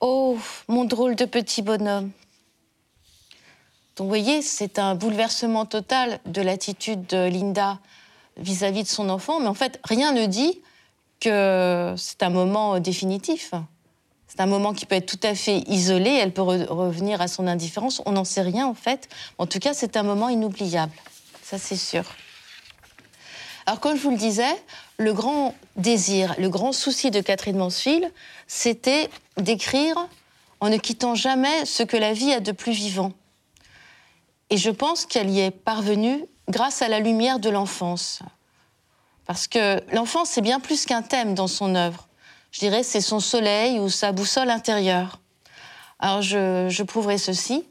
Oh, 0.00 0.36
mon 0.66 0.84
drôle 0.84 1.14
de 1.14 1.24
petit 1.24 1.62
bonhomme. 1.62 2.10
Donc, 3.96 4.06
vous 4.06 4.08
voyez, 4.08 4.42
c'est 4.42 4.80
un 4.80 4.96
bouleversement 4.96 5.64
total 5.64 6.18
de 6.26 6.42
l'attitude 6.42 7.06
de 7.06 7.28
Linda 7.28 7.78
vis-à-vis 8.36 8.82
de 8.82 8.88
son 8.88 9.08
enfant, 9.10 9.38
mais 9.38 9.46
en 9.46 9.54
fait, 9.54 9.78
rien 9.84 10.12
ne 10.12 10.26
dit 10.26 10.60
que 11.20 11.94
c'est 11.96 12.22
un 12.24 12.30
moment 12.30 12.80
définitif. 12.80 13.52
C'est 14.34 14.40
un 14.40 14.46
moment 14.46 14.72
qui 14.72 14.86
peut 14.86 14.94
être 14.94 15.04
tout 15.04 15.20
à 15.26 15.34
fait 15.34 15.58
isolé, 15.68 16.08
elle 16.08 16.32
peut 16.32 16.40
re- 16.40 16.64
revenir 16.64 17.20
à 17.20 17.28
son 17.28 17.46
indifférence, 17.46 18.00
on 18.06 18.12
n'en 18.12 18.24
sait 18.24 18.40
rien 18.40 18.66
en 18.66 18.72
fait. 18.72 19.10
En 19.36 19.46
tout 19.46 19.58
cas, 19.58 19.74
c'est 19.74 19.94
un 19.98 20.02
moment 20.02 20.30
inoubliable, 20.30 20.94
ça 21.42 21.58
c'est 21.58 21.76
sûr. 21.76 22.04
Alors 23.66 23.78
comme 23.78 23.94
je 23.94 24.02
vous 24.02 24.10
le 24.10 24.16
disais, 24.16 24.56
le 24.96 25.12
grand 25.12 25.54
désir, 25.76 26.34
le 26.38 26.48
grand 26.48 26.72
souci 26.72 27.10
de 27.10 27.20
Catherine 27.20 27.58
Mansfield, 27.58 28.10
c'était 28.46 29.10
d'écrire 29.36 29.96
en 30.60 30.70
ne 30.70 30.78
quittant 30.78 31.14
jamais 31.14 31.66
ce 31.66 31.82
que 31.82 31.98
la 31.98 32.14
vie 32.14 32.32
a 32.32 32.40
de 32.40 32.52
plus 32.52 32.72
vivant. 32.72 33.12
Et 34.48 34.56
je 34.56 34.70
pense 34.70 35.04
qu'elle 35.04 35.28
y 35.28 35.40
est 35.40 35.50
parvenue 35.50 36.24
grâce 36.48 36.80
à 36.80 36.88
la 36.88 37.00
lumière 37.00 37.38
de 37.38 37.50
l'enfance. 37.50 38.20
Parce 39.26 39.46
que 39.46 39.82
l'enfance, 39.94 40.30
c'est 40.30 40.40
bien 40.40 40.58
plus 40.58 40.86
qu'un 40.86 41.02
thème 41.02 41.34
dans 41.34 41.48
son 41.48 41.74
œuvre. 41.74 42.08
Je 42.52 42.60
dirais 42.60 42.82
c'est 42.82 43.00
son 43.00 43.18
soleil 43.18 43.80
ou 43.80 43.88
sa 43.88 44.12
boussole 44.12 44.50
intérieure. 44.50 45.18
Alors 45.98 46.20
je, 46.22 46.82
prouverai 46.82 47.18
ceci 47.18 47.64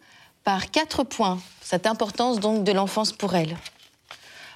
par 0.43 0.71
quatre 0.71 1.03
points, 1.03 1.39
cette 1.61 1.85
importance 1.85 2.39
donc 2.39 2.63
de 2.63 2.71
l'enfance 2.71 3.11
pour 3.11 3.35
elle. 3.35 3.55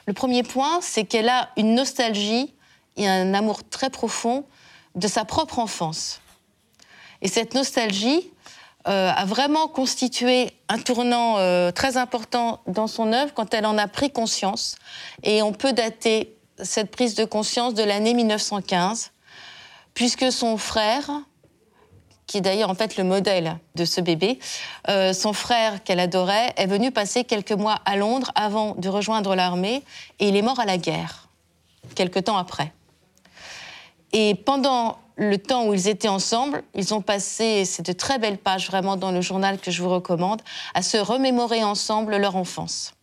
Le 0.07 0.13
premier 0.13 0.43
point, 0.43 0.79
c'est 0.81 1.05
qu'elle 1.05 1.29
a 1.29 1.49
une 1.57 1.75
nostalgie 1.75 2.53
et 2.97 3.07
un 3.07 3.33
amour 3.33 3.67
très 3.69 3.89
profond 3.89 4.45
de 4.95 5.07
sa 5.07 5.25
propre 5.25 5.59
enfance. 5.59 6.21
Et 7.21 7.27
cette 7.27 7.53
nostalgie 7.53 8.31
euh, 8.87 9.11
a 9.15 9.25
vraiment 9.25 9.67
constitué 9.67 10.53
un 10.69 10.79
tournant 10.79 11.37
euh, 11.37 11.71
très 11.71 11.97
important 11.97 12.61
dans 12.67 12.87
son 12.87 13.13
œuvre 13.13 13.33
quand 13.33 13.53
elle 13.53 13.65
en 13.65 13.77
a 13.77 13.87
pris 13.87 14.11
conscience. 14.11 14.75
Et 15.23 15.41
on 15.41 15.53
peut 15.53 15.73
dater 15.73 16.37
cette 16.63 16.91
prise 16.91 17.15
de 17.15 17.25
conscience 17.25 17.73
de 17.73 17.83
l'année 17.83 18.13
1915, 18.13 19.11
puisque 19.95 20.31
son 20.31 20.57
frère, 20.57 21.09
qui 22.27 22.37
est 22.37 22.41
d'ailleurs 22.41 22.69
en 22.69 22.75
fait 22.75 22.97
le 22.97 23.03
modèle 23.03 23.57
de 23.73 23.85
ce 23.85 24.01
bébé, 24.01 24.37
euh, 24.89 25.13
son 25.13 25.33
frère 25.33 25.83
qu'elle 25.83 25.99
adorait, 25.99 26.53
est 26.57 26.67
venu 26.67 26.91
passer 26.91 27.23
quelques 27.23 27.53
mois 27.53 27.79
à 27.85 27.95
Londres 27.95 28.31
avant 28.35 28.75
de 28.75 28.89
rejoindre 28.89 29.35
l'armée 29.35 29.83
et 30.19 30.27
il 30.27 30.35
est 30.35 30.43
mort 30.43 30.59
à 30.59 30.65
la 30.65 30.77
guerre, 30.77 31.29
quelques 31.95 32.25
temps 32.25 32.37
après. 32.37 32.71
Et 34.11 34.35
pendant 34.35 34.99
le 35.17 35.37
temps 35.37 35.67
où 35.67 35.73
ils 35.73 35.87
étaient 35.87 36.09
ensemble, 36.09 36.63
ils 36.73 36.93
ont 36.93 37.01
passé, 37.01 37.63
c'est 37.63 37.85
de 37.85 37.93
très 37.93 38.19
belles 38.19 38.37
pages 38.37 38.67
vraiment 38.67 38.97
dans 38.97 39.11
le 39.11 39.21
journal 39.21 39.59
que 39.59 39.71
je 39.71 39.81
vous 39.81 39.89
recommande, 39.89 40.41
à 40.73 40.81
se 40.81 40.97
remémorer 40.97 41.63
ensemble 41.63 42.17
leur 42.17 42.35
enfance. 42.35 42.94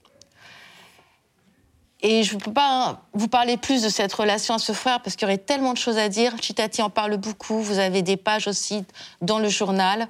Et 2.03 2.25
je 2.25 2.35
ne 2.35 2.41
peux 2.41 2.53
pas 2.53 3.01
vous 3.15 3.29
parler 3.29 3.57
plus 3.57 3.83
de 3.83 3.88
cette 3.88 4.12
relation 4.12 4.55
à 4.55 4.59
ce 4.59 4.73
frère 4.73 5.01
parce 5.01 5.15
qu'il 5.15 5.23
y 5.23 5.31
aurait 5.31 5.38
tellement 5.38 5.73
de 5.73 5.79
choses 5.79 5.99
à 5.99 6.09
dire. 6.09 6.35
Chitati 6.43 6.83
en 6.83 6.91
parle 6.91 7.17
beaucoup, 7.17 7.61
vous 7.61 7.79
avez 7.79 8.03
des 8.03 8.17
pages 8.17 8.49
aussi 8.49 8.85
dans 9.21 9.38
le 9.38 9.49
journal. 9.49 10.09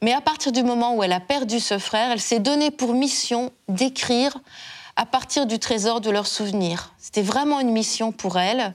Mais 0.00 0.12
à 0.12 0.20
partir 0.20 0.52
du 0.52 0.62
moment 0.62 0.94
où 0.94 1.02
elle 1.02 1.12
a 1.12 1.18
perdu 1.18 1.58
ce 1.58 1.78
frère, 1.78 2.12
elle 2.12 2.20
s'est 2.20 2.38
donnée 2.38 2.70
pour 2.70 2.94
mission 2.94 3.50
d'écrire 3.68 4.38
à 4.94 5.06
partir 5.06 5.46
du 5.46 5.58
trésor 5.58 6.00
de 6.00 6.08
leurs 6.08 6.28
souvenirs. 6.28 6.94
C'était 6.98 7.22
vraiment 7.22 7.58
une 7.58 7.72
mission 7.72 8.12
pour 8.12 8.38
elle 8.38 8.72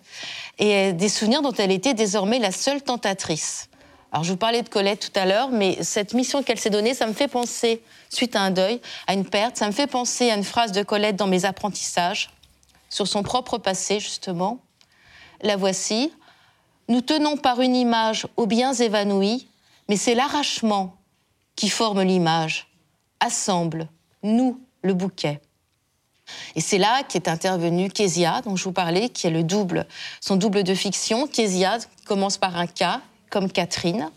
et 0.58 0.92
des 0.92 1.08
souvenirs 1.08 1.42
dont 1.42 1.54
elle 1.54 1.72
était 1.72 1.94
désormais 1.94 2.40
la 2.40 2.52
seule 2.52 2.82
tentatrice. 2.82 3.70
Alors 4.12 4.26
je 4.26 4.32
vous 4.32 4.38
parlais 4.38 4.64
de 4.64 4.70
Colette 4.70 5.12
tout 5.14 5.18
à 5.18 5.26
l'heure, 5.26 5.50
mais 5.50 5.78
cette 5.82 6.14
mission 6.14 6.44
qu'elle 6.44 6.60
s'est 6.60 6.72
donnée, 6.72 6.94
ça 6.94 7.06
me 7.08 7.14
fait 7.14 7.28
penser, 7.30 7.82
suite 8.10 8.36
à 8.36 8.42
un 8.42 8.52
deuil, 8.52 8.82
à 9.08 9.14
une 9.14 9.24
perte, 9.24 9.56
ça 9.56 9.68
me 9.68 9.72
fait 9.72 9.88
penser 9.88 10.30
à 10.30 10.36
une 10.36 10.44
phrase 10.44 10.74
de 10.74 10.84
Colette 10.84 11.16
dans 11.16 11.28
mes 11.28 11.46
apprentissages 11.46 12.30
sur 12.90 13.08
son 13.08 13.24
propre 13.24 13.58
passé, 13.58 14.00
justement. 14.00 14.60
La 15.42 15.56
voici. 15.56 16.12
Nous 16.88 17.02
tenons 17.02 17.38
par 17.38 17.62
une 17.62 17.76
image 17.76 18.28
aux 18.36 18.48
biens 18.48 18.74
évanouis, 18.74 19.48
mais 19.88 19.96
c'est 19.98 20.16
l'arrachement 20.16 20.96
qui 21.56 21.70
forme 21.70 22.02
l'image, 22.02 22.68
assemble, 23.20 23.88
nous, 24.24 24.60
le 24.82 24.94
bouquet. 24.94 25.42
Et 26.56 26.62
c'est 26.62 26.78
là 26.78 27.04
qu'est 27.04 27.28
intervenu 27.28 27.90
Kezia, 27.90 28.42
dont 28.42 28.56
je 28.56 28.64
vous 28.64 28.72
parlais, 28.72 29.10
qui 29.10 29.28
est 29.28 29.32
le 29.32 29.44
double, 29.44 29.88
son 30.22 30.36
double 30.36 30.64
de 30.64 30.74
fiction. 30.74 31.28
Kezia 31.28 31.78
commence 32.06 32.38
par 32.38 32.56
un 32.58 32.68
K, 32.68 33.02
comme 33.30 33.52
Catherine. 33.52 34.10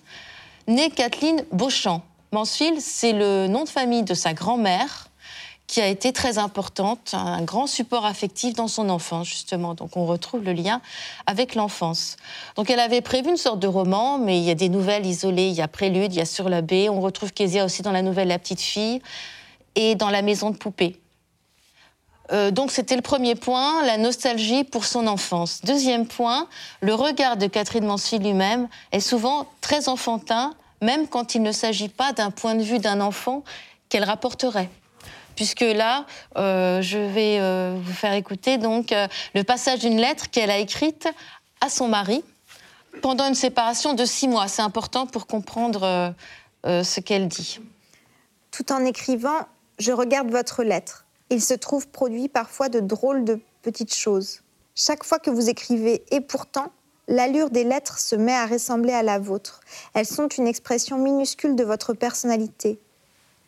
Née 0.68 0.90
Kathleen 0.90 1.44
Beauchamp. 1.52 2.02
Mansfield, 2.32 2.80
c'est 2.80 3.12
le 3.12 3.46
nom 3.46 3.64
de 3.64 3.68
famille 3.68 4.04
de 4.04 4.14
sa 4.14 4.32
grand-mère, 4.32 5.08
qui 5.66 5.80
a 5.80 5.86
été 5.86 6.12
très 6.12 6.38
importante, 6.38 7.14
un 7.14 7.40
grand 7.42 7.66
support 7.66 8.04
affectif 8.04 8.54
dans 8.54 8.68
son 8.68 8.90
enfance, 8.90 9.26
justement. 9.26 9.74
Donc 9.74 9.96
on 9.96 10.04
retrouve 10.04 10.44
le 10.44 10.52
lien 10.52 10.82
avec 11.26 11.54
l'enfance. 11.54 12.16
Donc 12.56 12.68
elle 12.68 12.80
avait 12.80 13.00
prévu 13.00 13.30
une 13.30 13.36
sorte 13.36 13.58
de 13.58 13.66
roman, 13.66 14.18
mais 14.18 14.38
il 14.38 14.44
y 14.44 14.50
a 14.50 14.54
des 14.54 14.68
nouvelles 14.68 15.06
isolées. 15.06 15.48
Il 15.48 15.54
y 15.54 15.62
a 15.62 15.68
Prélude, 15.68 16.12
il 16.12 16.18
y 16.18 16.20
a 16.20 16.26
Sur 16.26 16.48
la. 16.48 16.60
On 16.90 17.00
retrouve 17.00 17.32
Kezia 17.32 17.64
aussi 17.64 17.82
dans 17.82 17.92
la 17.92 18.02
nouvelle 18.02 18.28
La 18.28 18.38
petite 18.38 18.60
fille 18.60 19.00
et 19.74 19.94
dans 19.94 20.10
La 20.10 20.20
maison 20.20 20.50
de 20.50 20.56
poupée. 20.56 21.00
Euh, 22.32 22.50
donc 22.50 22.70
c'était 22.70 22.96
le 22.96 23.02
premier 23.02 23.34
point, 23.34 23.82
la 23.84 23.96
nostalgie 23.96 24.64
pour 24.64 24.84
son 24.84 25.06
enfance. 25.06 25.60
Deuxième 25.64 26.06
point, 26.06 26.48
le 26.80 26.94
regard 26.94 27.36
de 27.36 27.46
Catherine 27.46 27.84
Mansfield 27.84 28.24
lui-même 28.24 28.68
est 28.92 29.00
souvent 29.00 29.46
très 29.60 29.88
enfantin, 29.88 30.54
même 30.80 31.08
quand 31.08 31.34
il 31.34 31.42
ne 31.42 31.52
s'agit 31.52 31.88
pas 31.88 32.12
d'un 32.12 32.30
point 32.30 32.54
de 32.54 32.62
vue 32.62 32.78
d'un 32.78 33.00
enfant 33.00 33.42
qu'elle 33.88 34.04
rapporterait 34.04 34.70
puisque 35.34 35.60
là, 35.60 36.06
euh, 36.36 36.82
je 36.82 36.98
vais 36.98 37.38
euh, 37.40 37.76
vous 37.76 37.92
faire 37.92 38.12
écouter 38.14 38.58
donc 38.58 38.92
euh, 38.92 39.06
le 39.34 39.44
passage 39.44 39.80
d'une 39.80 39.98
lettre 39.98 40.30
qu'elle 40.30 40.50
a 40.50 40.58
écrite 40.58 41.08
à 41.60 41.68
son 41.68 41.88
mari 41.88 42.24
pendant 43.00 43.26
une 43.26 43.34
séparation 43.34 43.94
de 43.94 44.04
six 44.04 44.28
mois. 44.28 44.48
C'est 44.48 44.62
important 44.62 45.06
pour 45.06 45.26
comprendre 45.26 46.14
ce 46.64 47.00
qu'elle 47.00 47.26
dit. 47.26 47.58
Tout 48.50 48.70
en 48.70 48.84
écrivant, 48.84 49.46
je 49.78 49.92
regarde 49.92 50.30
votre 50.30 50.62
lettre. 50.62 51.06
Il 51.30 51.40
se 51.40 51.54
trouve 51.54 51.88
produit 51.88 52.28
parfois 52.28 52.68
de 52.68 52.80
drôles 52.80 53.24
de 53.24 53.40
petites 53.62 53.94
choses. 53.94 54.40
Chaque 54.74 55.04
fois 55.04 55.18
que 55.18 55.30
vous 55.30 55.48
écrivez, 55.48 56.04
et 56.10 56.20
pourtant, 56.20 56.70
l'allure 57.08 57.50
des 57.50 57.64
lettres 57.64 57.98
se 57.98 58.16
met 58.16 58.34
à 58.34 58.46
ressembler 58.46 58.92
à 58.92 59.02
la 59.02 59.18
vôtre. 59.18 59.60
Elles 59.94 60.06
sont 60.06 60.28
une 60.28 60.46
expression 60.46 60.98
minuscule 60.98 61.56
de 61.56 61.64
votre 61.64 61.94
personnalité. 61.94 62.78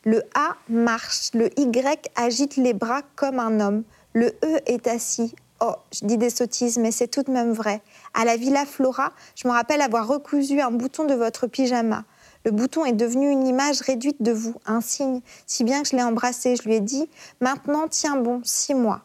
Le 0.06 0.22
A 0.34 0.56
marche, 0.68 1.30
le 1.32 1.48
Y 1.58 2.10
agite 2.14 2.56
les 2.56 2.74
bras 2.74 3.00
comme 3.16 3.38
un 3.38 3.58
homme, 3.58 3.84
le 4.12 4.36
E 4.44 4.60
est 4.66 4.86
assis. 4.86 5.34
Oh, 5.60 5.76
je 5.92 6.04
dis 6.04 6.18
des 6.18 6.28
sottises, 6.28 6.76
mais 6.76 6.90
c'est 6.90 7.08
tout 7.08 7.22
de 7.22 7.30
même 7.30 7.52
vrai. 7.52 7.80
À 8.12 8.26
la 8.26 8.36
Villa 8.36 8.66
Flora, 8.66 9.14
je 9.34 9.48
me 9.48 9.52
rappelle 9.52 9.80
avoir 9.80 10.06
recousu 10.06 10.60
un 10.60 10.70
bouton 10.70 11.06
de 11.06 11.14
votre 11.14 11.46
pyjama. 11.46 12.04
Le 12.44 12.50
bouton 12.50 12.84
est 12.84 12.92
devenu 12.92 13.30
une 13.30 13.46
image 13.46 13.80
réduite 13.80 14.20
de 14.20 14.32
vous, 14.32 14.56
un 14.66 14.82
signe, 14.82 15.22
si 15.46 15.64
bien 15.64 15.82
que 15.82 15.88
je 15.88 15.96
l'ai 15.96 16.02
embrassé. 16.02 16.54
Je 16.54 16.64
lui 16.64 16.74
ai 16.74 16.80
dit 16.80 17.08
Maintenant, 17.40 17.88
tiens 17.88 18.16
bon, 18.16 18.42
six 18.44 18.74
mois. 18.74 19.04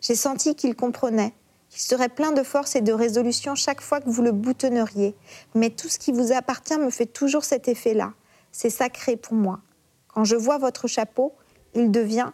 J'ai 0.00 0.16
senti 0.16 0.56
qu'il 0.56 0.74
comprenait, 0.74 1.34
qu'il 1.70 1.82
serait 1.82 2.08
plein 2.08 2.32
de 2.32 2.42
force 2.42 2.74
et 2.74 2.80
de 2.80 2.92
résolution 2.92 3.54
chaque 3.54 3.80
fois 3.80 4.00
que 4.00 4.10
vous 4.10 4.22
le 4.22 4.32
boutonneriez. 4.32 5.14
Mais 5.54 5.70
tout 5.70 5.88
ce 5.88 6.00
qui 6.00 6.10
vous 6.10 6.32
appartient 6.32 6.76
me 6.78 6.90
fait 6.90 7.06
toujours 7.06 7.44
cet 7.44 7.68
effet-là. 7.68 8.12
C'est 8.52 8.70
sacré 8.70 9.16
pour 9.16 9.34
moi. 9.34 9.60
Quand 10.08 10.24
je 10.24 10.36
vois 10.36 10.58
votre 10.58 10.86
chapeau, 10.86 11.32
il 11.74 11.90
devient 11.90 12.30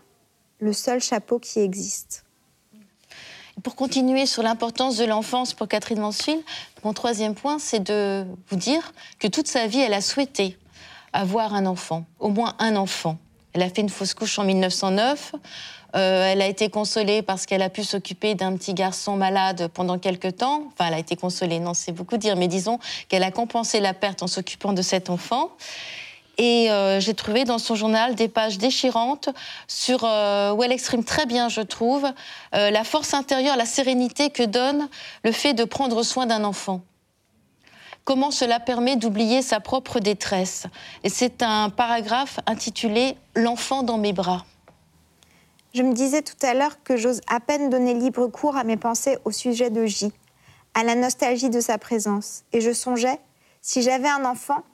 le 0.58 0.72
seul 0.72 1.00
chapeau 1.00 1.38
qui 1.38 1.60
existe. 1.60 2.24
Pour 3.62 3.74
continuer 3.74 4.26
sur 4.26 4.42
l'importance 4.42 4.96
de 4.96 5.04
l'enfance 5.04 5.54
pour 5.54 5.66
Catherine 5.66 6.00
Mansfield, 6.00 6.42
mon 6.84 6.92
troisième 6.92 7.34
point, 7.34 7.58
c'est 7.58 7.80
de 7.80 8.24
vous 8.48 8.56
dire 8.56 8.92
que 9.18 9.26
toute 9.26 9.48
sa 9.48 9.66
vie, 9.66 9.80
elle 9.80 9.94
a 9.94 10.00
souhaité 10.00 10.56
avoir 11.12 11.54
un 11.54 11.66
enfant, 11.66 12.04
au 12.20 12.28
moins 12.28 12.54
un 12.58 12.76
enfant. 12.76 13.18
Elle 13.52 13.62
a 13.62 13.68
fait 13.68 13.80
une 13.80 13.88
fausse 13.88 14.14
couche 14.14 14.38
en 14.38 14.44
1909. 14.44 15.34
Euh, 15.96 16.24
elle 16.26 16.42
a 16.42 16.46
été 16.46 16.68
consolée 16.68 17.22
parce 17.22 17.46
qu'elle 17.46 17.62
a 17.62 17.70
pu 17.70 17.82
s'occuper 17.82 18.34
d'un 18.34 18.56
petit 18.56 18.74
garçon 18.74 19.16
malade 19.16 19.68
pendant 19.72 19.98
quelques 19.98 20.36
temps. 20.36 20.64
Enfin, 20.68 20.88
elle 20.88 20.94
a 20.94 20.98
été 20.98 21.16
consolée, 21.16 21.58
non, 21.58 21.74
c'est 21.74 21.92
beaucoup 21.92 22.18
dire, 22.18 22.36
mais 22.36 22.46
disons 22.46 22.78
qu'elle 23.08 23.22
a 23.22 23.30
compensé 23.30 23.80
la 23.80 23.94
perte 23.94 24.22
en 24.22 24.26
s'occupant 24.26 24.72
de 24.72 24.82
cet 24.82 25.10
enfant. 25.10 25.50
Et 26.38 26.70
euh, 26.70 27.00
j'ai 27.00 27.14
trouvé 27.14 27.44
dans 27.44 27.58
son 27.58 27.74
journal 27.74 28.14
des 28.14 28.28
pages 28.28 28.58
déchirantes 28.58 29.28
sur 29.66 30.04
euh, 30.04 30.52
où 30.52 30.62
elle 30.62 30.70
exprime 30.70 31.02
très 31.02 31.26
bien, 31.26 31.48
je 31.48 31.60
trouve, 31.60 32.06
euh, 32.54 32.70
la 32.70 32.84
force 32.84 33.12
intérieure, 33.12 33.56
la 33.56 33.66
sérénité 33.66 34.30
que 34.30 34.44
donne 34.44 34.88
le 35.24 35.32
fait 35.32 35.52
de 35.52 35.64
prendre 35.64 36.04
soin 36.04 36.26
d'un 36.26 36.44
enfant. 36.44 36.80
Comment 38.04 38.30
cela 38.30 38.60
permet 38.60 38.94
d'oublier 38.96 39.42
sa 39.42 39.58
propre 39.58 39.98
détresse. 39.98 40.66
Et 41.02 41.08
c'est 41.08 41.42
un 41.42 41.70
paragraphe 41.70 42.40
intitulé 42.46 43.16
L'enfant 43.34 43.82
dans 43.82 43.98
mes 43.98 44.12
bras. 44.12 44.46
Je 45.74 45.82
me 45.82 45.92
disais 45.92 46.22
tout 46.22 46.46
à 46.46 46.54
l'heure 46.54 46.82
que 46.82 46.96
j'ose 46.96 47.20
à 47.28 47.40
peine 47.40 47.68
donner 47.68 47.94
libre 47.94 48.26
cours 48.28 48.56
à 48.56 48.64
mes 48.64 48.76
pensées 48.76 49.18
au 49.24 49.32
sujet 49.32 49.70
de 49.70 49.84
J, 49.84 50.12
à 50.74 50.84
la 50.84 50.94
nostalgie 50.94 51.50
de 51.50 51.60
sa 51.60 51.76
présence. 51.78 52.44
Et 52.52 52.60
je 52.60 52.72
songeais, 52.72 53.18
si 53.60 53.82
j'avais 53.82 54.08
un 54.08 54.24
enfant, 54.24 54.64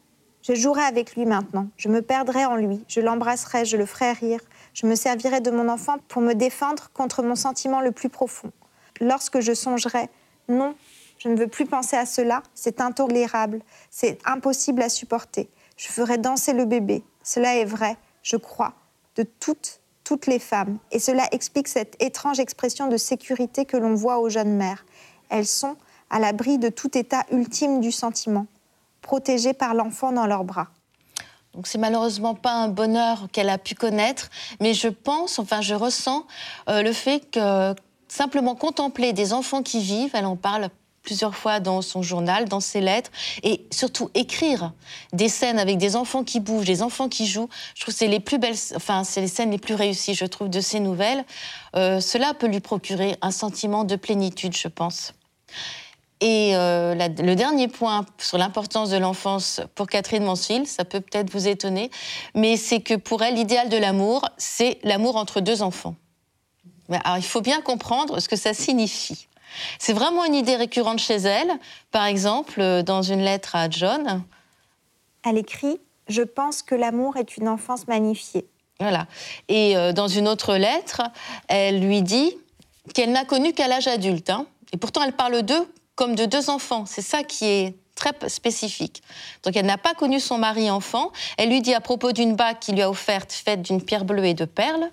je 0.45 0.55
jouerais 0.55 0.85
avec 0.85 1.17
lui 1.17 1.25
maintenant, 1.25 1.69
je 1.79 1.89
me 1.89 2.03
perdrais 2.03 2.45
en 2.45 2.57
lui, 2.57 2.85
je 2.87 3.01
l'embrasserais, 3.01 3.65
je 3.65 3.79
le 3.79 3.87
ferais 3.87 4.13
rire, 4.13 4.41
je 4.75 4.87
me 4.87 4.95
servirais 4.95 5.41
de 5.41 5.51
mon 5.51 5.71
enfant 5.71 5.97
pour 6.07 6.21
me 6.21 6.35
défendre 6.35 6.91
contre 6.93 7.23
mon 7.23 7.35
sentiment 7.35 7.81
le 7.81 7.93
plus 7.93 8.11
profond. 8.11 8.53
Lorsque 9.01 9.41
je 9.41 9.55
songerais, 9.55 10.11
non, 10.49 10.75
Je 11.17 11.29
ne 11.29 11.37
veux 11.37 11.47
plus 11.47 11.65
penser 11.65 11.97
à 11.97 12.05
cela, 12.05 12.43
c'est 12.55 12.81
intolérable, 12.83 13.63
c'est 13.89 14.19
impossible 14.27 14.83
à 14.83 14.91
supporter. 14.91 15.49
Je 15.79 15.89
ferai 15.89 16.19
danser 16.19 16.53
le 16.53 16.67
bébé. 16.67 17.03
Cela 17.23 17.57
est 17.57 17.65
vrai, 17.65 17.97
je 18.23 18.37
crois, 18.37 18.75
de 19.17 19.23
toutes, 19.23 19.81
toutes 20.03 20.27
les 20.27 20.41
femmes. 20.41 20.79
Et 20.91 20.99
cela 20.99 21.27
explique 21.33 21.69
cette 21.69 21.97
étrange 22.03 22.41
expression 22.41 22.89
de 22.89 22.97
sécurité 22.99 23.65
que 23.65 23.79
l'on 23.79 23.95
voit 23.95 24.19
aux 24.19 24.29
jeunes 24.29 24.57
mères. 24.57 24.85
Elles 25.31 25.47
sont 25.47 25.77
à 26.11 26.19
l'abri 26.19 26.59
de 26.59 26.69
tout 26.69 26.99
état 26.99 27.25
ultime 27.31 27.81
du 27.81 27.93
sentiment, 27.93 28.47
protégées 29.05 29.53
par 29.53 29.75
l'enfant 29.75 30.11
dans 30.11 30.27
leurs 30.27 30.45
bras. 30.45 30.69
Donc 31.53 31.69
c'est 31.69 31.79
malheureusement 31.79 32.35
pas 32.35 32.55
un 32.55 32.69
bonheur 32.69 33.29
qu'elle 33.33 33.51
a 33.51 33.59
pu 33.59 33.75
connaître, 33.77 34.31
mais 34.61 34.75
je 34.75 34.89
pense, 34.89 35.39
enfin 35.39 35.61
je 35.61 35.75
ressens 35.75 36.27
euh, 36.69 36.83
le 36.83 36.93
fait 36.93 37.31
que 37.31 37.75
simplement 38.09 38.57
contempler 38.57 39.13
des 39.13 39.33
enfants 39.33 39.63
qui 39.63 39.81
vivent, 39.81 40.11
elle 40.15 40.27
en 40.27 40.37
parle 40.37 40.69
plusieurs 41.03 41.37
fois 41.37 41.61
dans 41.61 41.83
son 41.83 42.03
journal, 42.03 42.49
dans 42.49 42.61
ses 42.61 42.81
lettres, 42.81 43.11
et 43.43 43.67
surtout 43.71 44.11
écrire 44.15 44.73
des 45.13 45.29
scènes 45.29 45.59
avec 45.59 45.77
des 45.77 45.97
enfants 45.97 46.25
qui 46.25 46.41
bougent, 46.41 46.65
des 46.65 46.83
enfants 46.83 47.11
qui 47.11 47.27
jouent. 47.27 47.51
Je 47.75 47.83
trouve 47.83 47.93
que 47.93 47.99
c'est 47.99 48.09
les 48.09 48.21
plus 48.21 48.39
belles, 48.39 48.57
enfin 48.75 49.05
c'est 49.05 49.21
les 49.21 49.29
scènes 49.29 49.51
les 49.51 49.59
plus 49.59 49.75
réussies, 49.75 50.15
je 50.15 50.25
trouve, 50.25 50.49
de 50.49 50.61
ces 50.61 50.81
nouvelles. 50.81 51.25
Euh, 51.77 52.01
cela 52.01 52.33
peut 52.33 52.47
lui 52.47 52.61
procurer 52.61 53.17
un 53.21 53.31
sentiment 53.31 53.85
de 53.85 53.97
plénitude, 53.97 54.57
je 54.57 54.69
pense. 54.69 55.13
Et 56.27 56.57
euh, 56.57 56.95
la- 56.95 57.09
le 57.09 57.35
dernier 57.37 57.69
point 57.69 58.07
sur 58.17 58.39
l'importance 58.39 58.89
de 58.89 58.97
l'enfance 58.97 59.61
pour 59.75 59.87
Catherine 59.89 60.25
Mansfield, 60.25 60.67
ça 60.67 60.87
peut 60.87 61.01
peut-être 61.03 61.31
vous 61.31 61.47
étonner, 61.49 61.91
mais 62.35 62.57
c'est 62.57 62.81
que 62.81 62.95
pour 62.95 63.23
elle, 63.23 63.35
l'idéal 63.35 63.69
de 63.69 63.77
l'amour, 63.77 64.27
c'est 64.39 64.79
l'amour 64.85 65.17
entre 65.17 65.41
deux 65.41 65.61
enfants. 65.61 65.97
Alors, 67.05 67.19
il 67.19 67.25
faut 67.25 67.43
bien 67.43 67.61
comprendre 67.61 68.21
ce 68.21 68.29
que 68.31 68.37
ça 68.37 68.55
signifie. 68.55 69.27
C'est 69.79 69.93
vraiment 69.93 70.25
une 70.25 70.35
idée 70.35 70.57
récurrente 70.57 70.99
chez 70.99 71.17
elle. 71.17 71.51
Par 71.91 72.07
exemple, 72.07 72.59
euh, 72.61 72.83
dans 72.83 73.03
une 73.03 73.21
lettre 73.21 73.55
à 73.55 73.69
John, 73.69 74.23
Elle 75.27 75.37
écrit 75.39 75.79
Je 76.09 76.23
pense 76.23 76.63
que 76.63 76.75
l'amour 76.75 77.17
est 77.19 77.37
une 77.37 77.49
enfance 77.49 77.87
magnifiée. 77.87 78.47
voilà. 78.81 79.07
Et 79.49 79.77
euh, 79.77 79.93
dans 79.93 80.09
une 80.09 80.27
autre 80.29 80.57
lettre, 80.57 81.03
elle 81.49 81.81
lui 81.87 82.01
dit 82.03 82.33
qu'elle 82.95 83.13
n'a 83.13 83.25
connu 83.27 83.53
qu'à 83.53 83.69
l'âge 83.69 83.87
adulte. 83.89 84.31
hein. 84.31 84.47
Et 84.73 84.77
pourtant, 84.79 85.03
elle 85.03 85.13
parle 85.13 85.43
d'eux 85.43 85.67
comme 85.97 86.15
de 86.15 86.25
deux 86.27 86.51
enfants. 86.51 86.87
C'est 86.87 87.03
ça 87.03 87.23
qui 87.23 87.45
est 87.47 87.75
très 87.95 88.13
spécifique. 88.29 89.03
Donc, 89.45 89.57
elle 89.57 89.67
n'a 89.67 89.79
pas 89.79 89.95
connu 89.95 90.21
son 90.21 90.39
mari 90.39 90.71
enfant. 90.71 91.13
Elle 91.39 91.51
lui 91.51 91.63
dit 91.63 91.75
à 91.75 91.81
propos 91.81 92.13
d'une 92.13 92.35
bague 92.35 92.59
qu'il 92.59 92.75
lui 92.75 92.83
a 92.83 92.91
offerte, 92.91 93.33
faite 93.33 93.63
d'une 93.63 93.83
pierre 93.83 94.05
bleue 94.05 94.25
et 94.25 94.35
de 94.35 94.45
perles. 94.45 94.91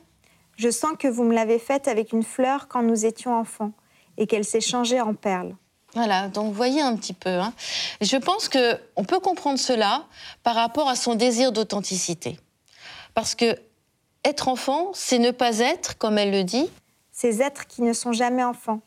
Je 0.57 0.69
sens 0.69 0.91
que 0.99 1.07
vous 1.07 1.23
me 1.23 1.33
l'avez 1.33 1.57
faite 1.57 1.87
avec 1.87 2.11
une 2.13 2.23
fleur 2.23 2.67
quand 2.67 2.83
nous 2.83 3.05
étions 3.05 3.33
enfants 3.35 3.71
et 4.17 4.27
qu'elle 4.27 4.45
s'est 4.45 4.61
changée 4.61 5.01
en 5.01 5.15
perles. 5.15 5.55
Voilà, 5.93 6.29
donc 6.29 6.45
vous 6.45 6.53
voyez 6.53 6.81
un 6.81 6.95
petit 6.95 7.13
peu. 7.13 7.29
hein. 7.29 7.53
Je 7.99 8.15
pense 8.15 8.47
que 8.47 8.79
on 8.95 9.03
peut 9.03 9.19
comprendre 9.19 9.59
cela 9.59 10.05
par 10.43 10.55
rapport 10.55 10.87
à 10.87 10.95
son 10.95 11.15
désir 11.15 11.51
d'authenticité. 11.51 12.39
Parce 13.13 13.35
que 13.35 13.57
être 14.23 14.47
enfant, 14.47 14.91
c'est 14.93 15.19
ne 15.19 15.31
pas 15.31 15.59
être, 15.59 15.97
comme 15.97 16.17
elle 16.17 16.31
le 16.31 16.43
dit. 16.43 16.69
Ces 17.11 17.41
êtres 17.41 17.67
qui 17.67 17.81
ne 17.81 17.91
sont 17.91 18.13
jamais 18.13 18.43
enfants, 18.43 18.81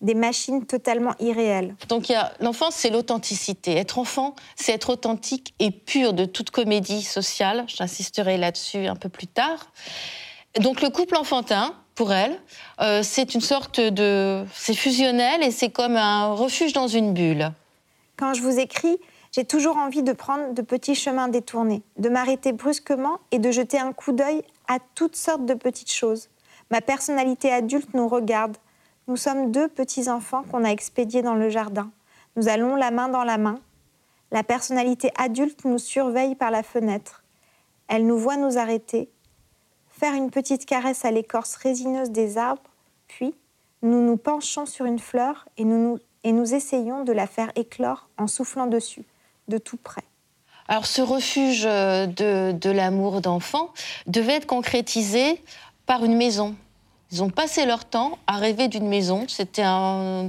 des 0.00 0.14
machines 0.14 0.66
totalement 0.66 1.14
irréelles. 1.20 1.74
Donc 1.88 2.12
l'enfance, 2.40 2.74
c'est 2.74 2.90
l'authenticité. 2.90 3.76
Être 3.76 3.98
enfant, 3.98 4.34
c'est 4.54 4.72
être 4.72 4.90
authentique 4.90 5.54
et 5.58 5.70
pur 5.70 6.12
de 6.12 6.24
toute 6.24 6.50
comédie 6.50 7.02
sociale. 7.02 7.64
J'insisterai 7.68 8.36
là-dessus 8.36 8.86
un 8.86 8.96
peu 8.96 9.08
plus 9.08 9.26
tard. 9.26 9.70
Donc 10.60 10.82
le 10.82 10.90
couple 10.90 11.16
enfantin, 11.16 11.74
pour 11.94 12.12
elle, 12.12 12.38
euh, 12.80 13.02
c'est 13.02 13.34
une 13.34 13.40
sorte 13.40 13.80
de, 13.80 14.44
c'est 14.54 14.74
fusionnel 14.74 15.42
et 15.42 15.50
c'est 15.50 15.70
comme 15.70 15.96
un 15.96 16.32
refuge 16.34 16.72
dans 16.72 16.88
une 16.88 17.14
bulle. 17.14 17.52
Quand 18.18 18.34
je 18.34 18.42
vous 18.42 18.58
écris, 18.58 18.98
j'ai 19.32 19.44
toujours 19.44 19.76
envie 19.76 20.02
de 20.02 20.12
prendre 20.12 20.54
de 20.54 20.62
petits 20.62 20.94
chemins 20.94 21.28
détournés, 21.28 21.82
de 21.98 22.08
m'arrêter 22.08 22.52
brusquement 22.52 23.18
et 23.32 23.38
de 23.38 23.50
jeter 23.50 23.78
un 23.78 23.92
coup 23.92 24.12
d'œil 24.12 24.42
à 24.68 24.78
toutes 24.94 25.16
sortes 25.16 25.46
de 25.46 25.54
petites 25.54 25.92
choses. 25.92 26.28
Ma 26.70 26.80
personnalité 26.80 27.52
adulte 27.52 27.88
nous 27.94 28.08
regarde. 28.08 28.56
Nous 29.08 29.16
sommes 29.16 29.52
deux 29.52 29.68
petits-enfants 29.68 30.42
qu'on 30.42 30.64
a 30.64 30.68
expédiés 30.68 31.22
dans 31.22 31.36
le 31.36 31.48
jardin. 31.48 31.92
Nous 32.34 32.48
allons 32.48 32.74
la 32.74 32.90
main 32.90 33.08
dans 33.08 33.22
la 33.22 33.38
main. 33.38 33.60
La 34.32 34.42
personnalité 34.42 35.12
adulte 35.16 35.64
nous 35.64 35.78
surveille 35.78 36.34
par 36.34 36.50
la 36.50 36.64
fenêtre. 36.64 37.22
Elle 37.86 38.04
nous 38.04 38.18
voit 38.18 38.36
nous 38.36 38.58
arrêter, 38.58 39.08
faire 39.88 40.12
une 40.14 40.30
petite 40.30 40.66
caresse 40.66 41.04
à 41.04 41.12
l'écorce 41.12 41.54
résineuse 41.54 42.10
des 42.10 42.36
arbres, 42.36 42.62
puis 43.06 43.32
nous 43.82 44.02
nous 44.02 44.16
penchons 44.16 44.66
sur 44.66 44.86
une 44.86 44.98
fleur 44.98 45.48
et 45.56 45.64
nous, 45.64 46.00
et 46.24 46.32
nous 46.32 46.54
essayons 46.54 47.04
de 47.04 47.12
la 47.12 47.28
faire 47.28 47.52
éclore 47.54 48.08
en 48.18 48.26
soufflant 48.26 48.66
dessus, 48.66 49.04
de 49.46 49.58
tout 49.58 49.76
près. 49.76 50.02
Alors 50.66 50.86
ce 50.86 51.00
refuge 51.00 51.64
euh, 51.64 52.06
de, 52.06 52.50
de 52.50 52.70
l'amour 52.70 53.20
d'enfant 53.20 53.72
devait 54.08 54.34
être 54.34 54.46
concrétisé 54.46 55.40
par 55.86 56.04
une 56.04 56.16
maison. 56.16 56.56
Ils 57.12 57.22
ont 57.22 57.30
passé 57.30 57.66
leur 57.66 57.84
temps 57.84 58.18
à 58.26 58.36
rêver 58.36 58.66
d'une 58.66 58.88
maison. 58.88 59.26
C'était 59.28 59.62
un, 59.64 60.26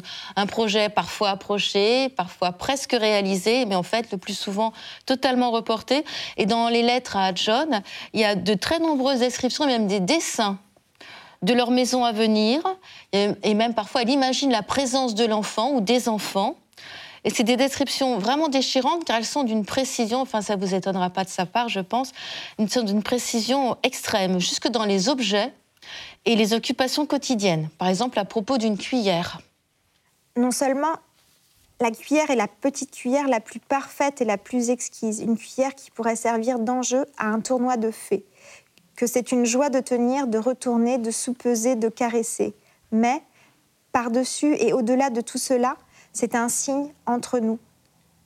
projet 0.47 0.89
parfois 0.89 1.31
approché, 1.31 2.09
parfois 2.09 2.51
presque 2.51 2.91
réalisé, 2.91 3.65
mais 3.65 3.75
en 3.75 3.83
fait 3.83 4.11
le 4.11 4.17
plus 4.17 4.37
souvent 4.37 4.73
totalement 5.05 5.49
reporté. 5.49 6.05
Et 6.37 6.45
dans 6.45 6.69
les 6.69 6.83
lettres 6.83 7.17
à 7.17 7.33
John, 7.33 7.81
il 8.13 8.19
y 8.19 8.25
a 8.25 8.35
de 8.35 8.53
très 8.53 8.77
nombreuses 8.79 9.19
descriptions, 9.19 9.65
même 9.65 9.87
des 9.87 9.99
dessins 9.99 10.59
de 11.41 11.53
leur 11.53 11.71
maison 11.71 12.03
à 12.03 12.11
venir. 12.11 12.61
Et, 13.11 13.53
même 13.55 13.73
parfois, 13.73 14.03
elle 14.03 14.09
imagine 14.09 14.51
la 14.51 14.63
présence 14.63 15.15
de 15.15 15.25
l'enfant 15.25 15.71
ou 15.71 15.81
des 15.81 16.09
enfants. 16.09 16.57
Et 17.23 17.31
c'est 17.31 17.43
des 17.43 17.57
descriptions 17.57 18.19
vraiment 18.19 18.49
déchirantes 18.49 19.03
car 19.03 19.17
elles 19.17 19.25
sont 19.25 19.43
d'une 19.43 19.65
précision, 19.65 20.21
enfin 20.21 20.41
ça 20.41 20.55
vous 20.55 20.73
étonnera 20.75 21.09
pas 21.09 21.23
de 21.23 21.29
sa 21.29 21.45
part, 21.45 21.67
je 21.67 21.79
pense, 21.79 22.11
d'une 22.57 23.03
précision 23.03 23.75
extrême, 23.83 24.39
jusque 24.39 24.69
dans 24.69 24.85
les 24.85 25.09
objets 25.09 25.51
et 26.27 26.35
les 26.35 26.53
occupations 26.53 27.05
quotidiennes. 27.05 27.69
Par 27.77 27.87
exemple, 27.87 28.19
à 28.19 28.25
propos 28.25 28.57
d'une 28.57 28.77
cuillère. 28.77 29.39
Non 30.35 30.51
seulement 30.51 30.93
la 31.79 31.89
cuillère 31.89 32.29
est 32.29 32.35
la 32.35 32.49
petite 32.49 32.91
cuillère 32.91 33.29
la 33.29 33.39
plus 33.39 33.61
parfaite 33.61 34.19
et 34.19 34.25
la 34.25 34.37
plus 34.37 34.69
exquise, 34.69 35.21
une 35.21 35.37
cuillère 35.37 35.73
qui 35.73 35.89
pourrait 35.89 36.17
servir 36.17 36.59
d'enjeu 36.59 37.05
à 37.17 37.27
un 37.27 37.39
tournoi 37.39 37.77
de 37.77 37.91
fées, 37.91 38.25
que 38.97 39.07
c'est 39.07 39.31
une 39.31 39.45
joie 39.45 39.69
de 39.69 39.79
tenir, 39.79 40.27
de 40.27 40.37
retourner, 40.37 40.97
de 40.97 41.11
soupeser, 41.11 41.75
de 41.75 41.87
caresser. 41.87 42.53
Mais, 42.91 43.21
par-dessus 43.93 44.55
et 44.55 44.73
au-delà 44.73 45.09
de 45.09 45.21
tout 45.21 45.37
cela, 45.37 45.77
c'est 46.11 46.35
un 46.35 46.49
signe 46.49 46.91
entre 47.05 47.39
nous, 47.39 47.57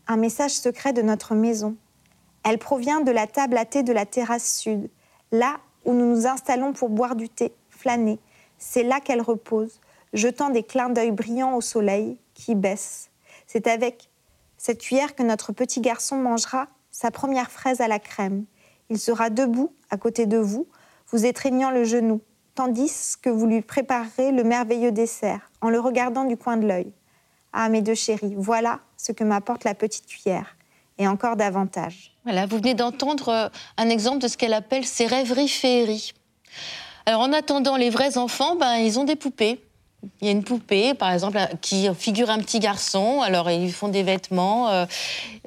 un 0.07 0.17
message 0.17 0.51
secret 0.51 0.91
de 0.91 1.03
notre 1.03 1.35
maison. 1.35 1.75
Elle 2.43 2.57
provient 2.57 3.01
de 3.01 3.11
la 3.11 3.27
table 3.27 3.57
à 3.57 3.65
thé 3.65 3.83
de 3.83 3.93
la 3.93 4.07
terrasse 4.07 4.57
sud, 4.57 4.89
là 5.31 5.57
où 5.85 5.93
nous 5.93 6.09
nous 6.09 6.25
installons 6.25 6.73
pour 6.73 6.89
boire 6.89 7.15
du 7.15 7.29
thé, 7.29 7.53
C'est 8.57 8.83
là 8.83 8.99
qu'elle 8.99 9.21
repose, 9.21 9.79
jetant 10.13 10.49
des 10.49 10.63
clins 10.63 10.89
d'œil 10.89 11.11
brillants 11.11 11.55
au 11.55 11.61
soleil 11.61 12.17
qui 12.33 12.55
baisse. 12.55 13.09
C'est 13.47 13.67
avec 13.67 14.09
cette 14.57 14.81
cuillère 14.81 15.15
que 15.15 15.23
notre 15.23 15.51
petit 15.51 15.81
garçon 15.81 16.17
mangera 16.17 16.67
sa 16.91 17.09
première 17.09 17.49
fraise 17.49 17.81
à 17.81 17.87
la 17.87 17.99
crème. 17.99 18.45
Il 18.89 18.99
sera 18.99 19.29
debout 19.29 19.73
à 19.89 19.97
côté 19.97 20.25
de 20.25 20.37
vous, 20.37 20.67
vous 21.07 21.25
étreignant 21.25 21.71
le 21.71 21.83
genou, 21.83 22.21
tandis 22.55 23.15
que 23.21 23.29
vous 23.29 23.47
lui 23.47 23.61
préparerez 23.61 24.31
le 24.31 24.43
merveilleux 24.43 24.91
dessert, 24.91 25.51
en 25.61 25.69
le 25.69 25.79
regardant 25.79 26.25
du 26.25 26.37
coin 26.37 26.57
de 26.57 26.67
l'œil. 26.67 26.93
Ah, 27.53 27.69
mes 27.69 27.81
deux 27.81 27.95
chéris, 27.95 28.35
voilà 28.37 28.79
ce 28.97 29.11
que 29.11 29.23
m'apporte 29.23 29.63
la 29.63 29.73
petite 29.73 30.05
cuillère, 30.05 30.55
et 30.97 31.07
encore 31.07 31.35
davantage. 31.35 32.15
Voilà, 32.23 32.45
vous 32.45 32.57
venez 32.57 32.75
d'entendre 32.75 33.29
euh, 33.29 33.49
un 33.77 33.89
exemple 33.89 34.19
de 34.19 34.27
ce 34.27 34.37
qu'elle 34.37 34.53
appelle 34.53 34.85
ses 34.85 35.07
rêveries 35.07 35.49
féeries. 35.49 36.13
Alors 37.05 37.21
en 37.21 37.33
attendant, 37.33 37.75
les 37.75 37.89
vrais 37.89 38.17
enfants, 38.17 38.55
ben, 38.55 38.75
ils 38.77 38.99
ont 38.99 39.03
des 39.03 39.15
poupées. 39.15 39.61
Il 40.19 40.25
y 40.25 40.29
a 40.29 40.31
une 40.31 40.43
poupée, 40.43 40.93
par 40.95 41.11
exemple, 41.11 41.39
qui 41.61 41.87
figure 41.93 42.29
un 42.29 42.39
petit 42.39 42.59
garçon. 42.59 43.21
Alors 43.21 43.49
ils 43.51 43.71
font 43.71 43.87
des 43.87 44.03
vêtements, 44.03 44.69
euh, 44.69 44.85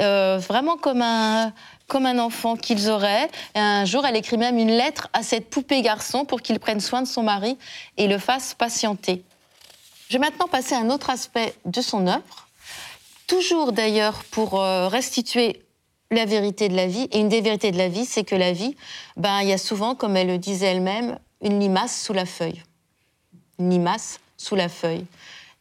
euh, 0.00 0.38
vraiment 0.38 0.76
comme 0.76 1.02
un, 1.02 1.52
comme 1.88 2.06
un 2.06 2.18
enfant 2.18 2.56
qu'ils 2.56 2.88
auraient. 2.88 3.28
Un 3.54 3.84
jour, 3.84 4.06
elle 4.06 4.16
écrit 4.16 4.38
même 4.38 4.58
une 4.58 4.70
lettre 4.70 5.08
à 5.12 5.22
cette 5.22 5.50
poupée 5.50 5.82
garçon 5.82 6.24
pour 6.24 6.40
qu'il 6.40 6.58
prenne 6.60 6.80
soin 6.80 7.02
de 7.02 7.08
son 7.08 7.22
mari 7.22 7.58
et 7.96 8.06
le 8.06 8.18
fasse 8.18 8.54
patienter. 8.54 9.24
Je 10.08 10.14
vais 10.14 10.20
maintenant 10.20 10.46
passer 10.46 10.74
à 10.74 10.78
un 10.78 10.90
autre 10.90 11.10
aspect 11.10 11.54
de 11.64 11.80
son 11.80 12.06
œuvre, 12.06 12.48
toujours 13.26 13.72
d'ailleurs 13.72 14.22
pour 14.30 14.60
euh, 14.60 14.86
restituer 14.86 15.62
la 16.10 16.26
vérité 16.26 16.68
de 16.68 16.76
la 16.76 16.86
vie. 16.86 17.08
Et 17.10 17.18
une 17.18 17.28
des 17.28 17.40
vérités 17.40 17.72
de 17.72 17.78
la 17.78 17.88
vie, 17.88 18.04
c'est 18.04 18.22
que 18.22 18.36
la 18.36 18.52
vie, 18.52 18.76
ben, 19.16 19.40
il 19.40 19.48
y 19.48 19.52
a 19.52 19.58
souvent, 19.58 19.94
comme 19.94 20.16
elle 20.16 20.28
le 20.28 20.38
disait 20.38 20.66
elle-même, 20.66 21.18
une 21.44 21.60
limace 21.60 22.02
sous 22.02 22.12
la 22.12 22.26
feuille. 22.26 22.62
Une 23.58 23.70
limace 23.70 24.18
sous 24.36 24.56
la 24.56 24.68
feuille. 24.68 25.06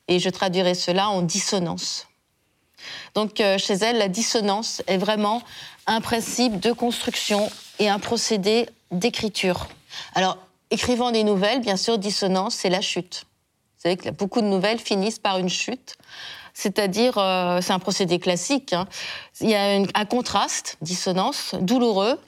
Et 0.08 0.20
je 0.20 0.30
traduirai 0.30 0.74
cela 0.74 1.10
en 1.10 1.22
dissonance. 1.22 2.08
Donc 3.14 3.40
euh, 3.40 3.58
chez 3.58 3.76
elle, 3.76 3.98
la 3.98 4.08
dissonance 4.08 4.82
est 4.88 4.98
vraiment 4.98 5.44
un 5.86 6.02
principe 6.02 6.60
de 6.60 6.72
construction 6.72 7.50
et 7.80 7.90
un 7.90 8.00
procédé 8.00 8.68
d'écriture. 8.92 9.68
Alors, 10.16 10.38
écrivant 10.72 11.12
des 11.12 11.24
nouvelles, 11.24 11.62
bien 11.62 11.78
sûr, 11.78 11.98
dissonance, 11.98 12.56
c'est 12.56 12.70
la 12.70 12.82
chute. 12.82 13.26
Vous 13.78 13.82
savez 13.84 13.98
que 13.98 14.10
beaucoup 14.10 14.42
de 14.42 14.48
nouvelles 14.48 14.80
finissent 14.80 15.20
par 15.20 15.38
une 15.38 15.50
chute. 15.50 15.96
c'est-à-dire, 16.54 17.18
euh, 17.18 17.62
c'est 17.62 17.74
un 17.74 17.80
procédé 17.80 18.20
classique. 18.20 18.74
hein. 18.74 18.88
Il 19.42 19.50
y 19.50 19.56
a 19.56 19.82
un 19.94 20.06
contraste, 20.06 20.78
dissonance, 20.82 21.56
douloureux, 21.60 22.20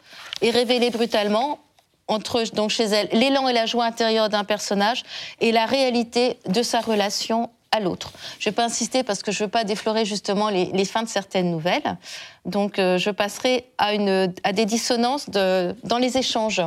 et 0.42 0.50
révélé 0.50 0.90
brutalement 0.90 1.60
entre 2.08 2.44
donc 2.54 2.70
chez 2.70 2.84
elle 2.84 3.10
l'élan 3.12 3.48
et 3.48 3.54
la 3.54 3.66
joie 3.66 3.86
intérieure 3.86 4.30
d'un 4.30 4.44
personnage 4.44 5.04
et 5.42 5.52
la 5.52 5.66
réalité 5.66 6.40
de 6.48 6.62
sa 6.62 6.82
relation 6.82 7.50
à 7.72 7.80
l'autre. 7.80 8.12
Je 8.40 8.48
ne 8.48 8.52
vais 8.52 8.56
pas 8.56 8.66
insister 8.66 9.04
parce 9.04 9.22
que 9.22 9.32
je 9.32 9.44
ne 9.44 9.48
veux 9.48 9.52
pas 9.52 9.64
déflorer 9.64 10.06
justement 10.06 10.50
les, 10.50 10.86
fins 10.86 11.04
de 11.04 11.10
certaines 11.10 11.52
nouvelles. 11.52 11.98
Donc 12.46 12.80
euh, 12.80 12.98
je 12.98 13.10
passerai 13.10 13.66
à, 13.78 13.94
une, 13.94 14.34
à 14.44 14.54
des 14.54 14.66
dissonances 14.66 15.30
dans 15.30 15.98
les 16.00 16.18
échanges. 16.18 16.62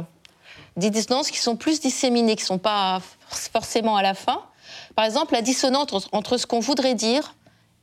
Des 0.77 0.91
dissonances 0.91 1.31
qui 1.31 1.39
sont 1.39 1.57
plus 1.57 1.81
disséminées, 1.81 2.37
qui 2.37 2.43
ne 2.43 2.49
sont 2.49 2.59
pas 2.59 3.01
forcément 3.29 3.97
à 3.97 4.03
la 4.03 4.15
fin. 4.15 4.43
Par 4.95 5.05
exemple, 5.05 5.33
la 5.35 5.43
dissonance 5.43 6.09
entre, 6.13 6.37
ce 6.37 6.47
qu'on 6.47 6.61
voudrait 6.61 6.95
dire 6.95 7.35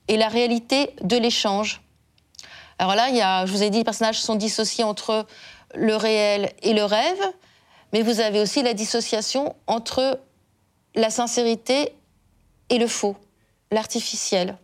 et 0.08 0.18
la 0.18 0.28
réalité 0.28 0.92
de 1.02 1.18
l'échange. 1.18 1.82
Alors 2.78 2.96
là, 2.96 3.46
je 3.46 3.52
vous 3.52 3.64
ai 3.64 3.70
dit, 3.70 3.80
les 3.80 3.84
personnages 3.84 4.22
sont 4.22 4.36
dissociés 4.36 4.84
entre 4.84 5.26
le 5.74 5.96
réel 5.96 6.52
et 6.62 6.74
le 6.74 6.84
rêve, 6.84 7.20
mais 7.96 8.02
vous 8.02 8.20
avez 8.20 8.42
aussi 8.42 8.62
la 8.62 8.74
dissociation 8.74 9.56
entre 9.68 10.20
la 10.96 11.10
sincérité 11.10 11.94
et 12.70 12.78
le 12.78 12.88
faux, 12.88 13.16
l'artificiel. 13.72 14.58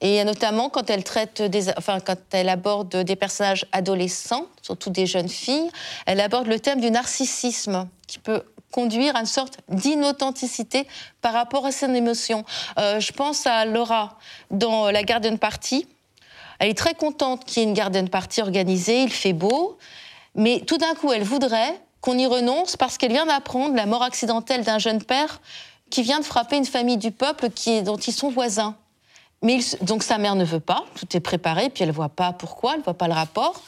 Et 0.00 0.22
notamment 0.22 0.68
quand 0.68 0.90
elle 0.90 1.02
traite 1.02 1.42
enfin 1.76 1.98
quand 1.98 2.14
elle 2.30 2.48
aborde 2.48 2.98
des 2.98 3.16
personnages 3.16 3.66
adolescents, 3.72 4.46
surtout 4.62 4.90
des 4.90 5.06
jeunes 5.06 5.28
filles, 5.28 5.68
elle 6.06 6.20
aborde 6.20 6.46
le 6.46 6.60
thème 6.60 6.80
du 6.80 6.88
narcissisme 6.88 7.88
qui 8.06 8.20
peut 8.20 8.44
conduire 8.70 9.16
à 9.16 9.18
une 9.18 9.26
sorte 9.26 9.58
d'inauthenticité 9.68 10.86
par 11.20 11.32
rapport 11.32 11.66
à 11.66 11.72
ses 11.72 11.86
émotions. 11.86 12.44
Euh, 12.78 13.00
je 13.00 13.10
pense 13.10 13.44
à 13.44 13.64
Laura 13.64 14.20
dans 14.52 14.88
La 14.88 15.02
Garden 15.02 15.36
Party. 15.36 15.88
Elle 16.60 16.70
est 16.70 16.78
très 16.78 16.94
contente 16.94 17.44
qu'il 17.44 17.64
y 17.64 17.66
ait 17.66 17.68
une 17.68 17.74
garden 17.74 18.08
party 18.08 18.40
organisée, 18.40 19.02
il 19.02 19.12
fait 19.12 19.32
beau, 19.32 19.78
mais 20.36 20.60
tout 20.60 20.78
d'un 20.78 20.94
coup, 20.94 21.12
elle 21.12 21.24
voudrait 21.24 21.74
qu'on 22.04 22.18
y 22.18 22.26
renonce 22.26 22.76
parce 22.76 22.98
qu'elle 22.98 23.12
vient 23.12 23.24
d'apprendre 23.24 23.74
la 23.74 23.86
mort 23.86 24.02
accidentelle 24.02 24.62
d'un 24.62 24.78
jeune 24.78 25.02
père 25.02 25.40
qui 25.88 26.02
vient 26.02 26.20
de 26.20 26.24
frapper 26.24 26.58
une 26.58 26.66
famille 26.66 26.98
du 26.98 27.10
peuple 27.10 27.48
qui 27.48 27.82
dont 27.82 27.96
ils 27.96 28.12
sont 28.12 28.28
voisins. 28.28 28.76
Mais 29.40 29.60
donc 29.80 30.02
sa 30.02 30.18
mère 30.18 30.34
ne 30.34 30.44
veut 30.44 30.60
pas, 30.60 30.84
tout 30.96 31.16
est 31.16 31.20
préparé, 31.20 31.70
puis 31.70 31.82
elle 31.82 31.92
voit 31.92 32.10
pas 32.10 32.34
pourquoi, 32.34 32.74
elle 32.74 32.82
voit 32.82 32.92
pas 32.92 33.08
le 33.08 33.14
rapport. 33.14 33.62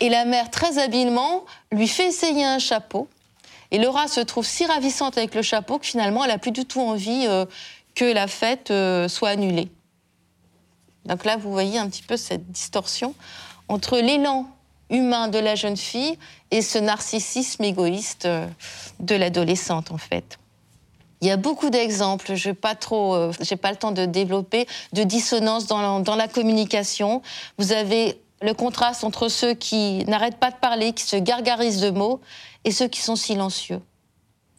Et 0.00 0.08
la 0.08 0.24
mère, 0.24 0.50
très 0.50 0.78
habilement, 0.78 1.44
lui 1.70 1.86
fait 1.86 2.08
essayer 2.08 2.44
un 2.44 2.58
chapeau. 2.58 3.06
Et 3.70 3.78
Laura 3.78 4.08
se 4.08 4.18
trouve 4.18 4.44
si 4.44 4.66
ravissante 4.66 5.16
avec 5.16 5.36
le 5.36 5.42
chapeau 5.42 5.78
que 5.78 5.86
finalement, 5.86 6.24
elle 6.24 6.32
a 6.32 6.38
plus 6.38 6.50
du 6.50 6.64
tout 6.64 6.80
envie 6.80 7.26
euh, 7.28 7.44
que 7.94 8.04
la 8.04 8.26
fête 8.26 8.72
euh, 8.72 9.06
soit 9.06 9.28
annulée. 9.28 9.68
Donc 11.04 11.24
là, 11.24 11.36
vous 11.36 11.52
voyez 11.52 11.78
un 11.78 11.88
petit 11.88 12.02
peu 12.02 12.16
cette 12.16 12.50
distorsion 12.50 13.14
entre 13.68 13.98
l'élan 13.98 14.48
humain 14.90 15.28
de 15.28 15.38
la 15.38 15.54
jeune 15.54 15.76
fille 15.76 16.18
et 16.50 16.62
ce 16.62 16.78
narcissisme 16.78 17.64
égoïste 17.64 18.26
euh, 18.26 18.46
de 18.98 19.14
l'adolescente, 19.14 19.90
en 19.90 19.98
fait. 19.98 20.38
Il 21.22 21.28
y 21.28 21.30
a 21.30 21.36
beaucoup 21.36 21.70
d'exemples, 21.70 22.34
je 22.34 22.48
n'ai 22.48 22.54
euh, 22.54 23.56
pas 23.60 23.70
le 23.70 23.76
temps 23.76 23.92
de 23.92 24.06
développer, 24.06 24.66
de 24.92 25.02
dissonance 25.04 25.66
dans 25.66 25.80
la, 25.80 26.02
dans 26.02 26.16
la 26.16 26.28
communication. 26.28 27.22
Vous 27.58 27.72
avez 27.72 28.20
le 28.42 28.54
contraste 28.54 29.04
entre 29.04 29.28
ceux 29.28 29.54
qui 29.54 30.04
n'arrêtent 30.06 30.38
pas 30.38 30.50
de 30.50 30.56
parler, 30.56 30.92
qui 30.92 31.04
se 31.04 31.16
gargarisent 31.16 31.80
de 31.80 31.90
mots, 31.90 32.20
et 32.64 32.70
ceux 32.70 32.88
qui 32.88 33.00
sont 33.00 33.16
silencieux 33.16 33.80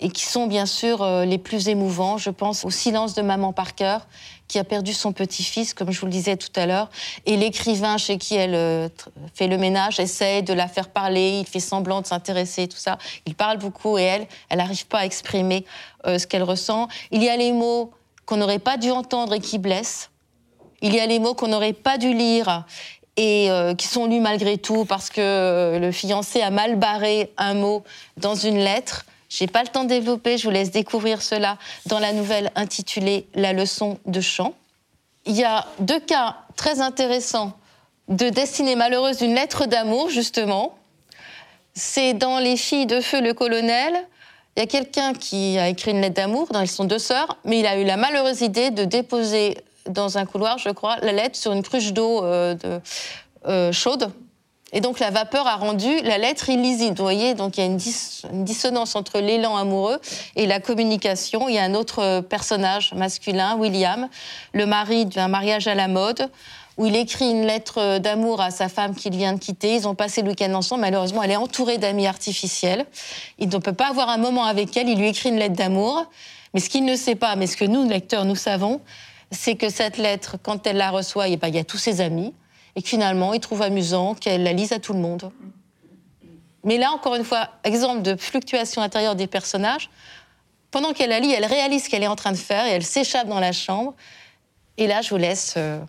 et 0.02 0.10
qui 0.10 0.26
sont 0.26 0.48
bien 0.48 0.66
sûr 0.66 1.04
euh, 1.04 1.26
les 1.26 1.38
plus 1.38 1.70
émouvants. 1.70 2.18
Je 2.18 2.32
pense 2.32 2.66
au 2.66 2.72
silence 2.72 3.14
de 3.14 3.22
maman 3.22 3.54
Parker, 3.54 4.00
qui 4.52 4.60
a 4.60 4.66
perdu 4.66 4.94
son 4.94 5.14
petit-fils, 5.14 5.74
comme 5.74 5.92
je 5.92 6.00
vous 6.02 6.08
le 6.08 6.12
disais 6.12 6.36
tout 6.36 6.52
à 6.58 6.66
l'heure, 6.66 6.90
et 7.26 7.38
l'écrivain 7.38 7.98
chez 7.98 8.18
qui 8.18 8.36
elle 8.36 8.54
euh, 8.54 8.90
fait 9.34 9.48
le 9.48 9.58
ménage 9.58 9.98
essaye 10.02 10.44
de 10.44 10.52
la 10.52 10.68
faire 10.68 10.90
parler, 10.90 11.40
il 11.40 11.48
fait 11.48 11.62
semblant 11.62 12.02
de 12.02 12.06
s'intéresser, 12.06 12.68
tout 12.68 12.78
ça. 12.78 12.98
Il 13.26 13.34
parle 13.34 13.60
beaucoup 13.60 13.98
et 13.98 14.02
elle, 14.02 14.28
elle 14.50 14.58
n'arrive 14.58 14.88
pas 14.88 15.00
à 15.00 15.06
exprimer 15.06 15.66
euh, 16.06 16.20
ce 16.20 16.28
qu'elle 16.28 16.44
ressent. 16.44 16.90
Il 17.12 17.24
y 17.24 17.30
a 17.30 17.38
les 17.38 17.54
mots 17.54 17.92
qu'on 18.26 18.36
n'aurait 18.36 18.60
pas 18.60 18.76
dû 18.76 18.92
entendre 18.92 19.36
et 19.36 19.40
qui 19.40 19.58
blessent. 19.58 20.10
Il 20.82 20.94
y 20.94 21.00
a 21.00 21.06
les 21.06 21.20
mots 21.20 21.34
qu'on 21.34 21.48
n'aurait 21.48 21.72
pas 21.72 21.98
dû 21.98 22.14
lire 22.14 22.66
et 23.16 23.50
euh, 23.50 23.74
qui 23.74 23.88
sont 23.88 24.06
lus 24.06 24.20
malgré 24.20 24.58
tout 24.58 24.84
parce 24.84 25.10
que 25.10 25.78
le 25.80 25.92
fiancé 25.94 26.42
a 26.42 26.50
mal 26.50 26.76
barré 26.76 27.32
un 27.38 27.54
mot 27.54 27.84
dans 28.18 28.36
une 28.36 28.58
lettre. 28.58 29.06
J'ai 29.32 29.48
pas 29.48 29.62
le 29.62 29.70
temps 29.70 29.86
de 29.86 29.90
développer, 29.90 30.38
je 30.38 30.44
vous 30.44 30.50
laisse 30.50 30.72
découvrir 30.72 31.22
cela 31.22 31.58
dans 31.86 32.00
la 32.00 32.12
nouvelle 32.12 32.52
intitulée 32.56 33.28
La 33.34 33.54
leçon 33.54 33.98
de 34.06 34.20
chant. 34.20 34.54
Il 35.26 35.38
y 35.38 35.46
a 35.46 35.66
deux 35.80 36.02
cas 36.02 36.36
très 36.58 36.82
intéressants 36.82 37.54
de 38.10 38.28
destinée 38.28 38.76
malheureuse 38.76 39.20
d'une 39.20 39.34
lettre 39.34 39.68
d'amour, 39.68 40.10
justement. 40.10 40.76
C'est 41.74 42.14
dans 42.14 42.40
Les 42.40 42.58
filles 42.58 42.88
de 42.88 43.00
feu, 43.00 43.22
le 43.22 43.34
colonel. 43.34 43.94
Il 44.58 44.60
y 44.60 44.64
a 44.64 44.68
quelqu'un 44.68 45.14
qui 45.14 45.58
a 45.58 45.70
écrit 45.70 45.92
une 45.92 46.02
lettre 46.02 46.16
d'amour, 46.16 46.50
elles 46.54 46.68
sont 46.68 46.84
deux 46.84 47.00
sœurs, 47.00 47.38
mais 47.46 47.60
il 47.60 47.66
a 47.66 47.78
eu 47.78 47.86
la 47.86 47.96
malheureuse 47.96 48.42
idée 48.42 48.70
de 48.70 48.84
déposer 48.84 49.58
dans 49.88 50.18
un 50.18 50.26
couloir, 50.26 50.58
je 50.58 50.72
crois, 50.72 50.98
la 50.98 51.14
lettre 51.14 51.38
sur 51.38 51.54
une 51.54 51.64
cruche 51.64 51.94
d'eau 51.94 52.22
euh, 52.26 52.58
euh, 53.48 53.72
chaude. 53.72 54.12
Et 54.74 54.80
donc 54.80 55.00
la 55.00 55.10
vapeur 55.10 55.48
a 55.48 55.58
rendu 55.58 56.02
la 56.02 56.18
lettre 56.18 56.50
illisible. 56.50 56.96
Vous 56.96 57.04
voyez, 57.04 57.34
donc 57.34 57.58
il 57.58 57.62
y 57.62 57.64
a 57.64 57.66
une, 57.66 57.80
une 58.32 58.46
dissonance 58.46 58.96
entre 58.96 59.20
l'élan 59.20 59.58
amoureux 59.58 60.00
et 60.36 60.46
la 60.46 60.60
communication. 60.60 61.50
Il 61.50 61.56
y 61.56 61.60
a 61.60 61.64
un 61.64 61.74
autre 61.74 62.00
euh, 62.00 62.22
personnage 62.22 62.94
masculin, 62.94 63.58
William, 63.58 64.08
le 64.54 64.66
mari 64.66 65.06
d'un 65.06 65.28
mariage 65.28 65.68
à 65.68 65.76
la 65.76 65.90
mode, 65.90 66.30
où 66.78 66.86
il 66.86 66.96
écrit 66.96 67.30
une 67.30 67.46
lettre 67.46 67.80
euh, 67.80 68.00
d'amour 68.00 68.40
à 68.40 68.50
sa 68.50 68.70
femme 68.70 68.96
qu'il 68.96 69.16
vient 69.16 69.34
de 69.34 69.40
quitter. 69.40 69.76
Ils 69.76 69.88
ont 69.88 69.96
passé 69.96 70.22
le 70.22 70.30
week-end 70.30 70.54
ensemble. 70.54 70.82
Malheureusement, 70.82 71.22
elle 71.22 71.32
est 71.32 71.36
entourée 71.36 71.78
d'amis 71.78 72.08
artificiels. 72.08 72.86
Il 73.40 73.50
ne 73.50 73.58
peut 73.58 73.74
pas 73.74 73.90
avoir 73.90 74.08
un 74.08 74.18
moment 74.18 74.46
avec 74.46 74.76
elle. 74.78 74.88
Il 74.88 74.98
lui 74.98 75.10
écrit 75.10 75.30
une 75.30 75.38
lettre 75.38 75.56
d'amour. 75.56 76.06
Mais 76.54 76.62
ce 76.62 76.70
qu'il 76.70 76.86
ne 76.86 76.96
sait 76.96 77.16
pas, 77.16 77.36
mais 77.36 77.48
ce 77.48 77.58
que 77.58 77.66
nous, 77.66 77.88
lecteurs, 77.88 78.26
nous 78.26 78.36
savons, 78.36 78.82
c'est 79.32 79.56
que 79.56 79.70
cette 79.70 79.98
lettre, 79.98 80.38
quand 80.42 80.66
elle 80.68 80.78
la 80.78 80.92
reçoit, 80.92 81.28
eh 81.28 81.38
ben, 81.38 81.48
il 81.48 81.56
y 81.56 81.60
a 81.60 81.64
tous 81.64 81.78
ses 81.78 82.02
amis. 82.02 82.34
Et 82.76 82.82
que 82.82 82.88
finalement, 82.88 83.34
il 83.34 83.40
trouve 83.40 83.62
amusant 83.62 84.16
qu'elle 84.16 84.44
la 84.44 84.54
lise 84.54 84.72
à 84.72 84.80
tout 84.80 84.94
le 84.94 85.00
monde. 85.00 85.32
Mais 86.64 86.78
là, 86.78 86.92
encore 86.92 87.16
une 87.16 87.24
fois, 87.24 87.50
exemple 87.64 88.02
de 88.02 88.16
fluctuation 88.16 88.82
intérieure 88.82 89.16
des 89.16 89.28
personnages. 89.28 89.90
Pendant 90.70 90.94
qu'elle 90.94 91.10
la 91.10 91.20
lit, 91.20 91.32
elle 91.32 91.46
réalise 91.46 91.86
ce 91.86 91.90
qu'elle 91.90 92.04
est 92.04 92.08
en 92.08 92.16
train 92.16 92.32
de 92.32 92.38
faire 92.38 92.66
et 92.66 92.70
elle 92.70 92.84
s'échappe 92.84 93.28
dans 93.28 93.40
la 93.40 93.52
chambre. 93.52 93.94
Et 94.78 94.88
là, 94.88 95.02
je 95.02 95.10
vous 95.10 95.18
laisse 95.18 95.56
euh, 95.58 95.80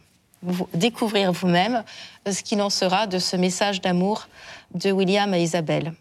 découvrir 0.74 1.32
vous-même 1.32 1.84
euh, 2.26 2.32
ce 2.32 2.42
qu'il 2.42 2.60
en 2.60 2.70
sera 2.70 3.06
de 3.06 3.18
ce 3.18 3.36
message 3.36 3.80
d'amour 3.80 4.28
de 4.74 4.90
William 4.90 5.32
à 5.32 5.38
Isabelle. 5.38 5.92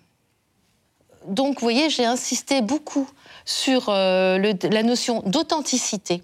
Donc, 1.27 1.55
vous 1.55 1.65
voyez, 1.65 1.89
j'ai 1.89 2.05
insisté 2.05 2.61
beaucoup 2.61 3.07
sur 3.45 3.89
euh, 3.89 4.53
la 4.63 4.83
notion 4.83 5.21
d'authenticité 5.25 6.23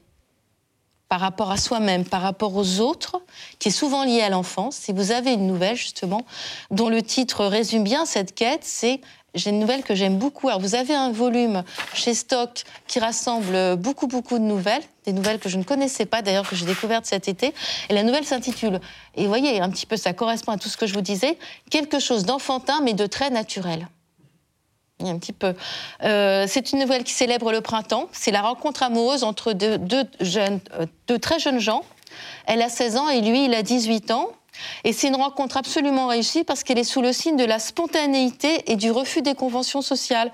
par 1.10 1.20
rapport 1.20 1.52
à 1.52 1.58
soi-même, 1.58 2.06
par 2.06 2.22
rapport 2.22 2.56
aux 2.56 2.80
autres, 2.80 3.22
qui 3.60 3.70
est 3.70 3.72
souvent 3.72 4.04
liée 4.04 4.22
à 4.22 4.30
l'enfance. 4.30 4.76
Si 4.76 4.94
vous 4.94 5.12
avez 5.12 5.34
une 5.34 5.48
nouvelle, 5.48 5.76
justement, 5.76 6.26
dont 6.72 6.90
le 6.90 7.02
titre 7.02 7.46
résume 7.46 7.84
bien 7.84 8.06
cette 8.06 8.36
quête, 8.36 8.64
c'est 8.64 9.02
j'ai 9.38 9.52
une 9.52 9.60
nouvelle 9.60 9.84
que 9.84 9.94
j'aime 9.94 10.18
beaucoup. 10.18 10.48
Alors, 10.48 10.60
vous 10.60 10.76
avez 10.76 10.96
un 10.96 11.12
volume 11.12 11.64
chez 11.94 12.14
Stock 12.14 12.64
qui 12.88 13.00
rassemble 13.00 13.76
beaucoup, 13.76 14.08
beaucoup 14.08 14.40
de 14.40 14.44
nouvelles, 14.44 14.82
des 15.06 15.14
nouvelles 15.14 15.40
que 15.40 15.50
je 15.50 15.58
ne 15.58 15.64
connaissais 15.64 16.06
pas, 16.06 16.22
d'ailleurs, 16.22 16.48
que 16.50 16.56
j'ai 16.56 16.66
découvertes 16.66 17.06
cet 17.06 17.28
été. 17.28 17.54
Et 17.90 17.94
la 17.94 18.04
nouvelle 18.04 18.26
s'intitule, 18.26 18.80
et 19.16 19.24
vous 19.24 19.28
voyez, 19.28 19.62
un 19.62 19.70
petit 19.70 19.86
peu, 19.86 19.96
ça 19.96 20.14
correspond 20.14 20.54
à 20.54 20.58
tout 20.58 20.70
ce 20.70 20.78
que 20.78 20.88
je 20.88 20.94
vous 20.94 21.02
disais, 21.02 21.38
quelque 21.70 22.00
chose 22.00 22.26
d'enfantin, 22.26 22.82
mais 22.84 22.94
de 22.94 23.06
très 23.06 23.30
naturel. 23.30 23.88
Euh, 25.04 26.46
c'est 26.48 26.72
une 26.72 26.80
nouvelle 26.80 27.04
qui 27.04 27.14
célèbre 27.14 27.52
le 27.52 27.62
printemps. 27.62 28.08
C'est 28.12 28.32
la 28.32 28.42
rencontre 28.42 28.84
amoureuse 28.84 29.24
entre 29.24 29.54
deux, 29.54 29.80
euh, 30.24 31.18
très 31.20 31.40
jeunes 31.40 31.60
gens. 31.60 31.84
Elle 32.46 32.62
a 32.62 32.70
16 32.70 32.98
ans 32.98 33.10
et 33.10 33.22
lui, 33.22 33.46
il 33.46 33.54
a 33.54 33.62
18 33.62 34.12
ans. 34.12 34.30
Et 34.84 34.92
c'est 34.92 35.08
une 35.08 35.16
rencontre 35.16 35.58
absolument 35.58 36.08
réussie 36.08 36.44
parce 36.44 36.64
qu'elle 36.64 36.80
est 36.80 36.84
sous 36.84 37.02
le 37.02 37.14
signe 37.14 37.38
de 37.38 37.46
la 37.46 37.60
spontanéité 37.60 38.72
et 38.72 38.76
du 38.76 38.90
refus 38.90 39.22
des 39.22 39.36
conventions 39.36 39.84
sociales. 39.84 40.32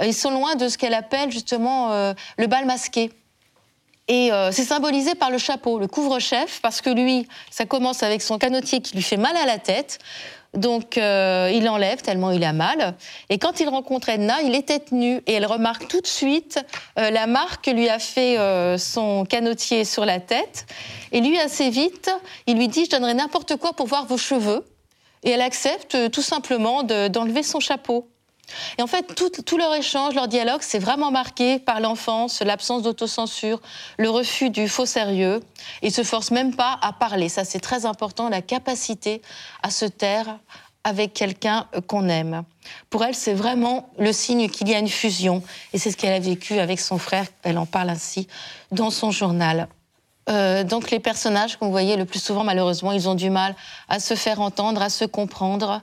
Euh, 0.00 0.06
Ils 0.06 0.14
sont 0.14 0.30
loin 0.30 0.56
de 0.56 0.68
ce 0.68 0.76
qu'elle 0.76 0.94
appelle 0.94 1.30
justement 1.30 1.90
le 2.36 2.46
bal 2.46 2.66
masqué. 2.66 3.10
Et 4.08 4.30
c'est 4.52 4.64
symbolisé 4.64 5.16
par 5.16 5.30
le 5.30 5.38
chapeau, 5.38 5.80
le 5.80 5.88
couvre-chef, 5.88 6.60
parce 6.60 6.80
que 6.80 6.90
lui, 6.90 7.26
ça 7.50 7.64
commence 7.64 8.04
avec 8.04 8.22
son 8.22 8.38
canotier 8.38 8.80
qui 8.80 8.94
lui 8.94 9.02
fait 9.02 9.16
mal 9.16 9.36
à 9.36 9.46
la 9.46 9.58
tête. 9.58 9.98
Donc 10.54 10.96
euh, 10.98 11.50
il 11.52 11.64
l'enlève 11.64 12.00
tellement 12.02 12.30
il 12.30 12.42
a 12.44 12.52
mal. 12.52 12.94
Et 13.28 13.38
quand 13.38 13.60
il 13.60 13.68
rencontre 13.68 14.08
Edna, 14.08 14.40
il 14.42 14.54
est 14.54 14.68
tête 14.68 14.92
nue 14.92 15.22
et 15.26 15.34
elle 15.34 15.46
remarque 15.46 15.88
tout 15.88 16.00
de 16.00 16.06
suite 16.06 16.58
euh, 16.98 17.10
la 17.10 17.26
marque 17.26 17.64
que 17.66 17.70
lui 17.70 17.88
a 17.88 17.98
fait 17.98 18.38
euh, 18.38 18.78
son 18.78 19.24
canotier 19.24 19.84
sur 19.84 20.04
la 20.04 20.20
tête. 20.20 20.66
Et 21.12 21.20
lui, 21.20 21.38
assez 21.38 21.70
vite, 21.70 22.10
il 22.46 22.56
lui 22.56 22.68
dit 22.68 22.86
Je 22.86 22.90
donnerai 22.90 23.14
n'importe 23.14 23.56
quoi 23.56 23.72
pour 23.72 23.86
voir 23.86 24.06
vos 24.06 24.18
cheveux. 24.18 24.64
Et 25.24 25.30
elle 25.30 25.40
accepte 25.40 26.10
tout 26.10 26.22
simplement 26.22 26.82
de- 26.82 27.08
d'enlever 27.08 27.42
son 27.42 27.60
chapeau. 27.60 28.08
Et 28.78 28.82
en 28.82 28.86
fait, 28.86 29.14
tout, 29.14 29.58
leur 29.58 29.74
échange, 29.74 30.14
leur 30.14 30.28
dialogue, 30.28 30.60
c'est 30.62 30.78
vraiment 30.78 31.10
marqué 31.10 31.58
par 31.58 31.80
l'enfance, 31.80 32.42
l'absence 32.42 32.82
d'autocensure, 32.82 33.60
le 33.98 34.10
refus 34.10 34.50
du 34.50 34.68
faux 34.68 34.86
sérieux. 34.86 35.40
Ils 35.82 35.92
se 35.92 36.02
forcent 36.02 36.30
même 36.30 36.54
pas 36.54 36.78
à 36.82 36.92
parler. 36.92 37.28
Ça, 37.28 37.44
c'est 37.44 37.60
très 37.60 37.86
important, 37.86 38.28
la 38.28 38.42
capacité 38.42 39.22
à 39.62 39.70
se 39.70 39.84
taire 39.84 40.38
avec 40.84 41.14
quelqu'un 41.14 41.66
qu'on 41.88 42.08
aime. 42.08 42.44
Pour 42.90 43.04
elle, 43.04 43.14
c'est 43.14 43.34
vraiment 43.34 43.90
le 43.98 44.12
signe 44.12 44.48
qu'il 44.48 44.68
y 44.68 44.74
a 44.74 44.78
une 44.78 44.88
fusion. 44.88 45.42
Et 45.72 45.78
c'est 45.78 45.90
ce 45.90 45.96
qu'elle 45.96 46.12
a 46.12 46.20
vécu 46.20 46.60
avec 46.60 46.78
son 46.78 46.98
frère. 46.98 47.26
Elle 47.42 47.58
en 47.58 47.66
parle 47.66 47.90
ainsi 47.90 48.28
dans 48.70 48.90
son 48.90 49.10
journal. 49.10 49.68
Euh, 50.28 50.62
donc 50.62 50.90
les 50.90 51.00
personnages, 51.00 51.58
vous 51.60 51.70
voyez, 51.70 51.96
le 51.96 52.04
plus 52.04 52.22
souvent, 52.22 52.44
malheureusement, 52.44 52.92
ils 52.92 53.08
ont 53.08 53.16
du 53.16 53.30
mal 53.30 53.56
à 53.88 53.98
se 53.98 54.14
faire 54.14 54.40
entendre, 54.40 54.80
à 54.80 54.88
se 54.88 55.04
comprendre. 55.04 55.82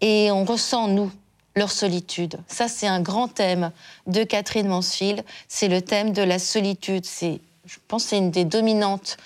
Et 0.00 0.30
on 0.30 0.44
ressent, 0.44 0.88
nous, 0.88 1.10
leur 1.58 1.70
solitude. 1.70 2.38
Ça, 2.46 2.68
c'est 2.68 2.86
un 2.86 3.00
grand 3.00 3.28
thème 3.28 3.70
de 4.06 4.24
Catherine 4.24 4.68
Mansfield. 4.68 5.24
C'est 5.48 5.68
le 5.68 5.82
thème 5.82 6.12
de 6.12 6.22
la 6.22 6.38
solitude. 6.38 7.04
C'est, 7.04 7.40
je 7.66 7.76
pense, 7.88 8.04
c'est 8.04 8.18
une 8.18 8.30
des 8.30 8.44
dominantes 8.44 9.16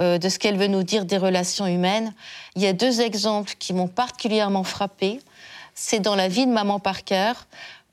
euh, 0.00 0.18
de 0.18 0.28
ce 0.28 0.38
qu'elle 0.38 0.56
veut 0.56 0.68
nous 0.68 0.82
dire 0.82 1.04
des 1.04 1.18
relations 1.18 1.66
humaines. 1.66 2.14
Il 2.56 2.62
y 2.62 2.66
a 2.66 2.72
deux 2.72 3.00
exemples 3.00 3.54
qui 3.58 3.72
m'ont 3.74 3.88
particulièrement 3.88 4.64
frappée. 4.64 5.20
C'est 5.74 6.00
dans 6.00 6.16
la 6.16 6.28
vie 6.28 6.46
de 6.46 6.52
Maman 6.52 6.80
Parker. 6.80 7.32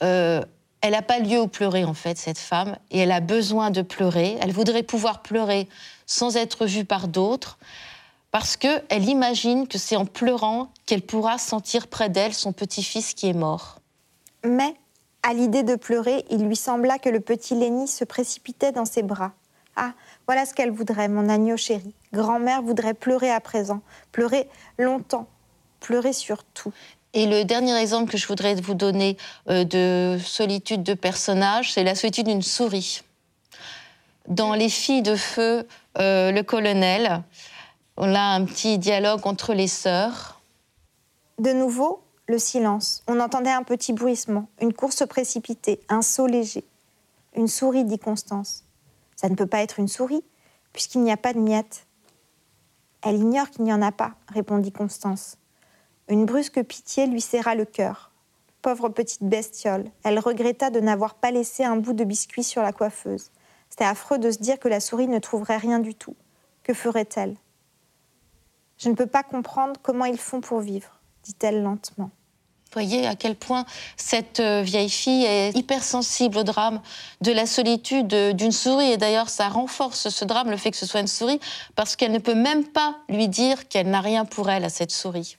Euh, 0.02 0.44
elle 0.82 0.92
n'a 0.92 1.02
pas 1.02 1.20
lieu 1.20 1.42
où 1.42 1.48
pleurer, 1.48 1.84
en 1.84 1.94
fait, 1.94 2.18
cette 2.18 2.38
femme, 2.38 2.78
et 2.90 3.00
elle 3.00 3.12
a 3.12 3.20
besoin 3.20 3.70
de 3.70 3.82
pleurer. 3.82 4.38
Elle 4.42 4.54
voudrait 4.54 4.84
pouvoir 4.84 5.22
pleurer 5.22 5.68
sans 6.06 6.38
être 6.38 6.66
vue 6.66 6.86
par 6.86 7.10
d'autres, 7.10 7.58
parce 8.32 8.56
qu'elle 8.56 9.10
imagine 9.10 9.68
que 9.68 9.78
c'est 9.78 9.98
en 9.98 10.06
pleurant 10.06 10.72
qu'elle 10.86 11.02
pourra 11.02 11.38
sentir 11.38 11.88
près 11.88 12.10
d'elle 12.10 12.34
son 12.34 12.54
petit-fils 12.54 13.14
qui 13.14 13.28
est 13.28 13.34
mort. 13.34 13.79
Mais, 14.44 14.76
à 15.24 15.34
l'idée 15.34 15.64
de 15.64 15.76
pleurer, 15.76 16.26
il 16.30 16.46
lui 16.46 16.56
sembla 16.56 16.98
que 17.00 17.10
le 17.10 17.20
petit 17.20 17.56
Lenny 17.56 17.88
se 17.88 18.04
précipitait 18.06 18.72
dans 18.72 18.86
ses 18.86 19.04
bras. 19.04 19.34
Ah, 19.76 19.94
voilà 20.28 20.46
ce 20.46 20.54
qu'elle 20.54 20.72
voudrait, 20.72 21.08
mon 21.08 21.30
agneau 21.30 21.58
chéri. 21.58 21.94
Grand-mère 22.14 22.62
voudrait 22.62 22.94
pleurer 22.94 23.32
à 23.32 23.40
présent, 23.40 23.82
pleurer 24.12 24.50
longtemps, 24.78 25.28
pleurer 25.80 26.14
sur 26.14 26.44
tout. 26.44 26.74
Et 27.14 27.26
le 27.26 27.44
dernier 27.44 27.76
exemple 27.78 28.12
que 28.12 28.18
je 28.18 28.28
voudrais 28.28 28.56
vous 28.56 28.76
donner 28.76 29.18
euh, 29.50 29.64
de 29.64 30.20
solitude 30.24 30.84
de 30.84 30.94
personnage, 30.94 31.74
c'est 31.74 31.84
la 31.84 31.96
solitude 31.96 32.28
d'une 32.28 32.42
souris. 32.42 33.02
Dans 34.28 34.54
Les 34.54 34.70
filles 34.70 35.02
de 35.02 35.16
feu, 35.16 35.68
euh, 35.98 36.32
le 36.32 36.44
colonel, 36.44 37.24
on 37.98 38.14
a 38.14 38.22
un 38.22 38.46
petit 38.46 38.78
dialogue 38.78 39.26
entre 39.26 39.54
les 39.54 39.68
sœurs. 39.68 40.40
De 41.40 41.52
nouveau, 41.52 42.04
le 42.30 42.38
silence. 42.38 43.04
On 43.08 43.20
entendait 43.20 43.50
un 43.50 43.64
petit 43.64 43.92
bruissement, 43.92 44.50
une 44.62 44.72
course 44.72 45.04
précipitée, 45.08 45.82
un 45.90 46.04
saut 46.04 46.28
léger. 46.28 46.64
Une 47.36 47.48
souris, 47.48 47.86
dit 47.86 47.98
Constance. 47.98 48.66
Ça 49.16 49.30
ne 49.30 49.36
peut 49.36 49.48
pas 49.48 49.64
être 49.64 49.80
une 49.80 49.88
souris, 49.88 50.24
puisqu'il 50.72 51.02
n'y 51.02 51.12
a 51.12 51.18
pas 51.18 51.34
de 51.34 51.40
miettes. 51.40 51.88
Elle 53.02 53.16
ignore 53.16 53.50
qu'il 53.50 53.64
n'y 53.64 53.74
en 53.74 53.82
a 53.82 53.92
pas, 53.92 54.14
répondit 54.28 54.72
Constance. 54.72 55.38
Une 56.08 56.26
brusque 56.26 56.62
pitié 56.64 57.08
lui 57.08 57.20
serra 57.20 57.56
le 57.56 57.66
cœur. 57.66 58.12
Pauvre 58.62 58.90
petite 58.90 59.24
bestiole, 59.24 59.90
elle 60.04 60.20
regretta 60.20 60.70
de 60.70 60.80
n'avoir 60.80 61.16
pas 61.16 61.32
laissé 61.32 61.64
un 61.64 61.78
bout 61.78 61.94
de 61.94 62.04
biscuit 62.04 62.44
sur 62.44 62.62
la 62.62 62.74
coiffeuse. 62.74 63.32
C'était 63.72 63.86
affreux 63.86 64.20
de 64.20 64.30
se 64.30 64.38
dire 64.38 64.60
que 64.60 64.68
la 64.68 64.82
souris 64.82 65.08
ne 65.08 65.18
trouverait 65.18 65.58
rien 65.58 65.80
du 65.80 65.96
tout. 65.96 66.16
Que 66.62 66.76
ferait-elle? 66.76 67.38
Je 68.78 68.90
ne 68.90 68.94
peux 68.94 69.08
pas 69.08 69.24
comprendre 69.24 69.80
comment 69.82 70.06
ils 70.06 70.20
font 70.20 70.42
pour 70.42 70.60
vivre, 70.60 71.00
dit-elle 71.24 71.64
lentement. 71.64 72.12
Voyez 72.72 73.08
à 73.08 73.16
quel 73.16 73.36
point 73.36 73.66
cette 73.98 74.40
euh, 74.40 74.62
vieille 74.62 74.92
fille 74.92 75.26
est 75.26 75.58
hypersensible 75.58 76.38
au 76.38 76.44
drame 76.44 76.82
de 77.22 77.32
la 77.32 77.48
solitude 77.48 78.14
euh, 78.14 78.32
d'une 78.32 78.52
souris. 78.52 78.92
Et 78.92 78.98
d'ailleurs, 78.98 79.30
ça 79.30 79.50
renforce 79.50 80.10
ce 80.10 80.26
drame, 80.26 80.52
le 80.52 80.58
fait 80.58 80.70
que 80.70 80.78
ce 80.78 80.86
soit 80.86 81.00
une 81.00 81.08
souris, 81.08 81.40
parce 81.76 81.96
qu'elle 81.96 82.12
ne 82.12 82.20
peut 82.20 82.36
même 82.36 82.64
pas 82.64 82.96
lui 83.10 83.28
dire 83.28 83.68
qu'elle 83.68 83.90
n'a 83.90 84.02
rien 84.02 84.24
pour 84.24 84.52
elle 84.52 84.66
à 84.66 84.70
cette 84.70 84.92
souris. 84.92 85.39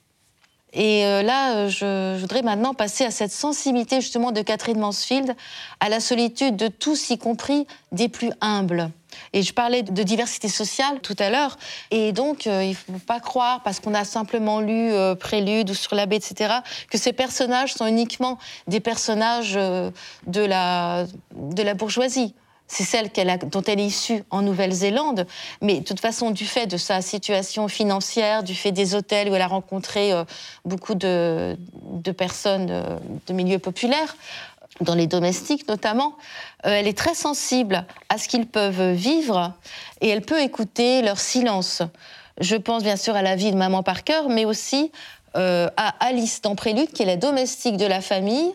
Et 0.72 1.04
euh, 1.04 1.22
là, 1.22 1.68
je, 1.68 2.14
je, 2.16 2.20
voudrais 2.20 2.42
maintenant 2.42 2.74
passer 2.74 3.04
à 3.04 3.10
cette 3.10 3.32
sensibilité 3.32 4.00
justement 4.00 4.32
de 4.32 4.42
Catherine 4.42 4.78
Mansfield, 4.78 5.34
à 5.80 5.88
la 5.88 6.00
solitude 6.00 6.56
de 6.56 6.68
tous, 6.68 7.10
y 7.10 7.18
compris 7.18 7.66
des 7.92 8.08
plus 8.08 8.30
humbles. 8.40 8.90
Et 9.32 9.42
je 9.42 9.52
parlais 9.52 9.82
de 9.82 10.02
diversité 10.02 10.48
sociale 10.48 11.00
tout 11.00 11.16
à 11.18 11.30
l'heure. 11.30 11.58
Et 11.90 12.12
donc, 12.12 12.46
euh, 12.46 12.64
il 12.64 12.70
ne 12.70 12.74
faut 12.74 13.04
pas 13.06 13.20
croire, 13.20 13.62
parce 13.62 13.80
qu'on 13.80 13.94
a 13.94 14.04
simplement 14.04 14.60
lu 14.60 14.92
euh, 14.92 15.14
Prélude 15.14 15.70
ou 15.70 15.74
Sur 15.74 15.94
l'abbé, 15.94 16.16
etc., 16.16 16.54
que 16.90 16.98
ces 16.98 17.12
personnages 17.12 17.74
sont 17.74 17.86
uniquement 17.86 18.38
des 18.66 18.80
personnages 18.80 19.54
euh, 19.56 19.90
de, 20.26 20.42
la, 20.42 21.06
de 21.34 21.62
la 21.62 21.74
bourgeoisie. 21.74 22.34
C'est 22.72 22.84
celle 22.84 23.10
dont 23.50 23.62
elle 23.62 23.80
est 23.80 23.86
issue 23.86 24.22
en 24.30 24.42
Nouvelle-Zélande. 24.42 25.26
Mais 25.60 25.80
de 25.80 25.84
toute 25.84 25.98
façon, 25.98 26.30
du 26.30 26.46
fait 26.46 26.68
de 26.68 26.76
sa 26.76 27.02
situation 27.02 27.66
financière, 27.66 28.44
du 28.44 28.54
fait 28.54 28.70
des 28.70 28.94
hôtels 28.94 29.28
où 29.28 29.34
elle 29.34 29.42
a 29.42 29.48
rencontré 29.48 30.12
euh, 30.12 30.24
beaucoup 30.64 30.94
de, 30.94 31.56
personnes 32.16 32.68
euh, 32.70 32.96
de 33.26 33.32
milieux 33.32 33.58
populaires, 33.58 34.16
dans 34.80 34.94
les 34.94 35.08
domestiques 35.08 35.66
notamment, 35.66 36.14
euh, 36.64 36.70
elle 36.70 36.86
est 36.86 36.96
très 36.96 37.14
sensible 37.14 37.84
à 38.08 38.18
ce 38.18 38.28
qu'ils 38.28 38.46
peuvent 38.46 38.92
vivre 38.92 39.52
et 40.00 40.08
elle 40.08 40.22
peut 40.22 40.40
écouter 40.40 41.02
leur 41.02 41.18
silence. 41.18 41.82
Je 42.40 42.54
pense 42.54 42.84
bien 42.84 42.96
sûr 42.96 43.16
à 43.16 43.22
la 43.22 43.34
vie 43.34 43.50
de 43.50 43.56
Maman 43.56 43.82
Parker, 43.82 44.28
mais 44.28 44.44
aussi 44.44 44.92
à 45.34 46.04
Alice 46.04 46.42
dans 46.42 46.56
Prélude, 46.56 46.90
qui 46.90 47.04
est 47.04 47.06
la 47.06 47.16
domestique 47.16 47.76
de 47.76 47.86
la 47.86 48.00
famille. 48.00 48.52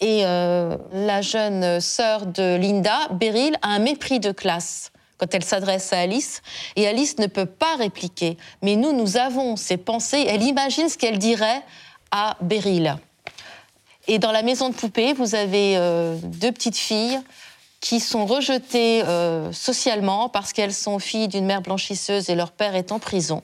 Et 0.00 0.26
euh, 0.26 0.76
la 0.92 1.22
jeune 1.22 1.80
sœur 1.80 2.26
de 2.26 2.56
Linda, 2.56 3.08
Beryl, 3.12 3.56
a 3.62 3.68
un 3.68 3.78
mépris 3.78 4.20
de 4.20 4.32
classe 4.32 4.92
quand 5.18 5.34
elle 5.34 5.44
s'adresse 5.44 5.92
à 5.92 6.00
Alice. 6.00 6.42
Et 6.76 6.86
Alice 6.86 7.18
ne 7.18 7.26
peut 7.26 7.46
pas 7.46 7.76
répliquer. 7.76 8.36
Mais 8.62 8.76
nous, 8.76 8.92
nous 8.92 9.16
avons 9.16 9.56
ses 9.56 9.78
pensées. 9.78 10.26
Elle 10.28 10.42
imagine 10.42 10.88
ce 10.88 10.98
qu'elle 10.98 11.18
dirait 11.18 11.62
à 12.10 12.36
Beryl. 12.40 12.96
Et 14.08 14.18
dans 14.18 14.32
la 14.32 14.42
maison 14.42 14.68
de 14.68 14.74
poupée, 14.74 15.14
vous 15.14 15.34
avez 15.34 15.76
euh, 15.76 16.16
deux 16.22 16.52
petites 16.52 16.76
filles 16.76 17.18
qui 17.80 18.00
sont 18.00 18.26
rejetées 18.26 19.02
euh, 19.04 19.52
socialement 19.52 20.28
parce 20.28 20.52
qu'elles 20.52 20.74
sont 20.74 20.98
filles 20.98 21.28
d'une 21.28 21.46
mère 21.46 21.62
blanchisseuse 21.62 22.30
et 22.30 22.34
leur 22.34 22.52
père 22.52 22.76
est 22.76 22.92
en 22.92 22.98
prison. 22.98 23.42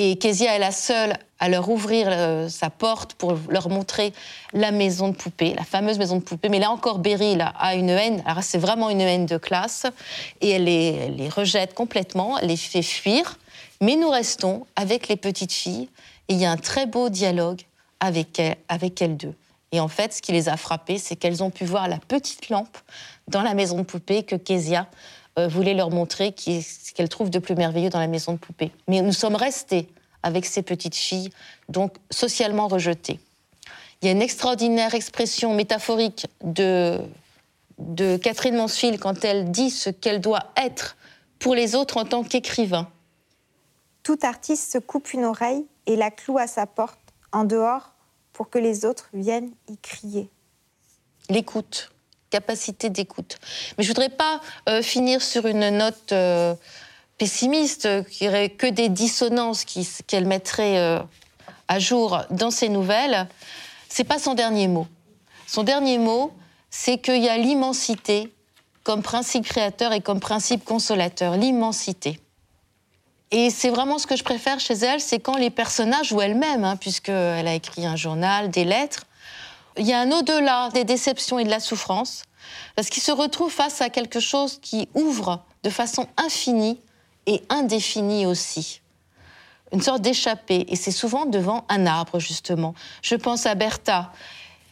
Et 0.00 0.16
Kezia 0.16 0.54
est 0.54 0.60
la 0.60 0.70
seule 0.70 1.18
à 1.40 1.48
leur 1.48 1.68
ouvrir 1.68 2.06
euh, 2.08 2.48
sa 2.48 2.70
porte 2.70 3.14
pour 3.14 3.36
leur 3.48 3.68
montrer 3.68 4.12
la 4.52 4.70
maison 4.70 5.08
de 5.08 5.16
poupée, 5.16 5.54
la 5.54 5.64
fameuse 5.64 5.98
maison 5.98 6.18
de 6.18 6.22
poupée. 6.22 6.48
Mais 6.48 6.60
là 6.60 6.70
encore, 6.70 7.00
Beryl 7.00 7.44
a 7.58 7.74
une 7.74 7.88
haine, 7.88 8.22
alors 8.24 8.44
c'est 8.44 8.58
vraiment 8.58 8.90
une 8.90 9.00
haine 9.00 9.26
de 9.26 9.38
classe, 9.38 9.86
et 10.40 10.50
elle 10.50 10.64
les, 10.66 11.28
rejette 11.28 11.74
complètement, 11.74 12.38
elle 12.38 12.46
les 12.46 12.56
fait 12.56 12.82
fuir. 12.82 13.38
Mais 13.80 13.96
nous 13.96 14.08
restons 14.08 14.66
avec 14.76 15.08
les 15.08 15.16
petites 15.16 15.52
filles, 15.52 15.88
et 16.28 16.34
il 16.34 16.38
y 16.38 16.44
a 16.44 16.52
un 16.52 16.56
très 16.56 16.86
beau 16.86 17.08
dialogue 17.08 17.62
avec 17.98 18.38
elles, 18.38 19.16
deux. 19.16 19.34
Et 19.72 19.80
en 19.80 19.88
fait, 19.88 20.12
ce 20.14 20.22
qui 20.22 20.30
les 20.30 20.48
a 20.48 20.56
frappées, 20.56 20.98
c'est 20.98 21.16
qu'elles 21.16 21.42
ont 21.42 21.50
pu 21.50 21.64
voir 21.64 21.88
la 21.88 21.98
petite 21.98 22.50
lampe 22.50 22.78
dans 23.26 23.42
la 23.42 23.52
maison 23.52 23.78
de 23.78 23.82
poupée 23.82 24.22
que 24.22 24.36
Kezia 24.36 24.86
voulait 25.46 25.74
leur 25.74 25.90
montrer, 25.90 26.34
ce 26.36 26.92
qu'elle 26.92 27.08
trouve 27.08 27.30
de 27.30 27.38
plus 27.38 27.54
merveilleux 27.54 27.90
dans 27.90 28.00
la 28.00 28.06
maison 28.06 28.32
de 28.32 28.38
poupée. 28.38 28.72
Mais 28.88 29.02
nous 29.02 29.12
sommes 29.12 29.36
restés 29.36 29.88
avec 30.22 30.46
ces 30.46 30.62
petites 30.62 30.96
filles, 30.96 31.30
donc 31.68 31.94
socialement 32.10 32.66
rejetées. 32.66 33.20
Il 34.00 34.06
y 34.06 34.08
a 34.08 34.12
une 34.12 34.22
extraordinaire 34.22 34.94
expression 34.94 35.54
métaphorique 35.54 36.26
de, 36.42 37.00
de 37.78 38.16
Catherine 38.16 38.56
Mansfield 38.56 38.98
quand 38.98 39.24
elle 39.24 39.50
dit 39.50 39.70
ce 39.70 39.90
qu'elle 39.90 40.20
doit 40.20 40.52
être 40.56 40.96
pour 41.38 41.54
les 41.54 41.74
autres 41.74 41.96
en 41.96 42.04
tant 42.04 42.24
qu'écrivain. 42.24 42.88
Tout 44.02 44.18
artiste 44.22 44.72
se 44.72 44.78
coupe 44.78 45.12
une 45.12 45.24
oreille 45.24 45.66
et 45.86 45.96
la 45.96 46.10
cloue 46.10 46.38
à 46.38 46.46
sa 46.46 46.66
porte, 46.66 46.98
en 47.32 47.44
dehors, 47.44 47.92
pour 48.32 48.50
que 48.50 48.58
les 48.58 48.84
autres 48.84 49.08
viennent 49.12 49.50
y 49.68 49.76
crier. 49.76 50.30
L'écoute, 51.28 51.92
capacité 52.30 52.90
d'écoute. 52.90 53.38
Mais 53.76 53.84
je 53.84 53.88
voudrais 53.88 54.08
pas 54.08 54.40
euh, 54.68 54.82
finir 54.82 55.22
sur 55.22 55.46
une 55.46 55.70
note 55.70 56.12
euh, 56.12 56.54
pessimiste, 57.18 57.88
qui 58.10 58.28
aurait 58.28 58.50
que 58.50 58.66
des 58.66 58.88
dissonances 58.88 59.64
qu'elle 60.06 60.26
mettrait 60.26 60.78
euh, 60.78 61.00
à 61.66 61.78
jour 61.78 62.22
dans 62.30 62.50
ses 62.50 62.68
nouvelles. 62.68 63.28
C'est 63.88 64.04
pas 64.04 64.18
son 64.18 64.34
dernier 64.34 64.68
mot. 64.68 64.86
Son 65.46 65.62
dernier 65.62 65.98
mot, 65.98 66.32
c'est 66.70 66.98
qu'il 66.98 67.22
y 67.22 67.28
a 67.28 67.36
l'immensité 67.36 68.32
comme 68.84 69.02
principe 69.02 69.44
créateur 69.44 69.92
et 69.92 70.00
comme 70.00 70.20
principe 70.20 70.64
consolateur. 70.64 71.36
L'immensité. 71.36 72.20
Et 73.30 73.50
c'est 73.50 73.68
vraiment 73.68 73.98
ce 73.98 74.06
que 74.06 74.16
je 74.16 74.24
préfère 74.24 74.58
chez 74.58 74.74
elle, 74.74 75.00
c'est 75.00 75.18
quand 75.18 75.36
les 75.36 75.50
personnages, 75.50 76.12
ou 76.12 76.20
elle-même, 76.22 76.64
hein, 76.64 76.76
puisqu'elle 76.76 77.46
a 77.46 77.54
écrit 77.54 77.84
un 77.84 77.96
journal, 77.96 78.50
des 78.50 78.64
lettres, 78.64 79.04
il 79.78 79.86
y 79.86 79.92
a 79.92 80.00
un 80.00 80.10
au-delà 80.10 80.70
des 80.70 80.84
déceptions 80.84 81.38
et 81.38 81.44
de 81.44 81.50
la 81.50 81.60
souffrance, 81.60 82.24
parce 82.76 82.88
qu'il 82.88 83.02
se 83.02 83.12
retrouve 83.12 83.52
face 83.52 83.80
à 83.80 83.90
quelque 83.90 84.20
chose 84.20 84.58
qui 84.60 84.88
ouvre 84.94 85.44
de 85.62 85.70
façon 85.70 86.06
infinie 86.16 86.80
et 87.26 87.42
indéfinie 87.48 88.26
aussi. 88.26 88.80
Une 89.72 89.82
sorte 89.82 90.02
d'échappée, 90.02 90.64
et 90.68 90.76
c'est 90.76 90.90
souvent 90.90 91.26
devant 91.26 91.64
un 91.68 91.86
arbre, 91.86 92.18
justement. 92.18 92.74
Je 93.02 93.14
pense 93.14 93.46
à 93.46 93.54
Bertha. 93.54 94.12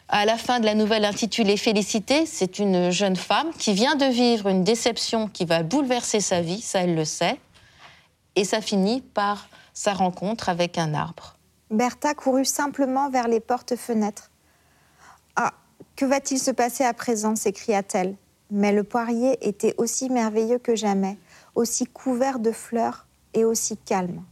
à 0.09 0.25
la 0.25 0.37
fin 0.37 0.59
de 0.61 0.65
la 0.65 0.73
nouvelle 0.73 1.05
intitulée 1.05 1.57
Félicité, 1.57 2.25
c'est 2.25 2.59
une 2.59 2.91
jeune 2.91 3.17
femme 3.17 3.51
qui 3.59 3.73
vient 3.73 3.95
de 3.95 4.05
vivre 4.05 4.47
une 4.47 4.63
déception 4.63 5.27
qui 5.27 5.43
va 5.43 5.63
bouleverser 5.63 6.21
sa 6.21 6.41
vie, 6.41 6.61
ça 6.61 6.79
elle 6.79 6.95
le 6.95 7.05
sait, 7.05 7.39
et 8.35 8.45
ça 8.45 8.61
finit 8.61 9.01
par 9.01 9.49
sa 9.73 9.93
rencontre 9.93 10.49
avec 10.49 10.77
un 10.77 10.93
arbre. 10.93 11.35
Bertha 11.69 12.13
courut 12.13 12.45
simplement 12.45 13.09
vers 13.09 13.27
les 13.27 13.41
portes-fenêtres. 13.41 14.31
Que 15.97 16.05
va-t-il 16.05 16.39
se 16.39 16.51
passer 16.51 16.83
à 16.83 16.93
présent 16.93 17.35
s'écria-t-elle. 17.35 18.15
Mais 18.51 18.71
le 18.71 18.83
poirier 18.83 19.35
était 19.41 19.73
aussi 19.77 20.09
merveilleux 20.09 20.59
que 20.59 20.75
jamais, 20.75 21.17
aussi 21.55 21.85
couvert 21.85 22.37
de 22.37 22.51
fleurs 22.51 23.07
et 23.33 23.43
aussi 23.43 23.77
calme. 23.77 24.23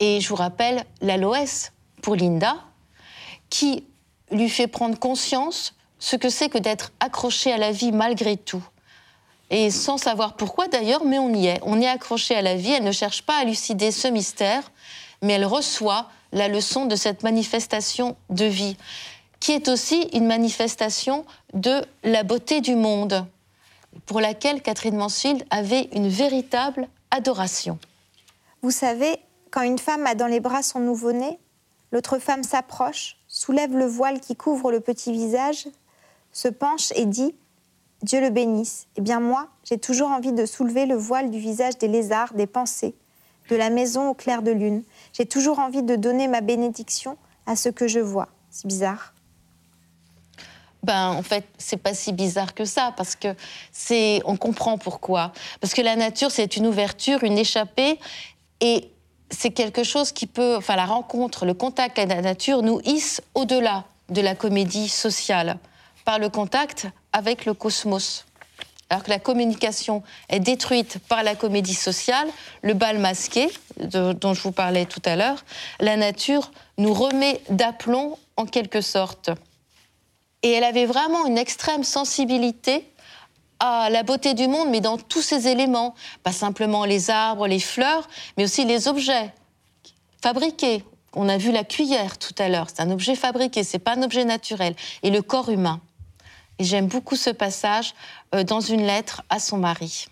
Et 0.00 0.22
je 0.22 0.28
vous 0.30 0.36
rappelle 0.36 0.84
l'aloès 1.02 1.72
pour 2.00 2.16
Linda, 2.16 2.56
qui 3.50 3.84
lui 4.32 4.48
fait 4.48 4.68
prendre 4.68 4.98
conscience 4.98 5.76
ce 5.98 6.16
que 6.16 6.30
c'est 6.30 6.48
que 6.48 6.56
d'être 6.56 6.92
accroché 6.98 7.52
à 7.52 7.58
la 7.58 7.72
vie 7.72 7.92
malgré 7.92 8.38
tout. 8.38 8.64
Et 9.50 9.70
sans 9.70 9.98
savoir 9.98 10.34
pourquoi 10.34 10.66
d'ailleurs, 10.68 11.04
mais 11.04 11.18
on 11.18 11.34
y 11.34 11.48
est. 11.48 11.60
On 11.62 11.78
est 11.78 11.88
accroché 11.88 12.34
à 12.34 12.40
la 12.40 12.54
vie, 12.54 12.72
elle 12.72 12.84
ne 12.84 12.92
cherche 12.92 13.20
pas 13.20 13.36
à 13.36 13.44
lucider 13.44 13.90
ce 13.90 14.08
mystère, 14.08 14.72
mais 15.20 15.34
elle 15.34 15.44
reçoit 15.44 16.08
la 16.32 16.48
leçon 16.48 16.86
de 16.86 16.96
cette 16.96 17.22
manifestation 17.22 18.16
de 18.30 18.46
vie, 18.46 18.78
qui 19.40 19.52
est 19.52 19.68
aussi 19.68 20.02
une 20.12 20.26
manifestation 20.26 21.24
de 21.54 21.82
la 22.04 22.22
beauté 22.22 22.60
du 22.60 22.76
monde, 22.76 23.26
pour 24.06 24.20
laquelle 24.20 24.62
Catherine 24.62 24.96
Mansfield 24.96 25.44
avait 25.50 25.88
une 25.92 26.08
véritable 26.08 26.88
adoration. 27.10 27.78
Vous 28.62 28.70
savez, 28.70 29.16
quand 29.50 29.62
une 29.62 29.78
femme 29.78 30.06
a 30.06 30.14
dans 30.14 30.26
les 30.26 30.40
bras 30.40 30.62
son 30.62 30.80
nouveau-né, 30.80 31.38
l'autre 31.90 32.18
femme 32.18 32.44
s'approche, 32.44 33.16
soulève 33.26 33.76
le 33.76 33.86
voile 33.86 34.20
qui 34.20 34.36
couvre 34.36 34.70
le 34.70 34.80
petit 34.80 35.12
visage, 35.12 35.66
se 36.32 36.48
penche 36.48 36.92
et 36.94 37.06
dit 37.06 37.34
Dieu 38.02 38.20
le 38.20 38.30
bénisse. 38.30 38.86
Eh 38.96 39.00
bien 39.00 39.20
moi, 39.20 39.48
j'ai 39.64 39.78
toujours 39.78 40.10
envie 40.10 40.32
de 40.32 40.46
soulever 40.46 40.86
le 40.86 40.94
voile 40.94 41.30
du 41.30 41.38
visage 41.38 41.78
des 41.78 41.88
lézards, 41.88 42.34
des 42.34 42.46
pensées, 42.46 42.94
de 43.48 43.56
la 43.56 43.70
maison 43.70 44.10
au 44.10 44.14
clair 44.14 44.42
de 44.42 44.52
lune. 44.52 44.84
J'ai 45.12 45.26
toujours 45.26 45.58
envie 45.58 45.82
de 45.82 45.96
donner 45.96 46.28
ma 46.28 46.40
bénédiction 46.40 47.16
à 47.46 47.56
ce 47.56 47.68
que 47.68 47.88
je 47.88 48.00
vois. 48.00 48.28
C'est 48.50 48.66
bizarre. 48.66 49.14
Ben, 50.82 51.10
en 51.10 51.22
fait, 51.22 51.44
c'est 51.58 51.76
pas 51.76 51.92
si 51.92 52.12
bizarre 52.12 52.54
que 52.54 52.64
ça, 52.64 52.94
parce 52.96 53.14
que 53.14 53.34
c'est, 53.70 54.22
on 54.24 54.36
comprend 54.36 54.78
pourquoi. 54.78 55.32
Parce 55.60 55.74
que 55.74 55.82
la 55.82 55.94
nature, 55.94 56.30
c'est 56.30 56.56
une 56.56 56.66
ouverture, 56.66 57.22
une 57.22 57.36
échappée, 57.36 57.98
et 58.60 58.90
c'est 59.30 59.50
quelque 59.50 59.84
chose 59.84 60.12
qui 60.12 60.26
peut, 60.26 60.56
enfin, 60.56 60.76
la 60.76 60.86
rencontre, 60.86 61.44
le 61.44 61.54
contact 61.54 61.98
avec 61.98 62.10
la 62.10 62.22
nature 62.22 62.62
nous 62.62 62.80
hisse 62.84 63.20
au-delà 63.34 63.84
de 64.08 64.20
la 64.20 64.34
comédie 64.34 64.88
sociale, 64.88 65.58
par 66.04 66.18
le 66.18 66.28
contact 66.28 66.88
avec 67.12 67.44
le 67.44 67.54
cosmos. 67.54 68.24
Alors 68.88 69.04
que 69.04 69.10
la 69.10 69.20
communication 69.20 70.02
est 70.28 70.40
détruite 70.40 70.98
par 71.08 71.22
la 71.22 71.36
comédie 71.36 71.74
sociale, 71.74 72.26
le 72.62 72.74
bal 72.74 72.98
masqué, 72.98 73.48
dont 73.78 74.34
je 74.34 74.42
vous 74.42 74.50
parlais 74.50 74.84
tout 74.84 75.02
à 75.04 75.14
l'heure, 75.14 75.44
la 75.78 75.96
nature 75.96 76.50
nous 76.76 76.92
remet 76.92 77.40
d'aplomb 77.50 78.18
en 78.36 78.46
quelque 78.46 78.80
sorte. 78.80 79.30
Et 80.42 80.52
elle 80.52 80.64
avait 80.64 80.86
vraiment 80.86 81.26
une 81.26 81.38
extrême 81.38 81.84
sensibilité 81.84 82.90
à 83.58 83.90
la 83.90 84.02
beauté 84.02 84.34
du 84.34 84.48
monde, 84.48 84.70
mais 84.70 84.80
dans 84.80 84.96
tous 84.96 85.22
ses 85.22 85.48
éléments. 85.48 85.94
Pas 86.22 86.32
simplement 86.32 86.84
les 86.84 87.10
arbres, 87.10 87.46
les 87.46 87.60
fleurs, 87.60 88.08
mais 88.36 88.44
aussi 88.44 88.64
les 88.64 88.88
objets 88.88 89.32
fabriqués. 90.22 90.84
On 91.14 91.28
a 91.28 91.36
vu 91.36 91.52
la 91.52 91.64
cuillère 91.64 92.18
tout 92.18 92.34
à 92.38 92.48
l'heure, 92.48 92.68
c'est 92.68 92.82
un 92.82 92.90
objet 92.90 93.16
fabriqué, 93.16 93.64
c'est 93.64 93.78
pas 93.78 93.96
un 93.96 94.02
objet 94.02 94.24
naturel. 94.24 94.74
Et 95.02 95.10
le 95.10 95.22
corps 95.22 95.50
humain. 95.50 95.80
Et 96.58 96.64
j'aime 96.64 96.86
beaucoup 96.86 97.16
ce 97.16 97.30
passage 97.30 97.94
euh, 98.34 98.44
dans 98.44 98.60
une 98.60 98.82
lettre 98.82 99.22
à 99.28 99.38
son 99.38 99.58
mari. 99.58 100.06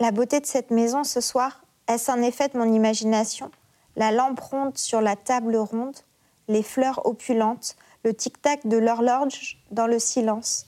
La 0.00 0.10
beauté 0.10 0.40
de 0.40 0.46
cette 0.46 0.70
maison 0.70 1.04
ce 1.04 1.20
soir, 1.20 1.62
est-ce 1.88 2.10
un 2.10 2.22
effet 2.22 2.48
de 2.48 2.58
mon 2.58 2.72
imagination? 2.72 3.50
La 3.96 4.12
lampe 4.12 4.40
ronde 4.40 4.76
sur 4.76 5.00
la 5.00 5.16
table 5.16 5.56
ronde, 5.56 5.96
les 6.48 6.62
fleurs 6.62 7.06
opulentes, 7.06 7.76
le 8.04 8.14
tic-tac 8.14 8.66
de 8.66 8.76
l'horloge 8.76 9.58
dans 9.70 9.86
le 9.86 9.98
silence. 9.98 10.66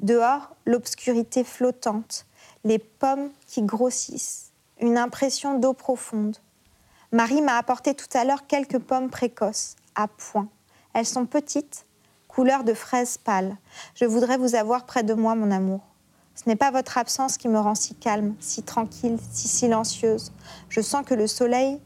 Dehors, 0.00 0.54
l'obscurité 0.66 1.44
flottante, 1.44 2.26
les 2.64 2.78
pommes 2.78 3.30
qui 3.46 3.62
grossissent, 3.62 4.52
une 4.80 4.98
impression 4.98 5.58
d'eau 5.58 5.72
profonde. 5.72 6.36
Marie 7.10 7.42
m'a 7.42 7.56
apporté 7.56 7.94
tout 7.94 8.06
à 8.14 8.24
l'heure 8.24 8.46
quelques 8.46 8.78
pommes 8.78 9.10
précoces, 9.10 9.76
à 9.94 10.08
point. 10.08 10.48
Elles 10.94 11.06
sont 11.06 11.26
petites, 11.26 11.86
couleur 12.28 12.64
de 12.64 12.74
fraise 12.74 13.18
pâle. 13.18 13.56
Je 13.94 14.04
voudrais 14.04 14.36
vous 14.36 14.54
avoir 14.54 14.86
près 14.86 15.02
de 15.02 15.14
moi, 15.14 15.34
mon 15.34 15.50
amour. 15.50 15.80
Ce 16.34 16.48
n'est 16.48 16.56
pas 16.56 16.70
votre 16.70 16.98
absence 16.98 17.36
qui 17.36 17.48
me 17.48 17.58
rend 17.58 17.74
si 17.74 17.96
calme, 17.96 18.36
si 18.38 18.62
tranquille, 18.62 19.18
si 19.32 19.48
silencieuse. 19.48 20.32
Je 20.68 20.80
sens 20.80 21.04
que 21.04 21.14
le 21.14 21.26
soleil 21.26 21.80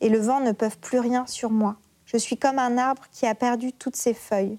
et 0.00 0.08
le 0.08 0.20
vent 0.20 0.40
ne 0.40 0.52
peuvent 0.52 0.78
plus 0.78 1.00
rien 1.00 1.26
sur 1.26 1.50
moi. 1.50 1.76
Je 2.16 2.20
suis 2.22 2.38
comme 2.38 2.58
un 2.58 2.78
arbre 2.78 3.02
qui 3.12 3.26
a 3.26 3.34
perdu 3.34 3.74
toutes 3.74 3.94
ses 3.94 4.14
feuilles. 4.14 4.56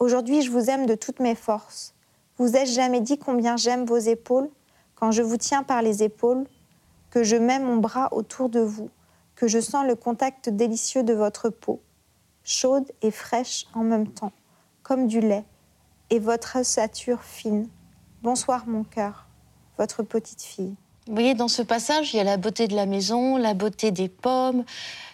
Aujourd'hui, 0.00 0.42
je 0.42 0.50
vous 0.50 0.68
aime 0.68 0.84
de 0.84 0.96
toutes 0.96 1.20
mes 1.20 1.36
forces. 1.36 1.94
Vous 2.38 2.56
ai-je 2.56 2.72
jamais 2.72 3.00
dit 3.00 3.18
combien 3.18 3.56
j'aime 3.56 3.84
vos 3.84 3.98
épaules? 3.98 4.50
Quand 4.96 5.12
je 5.12 5.22
vous 5.22 5.36
tiens 5.36 5.62
par 5.62 5.80
les 5.80 6.02
épaules, 6.02 6.48
que 7.10 7.22
je 7.22 7.36
mets 7.36 7.60
mon 7.60 7.76
bras 7.76 8.08
autour 8.10 8.48
de 8.48 8.58
vous, 8.58 8.90
que 9.36 9.46
je 9.46 9.60
sens 9.60 9.86
le 9.86 9.94
contact 9.94 10.48
délicieux 10.48 11.04
de 11.04 11.14
votre 11.14 11.50
peau, 11.50 11.80
chaude 12.42 12.90
et 13.00 13.12
fraîche 13.12 13.68
en 13.72 13.84
même 13.84 14.08
temps, 14.08 14.32
comme 14.82 15.06
du 15.06 15.20
lait, 15.20 15.44
et 16.10 16.18
votre 16.18 16.58
ossature 16.58 17.22
fine. 17.22 17.68
Bonsoir 18.22 18.66
mon 18.66 18.82
cœur, 18.82 19.28
votre 19.78 20.02
petite 20.02 20.42
fille. 20.42 20.74
Vous 21.10 21.16
voyez, 21.16 21.34
dans 21.34 21.48
ce 21.48 21.62
passage, 21.62 22.14
il 22.14 22.18
y 22.18 22.20
a 22.20 22.24
la 22.24 22.36
beauté 22.36 22.68
de 22.68 22.76
la 22.76 22.86
maison, 22.86 23.36
la 23.36 23.52
beauté 23.52 23.90
des 23.90 24.08
pommes, 24.08 24.62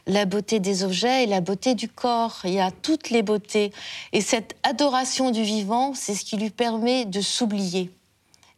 la 0.06 0.26
beauté 0.26 0.60
des 0.60 0.84
objets 0.84 1.24
et 1.24 1.26
la 1.26 1.40
beauté 1.40 1.74
du 1.74 1.88
corps. 1.88 2.40
Il 2.44 2.52
y 2.52 2.60
a 2.60 2.70
toutes 2.70 3.08
les 3.08 3.22
beautés. 3.22 3.72
Et 4.12 4.20
cette 4.20 4.56
adoration 4.62 5.30
du 5.30 5.42
vivant, 5.42 5.94
c'est 5.94 6.14
ce 6.14 6.26
qui 6.26 6.36
lui 6.36 6.50
permet 6.50 7.06
de 7.06 7.22
s'oublier. 7.22 7.90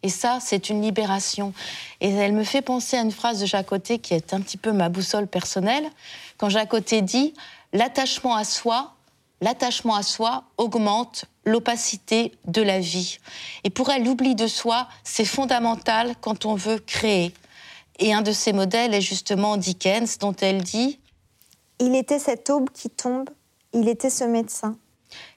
Et 0.03 0.09
ça, 0.09 0.39
c'est 0.41 0.68
une 0.68 0.82
libération. 0.82 1.53
Et 2.01 2.11
elle 2.11 2.32
me 2.32 2.43
fait 2.43 2.61
penser 2.61 2.97
à 2.97 3.03
une 3.03 3.12
phrase 3.12 3.39
de 3.39 3.47
Jacoté 3.47 4.01
qui 4.01 4.14
est 4.14 4.34
un 4.34 4.41
petit 4.41 4.57
peu 4.57 4.72
ma 4.72 4.89
boussole 4.89 5.28
personnelle. 5.28 5.89
Quand 6.39 6.49
Jacoté 6.49 7.03
dit 7.03 7.34
L'attachement 7.72 8.34
à 8.34 8.43
soi, 8.43 8.95
l'attachement 9.41 9.95
à 9.95 10.03
soi 10.03 10.45
augmente 10.57 11.26
l'opacité 11.45 12.32
de 12.47 12.62
la 12.62 12.80
vie. 12.80 13.18
Et 13.64 13.70
pour 13.70 13.91
elle, 13.91 14.05
l'oubli 14.05 14.34
de 14.34 14.47
soi, 14.47 14.89
c'est 15.05 15.24
fondamental 15.24 16.14
quand 16.20 16.45
on 16.47 16.55
veut 16.55 16.78
créer. 16.78 17.32
Et 17.99 18.12
un 18.12 18.22
de 18.22 18.32
ces 18.32 18.53
modèles 18.53 18.95
est 18.95 19.01
justement 19.01 19.57
Dickens, 19.57 20.18
dont 20.18 20.34
elle 20.41 20.62
dit 20.62 20.99
il 21.80 21.95
était 21.95 22.18
cette 22.18 22.51
aube 22.51 22.70
qui 22.70 22.91
tombe, 22.91 23.30
il 23.72 23.89
était 23.89 24.11
ce 24.11 24.24
médecin. 24.24 24.76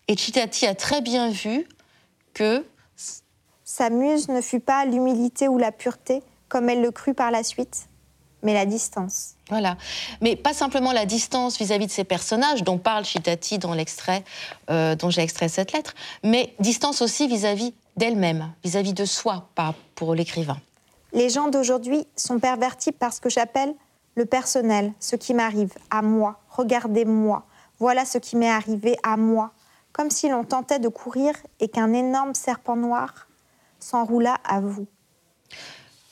Et 0.07 0.17
Chitati 0.17 0.65
a 0.65 0.73
très 0.73 1.01
bien 1.01 1.29
vu 1.29 1.67
que 2.33 2.65
sa 3.63 3.89
muse 3.89 4.27
ne 4.27 4.41
fut 4.41 4.59
pas 4.59 4.85
l'humilité 4.85 5.47
ou 5.47 5.57
la 5.57 5.71
pureté, 5.71 6.23
comme 6.49 6.69
elle 6.69 6.81
le 6.81 6.91
crut 6.91 7.15
par 7.15 7.31
la 7.31 7.43
suite, 7.43 7.87
mais 8.43 8.53
la 8.53 8.65
distance. 8.65 9.35
Voilà. 9.49 9.77
Mais 10.21 10.35
pas 10.35 10.53
simplement 10.53 10.91
la 10.91 11.05
distance 11.05 11.57
vis-à-vis 11.57 11.87
de 11.87 11.91
ces 11.91 12.03
personnages 12.03 12.63
dont 12.63 12.77
parle 12.77 13.05
Chitati 13.05 13.59
dans 13.59 13.73
l'extrait 13.73 14.23
euh, 14.69 14.95
dont 14.95 15.09
j'ai 15.09 15.21
extrait 15.21 15.49
cette 15.49 15.73
lettre, 15.73 15.93
mais 16.23 16.53
distance 16.59 17.01
aussi 17.01 17.27
vis-à-vis 17.27 17.73
d'elle-même, 17.97 18.51
vis-à-vis 18.63 18.93
de 18.93 19.05
soi, 19.05 19.49
pas 19.55 19.75
pour 19.95 20.15
l'écrivain. 20.15 20.57
Les 21.13 21.29
gens 21.29 21.49
d'aujourd'hui 21.49 22.07
sont 22.15 22.39
pervertis 22.39 22.91
par 22.91 23.13
ce 23.13 23.19
que 23.19 23.29
j'appelle 23.29 23.73
le 24.15 24.25
personnel, 24.25 24.93
ce 24.99 25.15
qui 25.15 25.33
m'arrive, 25.33 25.73
à 25.89 26.01
moi, 26.01 26.39
regardez-moi, 26.49 27.45
voilà 27.79 28.05
ce 28.05 28.17
qui 28.17 28.35
m'est 28.35 28.49
arrivé 28.49 28.97
à 29.03 29.17
moi, 29.17 29.51
comme 29.91 30.09
si 30.09 30.29
l'on 30.29 30.43
tentait 30.43 30.79
de 30.79 30.87
courir 30.87 31.33
et 31.59 31.67
qu'un 31.67 31.93
énorme 31.93 32.33
serpent 32.33 32.75
noir 32.75 33.27
s'enroula 33.79 34.35
à 34.43 34.61
vous. 34.61 34.87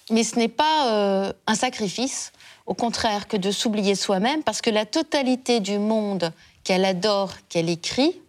Mais 0.09 0.23
ce 0.23 0.37
n'est 0.37 0.47
pas 0.47 0.87
euh, 0.87 1.33
un 1.47 1.55
sacrifice, 1.55 2.31
au 2.65 2.73
contraire, 2.73 3.27
que 3.27 3.37
de 3.37 3.51
s'oublier 3.51 3.95
soi-même, 3.95 4.43
parce 4.43 4.61
que 4.61 4.69
la 4.69 4.85
totalité 4.85 5.59
du 5.59 5.77
monde 5.77 6.31
qu'elle 6.63 6.85
adore, 6.85 7.33
qu'elle 7.47 7.69
écrit, 7.69 8.19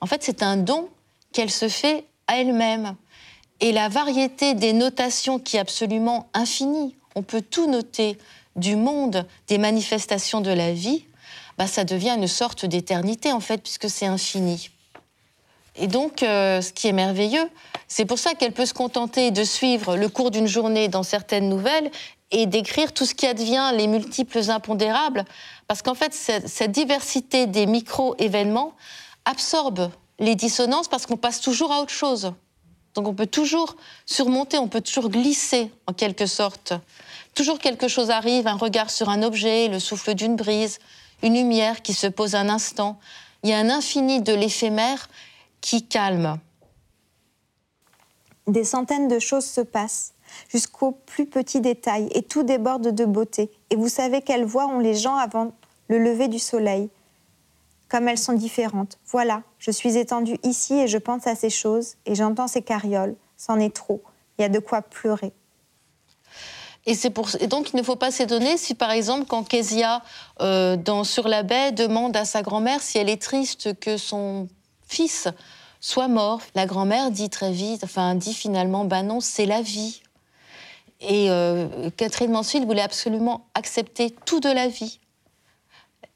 en 0.00 0.06
fait, 0.06 0.22
c'est 0.22 0.42
un 0.42 0.56
don 0.56 0.88
qu'elle 1.32 1.50
se 1.50 1.68
fait 1.68 2.04
à 2.26 2.38
elle-même. 2.38 2.96
Et 3.60 3.72
la 3.72 3.88
variété 3.88 4.54
des 4.54 4.72
notations 4.72 5.38
qui 5.38 5.56
est 5.56 5.60
absolument 5.60 6.28
infinie, 6.32 6.94
on 7.14 7.22
peut 7.22 7.42
tout 7.42 7.70
noter, 7.70 8.16
du 8.56 8.76
monde 8.76 9.26
des 9.48 9.58
manifestations 9.58 10.40
de 10.40 10.50
la 10.50 10.72
vie, 10.72 11.04
bah, 11.58 11.66
ça 11.66 11.84
devient 11.84 12.14
une 12.16 12.26
sorte 12.26 12.64
d'éternité 12.66 13.32
en 13.32 13.40
fait, 13.40 13.58
puisque 13.58 13.88
c'est 13.88 14.06
infini. 14.06 14.70
Et 15.76 15.86
donc, 15.86 16.22
euh, 16.22 16.60
ce 16.60 16.72
qui 16.72 16.88
est 16.88 16.92
merveilleux, 16.92 17.48
c'est 17.88 18.04
pour 18.04 18.18
ça 18.18 18.34
qu'elle 18.34 18.52
peut 18.52 18.66
se 18.66 18.74
contenter 18.74 19.30
de 19.30 19.44
suivre 19.44 19.96
le 19.96 20.08
cours 20.08 20.30
d'une 20.30 20.46
journée 20.46 20.88
dans 20.88 21.02
certaines 21.02 21.48
nouvelles 21.48 21.90
et 22.30 22.46
d'écrire 22.46 22.92
tout 22.92 23.06
ce 23.06 23.14
qui 23.14 23.26
advient, 23.26 23.72
les 23.74 23.86
multiples 23.86 24.50
impondérables, 24.50 25.24
parce 25.66 25.82
qu'en 25.82 25.94
fait, 25.94 26.12
cette, 26.14 26.48
cette 26.48 26.72
diversité 26.72 27.46
des 27.46 27.66
micro-événements 27.66 28.74
absorbe 29.24 29.90
les 30.18 30.34
dissonances 30.34 30.88
parce 30.88 31.06
qu'on 31.06 31.16
passe 31.16 31.40
toujours 31.40 31.72
à 31.72 31.80
autre 31.80 31.92
chose. 31.92 32.32
Donc 32.94 33.06
on 33.06 33.14
peut 33.14 33.26
toujours 33.26 33.76
surmonter, 34.06 34.58
on 34.58 34.68
peut 34.68 34.80
toujours 34.80 35.10
glisser 35.10 35.70
en 35.86 35.92
quelque 35.92 36.26
sorte. 36.26 36.74
Toujours 37.34 37.58
quelque 37.58 37.88
chose 37.88 38.10
arrive, 38.10 38.46
un 38.46 38.56
regard 38.56 38.90
sur 38.90 39.08
un 39.08 39.22
objet, 39.22 39.68
le 39.68 39.78
souffle 39.78 40.14
d'une 40.14 40.36
brise, 40.36 40.78
une 41.22 41.34
lumière 41.34 41.82
qui 41.82 41.94
se 41.94 42.06
pose 42.06 42.34
un 42.34 42.48
instant. 42.48 42.98
Il 43.42 43.50
y 43.50 43.52
a 43.52 43.58
un 43.58 43.70
infini 43.70 44.20
de 44.20 44.34
l'éphémère 44.34 45.08
qui 45.60 45.86
calme. 45.86 46.38
Des 48.46 48.64
centaines 48.64 49.08
de 49.08 49.18
choses 49.18 49.44
se 49.44 49.60
passent, 49.60 50.12
jusqu'aux 50.48 50.92
plus 50.92 51.26
petits 51.26 51.60
détails, 51.60 52.08
et 52.12 52.22
tout 52.22 52.42
déborde 52.42 52.94
de 52.94 53.04
beauté. 53.04 53.50
Et 53.70 53.76
vous 53.76 53.88
savez 53.88 54.22
quelles 54.22 54.44
voix 54.44 54.66
ont 54.66 54.80
les 54.80 54.94
gens 54.94 55.16
avant 55.16 55.52
le 55.88 55.98
lever 55.98 56.28
du 56.28 56.38
soleil 56.38 56.88
Comme 57.88 58.08
elles 58.08 58.18
sont 58.18 58.32
différentes. 58.32 58.98
Voilà, 59.06 59.42
je 59.58 59.70
suis 59.70 59.96
étendue 59.96 60.38
ici 60.42 60.74
et 60.74 60.88
je 60.88 60.98
pense 60.98 61.26
à 61.26 61.34
ces 61.34 61.50
choses, 61.50 61.96
et 62.06 62.14
j'entends 62.14 62.48
ces 62.48 62.62
carrioles. 62.62 63.14
C'en 63.36 63.58
est 63.58 63.74
trop. 63.74 64.02
Il 64.38 64.42
y 64.42 64.44
a 64.44 64.48
de 64.48 64.58
quoi 64.58 64.82
pleurer. 64.82 65.32
Et, 66.86 66.94
c'est 66.94 67.10
pour... 67.10 67.28
et 67.40 67.46
donc, 67.46 67.72
il 67.72 67.76
ne 67.76 67.82
faut 67.82 67.96
pas 67.96 68.10
s'étonner 68.10 68.56
si, 68.56 68.74
par 68.74 68.90
exemple, 68.90 69.26
quand 69.26 69.46
Kezia, 69.46 70.02
euh, 70.40 70.76
dans 70.76 71.04
Sur 71.04 71.28
la 71.28 71.42
baie, 71.42 71.72
demande 71.72 72.16
à 72.16 72.24
sa 72.24 72.42
grand-mère 72.42 72.80
si 72.80 72.98
elle 72.98 73.10
est 73.10 73.20
triste 73.20 73.78
que 73.78 73.96
son 73.96 74.48
fils 74.90 75.28
soit 75.80 76.08
mort, 76.08 76.40
la 76.54 76.66
grand-mère 76.66 77.10
dit 77.10 77.30
très 77.30 77.52
vite, 77.52 77.84
enfin, 77.84 78.14
dit 78.14 78.34
finalement, 78.34 78.84
ben 78.84 79.02
non, 79.02 79.20
c'est 79.20 79.46
la 79.46 79.62
vie. 79.62 80.02
Et 81.00 81.30
euh, 81.30 81.88
Catherine 81.96 82.30
Mansfield 82.30 82.66
voulait 82.66 82.82
absolument 82.82 83.46
accepter 83.54 84.14
tout 84.26 84.40
de 84.40 84.50
la 84.50 84.68
vie. 84.68 85.00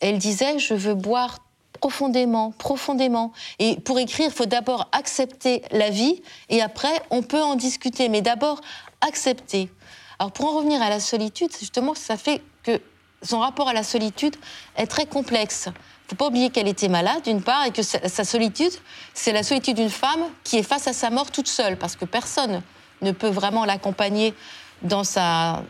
Elle 0.00 0.18
disait, 0.18 0.58
je 0.58 0.74
veux 0.74 0.94
boire 0.94 1.38
profondément, 1.80 2.50
profondément. 2.50 3.32
Et 3.58 3.76
pour 3.76 3.98
écrire, 3.98 4.26
il 4.26 4.34
faut 4.34 4.44
d'abord 4.44 4.88
accepter 4.92 5.62
la 5.70 5.88
vie, 5.88 6.20
et 6.50 6.60
après, 6.60 7.00
on 7.10 7.22
peut 7.22 7.42
en 7.42 7.54
discuter. 7.54 8.10
Mais 8.10 8.20
d'abord, 8.20 8.60
accepter. 9.00 9.70
Alors 10.18 10.32
pour 10.32 10.46
en 10.46 10.58
revenir 10.58 10.82
à 10.82 10.90
la 10.90 11.00
solitude, 11.00 11.50
justement, 11.58 11.94
ça 11.94 12.16
fait 12.16 12.42
que 12.62 12.80
son 13.22 13.38
rapport 13.38 13.68
à 13.68 13.72
la 13.72 13.82
solitude 13.82 14.36
est 14.76 14.86
très 14.86 15.06
complexe. 15.06 15.68
Ne 16.04 16.10
faut 16.10 16.16
pas 16.16 16.26
oublier 16.26 16.50
qu'elle 16.50 16.68
était 16.68 16.88
malade, 16.88 17.22
d'une 17.24 17.42
part, 17.42 17.64
et 17.64 17.70
que 17.70 17.82
sa 17.82 18.24
solitude, 18.24 18.72
c'est 19.14 19.32
la 19.32 19.42
solitude 19.42 19.76
d'une 19.76 19.90
femme 19.90 20.20
qui 20.42 20.58
est 20.58 20.62
face 20.62 20.86
à 20.86 20.92
sa 20.92 21.10
mort 21.10 21.30
toute 21.30 21.48
seule, 21.48 21.78
parce 21.78 21.96
que 21.96 22.04
personne 22.04 22.62
ne 23.00 23.12
peut 23.12 23.28
vraiment 23.28 23.64
l'accompagner 23.64 24.34
dans, 24.82 25.04
sa, 25.04 25.62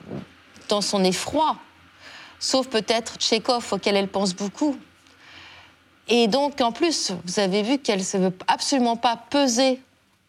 dans 0.68 0.80
son 0.80 1.05
effroi, 1.05 1.57
sauf 2.41 2.68
peut-être 2.68 3.16
Tchékov, 3.16 3.72
auquel 3.72 3.97
elle 3.97 4.09
pense 4.09 4.35
beaucoup. 4.35 4.76
Et 6.09 6.26
donc, 6.26 6.61
en 6.61 6.72
plus, 6.72 7.12
vous 7.24 7.39
avez 7.39 7.62
vu 7.62 7.78
qu'elle 7.78 8.01
ne 8.01 8.18
veut 8.18 8.37
absolument 8.49 8.97
pas 8.97 9.16
peser 9.16 9.80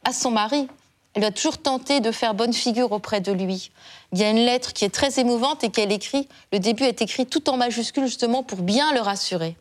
à 0.04 0.14
son 0.14 0.32
mari. 0.32 0.68
Elle 1.14 1.22
doit 1.22 1.32
toujours 1.32 1.58
tenter 1.58 2.00
de 2.00 2.12
faire 2.12 2.34
bonne 2.34 2.54
figure 2.54 2.92
auprès 2.92 3.22
de 3.22 3.32
lui. 3.32 3.72
Il 4.14 4.20
y 4.20 4.24
a 4.24 4.30
une 4.30 4.46
lettre 4.46 4.74
qui 4.74 4.86
est 4.86 4.90
très 4.90 5.20
émouvante 5.20 5.64
et 5.64 5.70
qu'elle 5.70 5.92
écrit. 5.92 6.28
Le 6.54 6.60
début 6.60 6.84
est 6.84 7.02
écrit 7.02 7.26
tout 7.26 7.50
en 7.50 7.58
majuscule, 7.58 8.06
justement, 8.06 8.44
pour 8.44 8.60
bien 8.60 8.94
le 8.94 9.02
rassurer. 9.02 9.58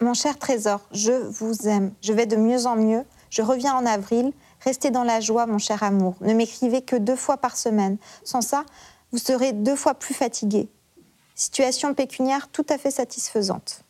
Mon 0.00 0.14
cher 0.14 0.38
trésor, 0.38 0.80
je 0.92 1.12
vous 1.12 1.66
aime. 1.66 1.92
Je 2.02 2.12
vais 2.12 2.26
de 2.26 2.36
mieux 2.36 2.66
en 2.66 2.76
mieux. 2.76 3.04
Je 3.30 3.42
reviens 3.42 3.74
en 3.74 3.84
avril. 3.84 4.32
Restez 4.64 4.90
dans 4.90 5.02
la 5.02 5.20
joie, 5.20 5.46
mon 5.46 5.58
cher 5.58 5.82
amour. 5.82 6.14
Ne 6.20 6.34
m'écrivez 6.34 6.82
que 6.82 6.94
deux 6.94 7.16
fois 7.16 7.36
par 7.36 7.56
semaine. 7.56 7.98
Sans 8.22 8.40
ça, 8.40 8.64
vous 9.10 9.18
serez 9.18 9.52
deux 9.52 9.74
fois 9.74 9.94
plus 9.94 10.14
fatigué. 10.14 10.68
Situation 11.34 11.94
pécuniaire 11.94 12.48
tout 12.48 12.66
à 12.68 12.78
fait 12.78 12.90
satisfaisante. 12.92 13.82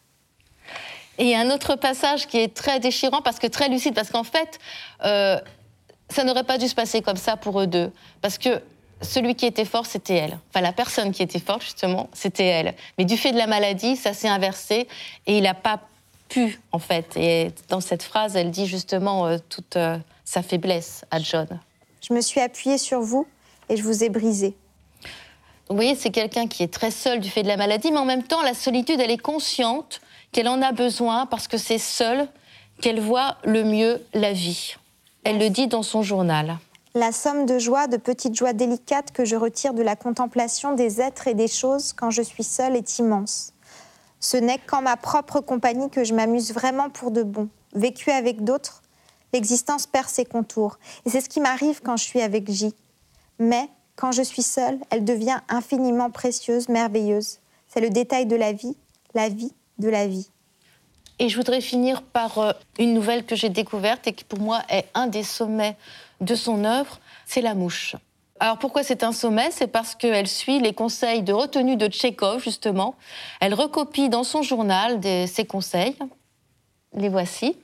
Et 1.19 1.37
un 1.37 1.51
autre 1.51 1.75
passage 1.75 2.27
qui 2.27 2.39
est 2.39 2.55
très 2.55 2.81
déchirant, 2.81 3.21
parce 3.23 3.39
que 3.39 3.47
très 3.47 3.69
lucide, 3.69 3.95
parce 3.95 4.11
qu'en 4.11 4.25
fait, 4.25 4.59
euh, 5.05 5.39
ça 6.11 6.25
n'aurait 6.25 6.45
pas 6.45 6.59
dû 6.59 6.69
se 6.69 6.75
passer 6.75 7.03
comme 7.03 7.17
ça 7.17 7.37
pour 7.37 7.61
eux 7.61 7.67
deux. 7.67 7.91
Parce 8.23 8.39
que 8.39 8.63
celui 9.03 9.35
qui 9.35 9.47
était 9.47 9.65
fort, 9.65 9.87
c'était 9.87 10.15
elle. 10.15 10.39
Enfin, 10.51 10.61
la 10.61 10.73
personne 10.73 11.13
qui 11.13 11.23
était 11.23 11.39
forte, 11.39 11.63
justement, 11.63 12.09
c'était 12.13 12.47
elle. 12.47 12.75
Mais 12.97 13.05
du 13.05 13.17
fait 13.17 13.33
de 13.33 13.39
la 13.39 13.47
maladie, 13.47 13.97
ça 13.97 14.15
s'est 14.15 14.29
inversé 14.29 14.89
et 15.27 15.37
il 15.37 15.43
n'a 15.43 15.55
pas 15.55 15.81
pu, 16.29 16.61
en 16.73 16.79
fait. 16.79 17.17
Et 17.17 17.51
dans 17.69 17.81
cette 17.81 18.03
phrase, 18.03 18.37
elle 18.37 18.51
dit 18.51 18.67
justement 18.67 19.27
euh, 19.27 19.39
toute 19.49 19.77
euh, 19.77 19.99
sa 20.25 20.43
faiblesse 20.43 21.05
à 21.11 21.19
John. 21.19 21.47
Je 22.07 22.15
me 22.15 22.21
suis 22.21 22.41
appuyée 22.41 22.79
sur 22.79 23.01
vous 23.01 23.27
et 23.69 23.77
je 23.77 23.83
vous 23.83 24.05
ai 24.05 24.09
brisé. 24.09 24.57
Vous 25.69 25.77
voyez, 25.77 25.95
c'est 25.95 26.11
quelqu'un 26.11 26.47
qui 26.47 26.63
est 26.63 26.73
très 26.73 26.91
seul 26.91 27.21
du 27.21 27.29
fait 27.29 27.43
de 27.43 27.49
la 27.49 27.59
maladie, 27.59 27.93
mais 27.93 27.99
en 27.99 28.07
même 28.07 28.23
temps, 28.23 28.43
la 28.43 28.55
solitude, 28.55 29.01
elle 29.01 29.11
est 29.11 29.19
consciente 29.19 30.01
qu'elle 30.33 30.49
en 30.49 30.63
a 30.63 30.73
besoin 30.73 31.27
parce 31.27 31.49
que 31.49 31.59
c'est 31.59 31.79
seule 31.79 32.29
qu'elle 32.81 33.01
voit 33.01 33.37
le 33.45 33.65
mieux 33.65 34.03
la 34.15 34.33
vie. 34.33 34.77
Elle 35.25 35.39
le 35.39 35.51
dit 35.51 35.67
dans 35.67 35.83
son 35.83 36.03
journal. 36.03 36.59
La 36.95 37.13
somme 37.13 37.45
de 37.45 37.59
joie, 37.59 37.87
de 37.87 37.97
petites 37.97 38.35
joies 38.35 38.55
délicates 38.55 39.13
que 39.13 39.25
je 39.25 39.37
retire 39.37 39.75
de 39.75 39.83
la 39.83 39.95
contemplation 39.95 40.75
des 40.75 41.01
êtres 41.01 41.29
et 41.29 41.35
des 41.35 41.49
choses 41.49 41.93
quand 41.93 42.11
je 42.11 42.23
suis 42.23 42.45
seule 42.45 42.77
est 42.77 42.99
immense. 42.99 43.53
Ce 44.21 44.37
n'est 44.37 44.59
qu'en 44.59 44.83
ma 44.83 44.97
propre 44.97 45.41
compagnie 45.41 45.91
que 45.91 46.05
je 46.05 46.15
m'amuse 46.15 46.53
vraiment 46.53 46.91
pour 46.91 47.11
de 47.11 47.23
bon. 47.23 47.49
Vécu 47.75 48.11
avec 48.11 48.45
d'autres, 48.45 48.83
l'existence 49.33 49.87
perd 49.87 50.09
ses 50.09 50.25
contours. 50.25 50.79
Et 51.05 51.11
c'est 51.11 51.21
ce 51.21 51.29
qui 51.29 51.41
m'arrive 51.41 51.81
quand 51.83 51.97
je 51.97 52.05
suis 52.05 52.21
avec 52.21 52.51
J. 52.51 52.75
Mais 53.39 53.69
quand 53.97 54.13
je 54.13 54.23
suis 54.23 54.43
seule, 54.43 54.79
elle 54.91 55.05
devient 55.05 55.41
infiniment 55.49 56.11
précieuse, 56.11 56.69
merveilleuse. 56.69 57.39
C'est 57.69 57.81
le 57.81 57.91
détail 57.91 58.27
de 58.27 58.37
la 58.37 58.53
vie, 58.53 58.77
la 59.15 59.29
vie 59.29 59.53
de 59.79 59.89
la 59.89 60.07
vie. 60.07 60.29
Et 61.19 61.29
je 61.29 61.37
voudrais 61.37 61.61
finir 61.61 62.03
par 62.03 62.39
euh, 62.39 62.53
une 62.79 62.95
nouvelle 62.95 63.27
que 63.27 63.35
j'ai 63.35 63.49
découverte 63.49 64.07
et 64.07 64.13
qui 64.13 64.25
pour 64.25 64.39
moi 64.39 64.63
est 64.69 64.87
un 64.95 65.09
des 65.09 65.25
sommets 65.25 65.77
de 66.21 66.35
son 66.35 66.65
œuvre, 66.65 67.01
c'est 67.27 67.41
La 67.41 67.55
Mouche. 67.55 67.97
Alors 68.41 68.59
pourquoi 68.59 68.83
c'est 68.83 69.03
un 69.03 69.13
sommet? 69.13 69.51
C'est 69.51 69.67
parce 69.67 69.95
qu'elle 69.95 70.29
suit 70.29 70.61
les 70.61 70.73
conseils 70.73 71.23
de 71.23 71.33
retenue 71.33 71.77
de 71.77 71.89
Tchékov, 71.89 72.43
justement. 72.43 72.95
Elle 73.41 73.55
recopie 73.55 74.09
dans 74.09 74.25
son 74.25 74.43
journal 74.43 75.01
ses 75.27 75.45
conseils. 75.45 75.99
Les 76.93 77.09
voici. 77.09 77.57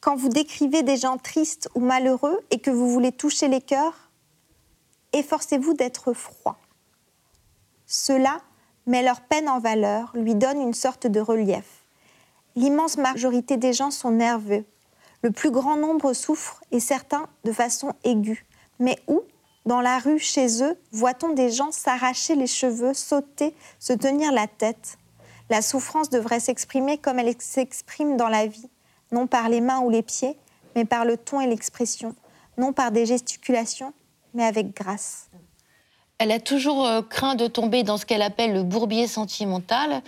Quand 0.00 0.16
vous 0.16 0.28
décrivez 0.28 0.82
des 0.82 0.96
gens 0.96 1.16
tristes 1.16 1.68
ou 1.74 1.80
malheureux 1.80 2.38
et 2.50 2.58
que 2.58 2.70
vous 2.70 2.90
voulez 2.90 3.10
toucher 3.10 3.48
les 3.48 3.60
cœurs, 3.60 4.10
efforcez-vous 5.12 5.74
d'être 5.74 6.12
froid. 6.12 6.58
Cela 7.86 8.38
met 8.86 9.02
leur 9.02 9.20
peine 9.22 9.48
en 9.48 9.58
valeur, 9.58 10.12
lui 10.14 10.34
donne 10.34 10.60
une 10.60 10.74
sorte 10.74 11.06
de 11.06 11.20
relief. 11.20 11.84
L'immense 12.54 12.98
majorité 12.98 13.56
des 13.56 13.72
gens 13.72 13.90
sont 13.90 14.10
nerveux. 14.10 14.64
Le 15.22 15.30
plus 15.30 15.50
grand 15.50 15.76
nombre 15.76 16.12
souffre 16.12 16.60
et 16.70 16.80
certains 16.80 17.26
de 17.44 17.52
façon 17.52 17.94
aiguë. 18.04 18.44
Mais 18.78 18.98
où 19.08 19.22
Dans 19.66 19.80
la 19.80 19.98
rue, 19.98 20.18
chez 20.18 20.62
eux, 20.62 20.78
voit-on 20.92 21.32
des 21.32 21.50
gens 21.50 21.72
s'arracher 21.72 22.34
les 22.34 22.46
cheveux, 22.46 22.92
sauter, 22.92 23.54
se 23.78 23.94
tenir 23.94 24.30
la 24.30 24.46
tête? 24.46 24.98
La 25.48 25.62
souffrance 25.62 26.10
devrait 26.10 26.40
s'exprimer 26.40 26.98
comme 26.98 27.18
elle 27.18 27.34
s'exprime 27.38 28.18
dans 28.18 28.28
la 28.28 28.46
vie, 28.46 28.68
non 29.10 29.26
par 29.26 29.48
les 29.48 29.62
mains 29.62 29.80
ou 29.80 29.88
les 29.88 30.02
pieds, 30.02 30.36
mais 30.76 30.84
par 30.84 31.06
le 31.06 31.16
ton 31.16 31.40
et 31.40 31.46
l'expression, 31.46 32.14
non 32.58 32.74
par 32.74 32.90
des 32.90 33.06
gesticulations, 33.06 33.94
mais 34.34 34.44
avec 34.44 34.76
grâce. 34.76 35.30
Elle 36.18 36.30
a 36.30 36.40
toujours 36.40 36.86
euh, 36.86 37.00
craint 37.00 37.34
de 37.34 37.46
tomber 37.46 37.84
dans 37.84 37.96
ce 37.96 38.04
qu'elle 38.04 38.22
appelle 38.22 38.52
le 38.52 38.62
bourbier 38.64 39.06
sentimental, 39.06 40.02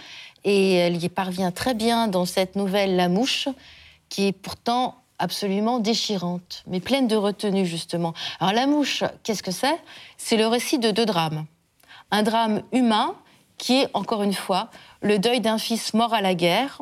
et 0.44 0.74
elle 0.74 1.02
y 1.02 1.08
parvient 1.08 1.50
très 1.50 1.72
bien 1.72 2.08
dans 2.08 2.26
cette 2.26 2.56
nouvelle 2.56 2.94
La 2.94 3.08
Mouche, 3.08 3.48
qui 4.10 4.26
est 4.26 4.32
pourtant 4.32 4.96
absolument 5.18 5.78
déchirante, 5.78 6.62
mais 6.66 6.80
pleine 6.80 7.08
de 7.08 7.16
retenue 7.16 7.66
justement. 7.66 8.14
Alors 8.40 8.54
La 8.54 8.66
Mouche, 8.66 9.04
qu'est-ce 9.22 9.42
que 9.42 9.50
c'est? 9.50 9.78
C'est 10.16 10.36
le 10.36 10.46
récit 10.46 10.78
de 10.78 10.90
deux 10.90 11.06
drames. 11.06 11.46
Un 12.10 12.22
drame 12.22 12.62
humain 12.72 13.14
qui 13.58 13.80
est, 13.80 13.88
encore 13.94 14.22
une 14.22 14.34
fois, 14.34 14.70
le 15.00 15.18
deuil 15.18 15.40
d'un 15.40 15.58
fils 15.58 15.94
mort 15.94 16.14
à 16.14 16.20
la 16.20 16.34
guerre, 16.34 16.80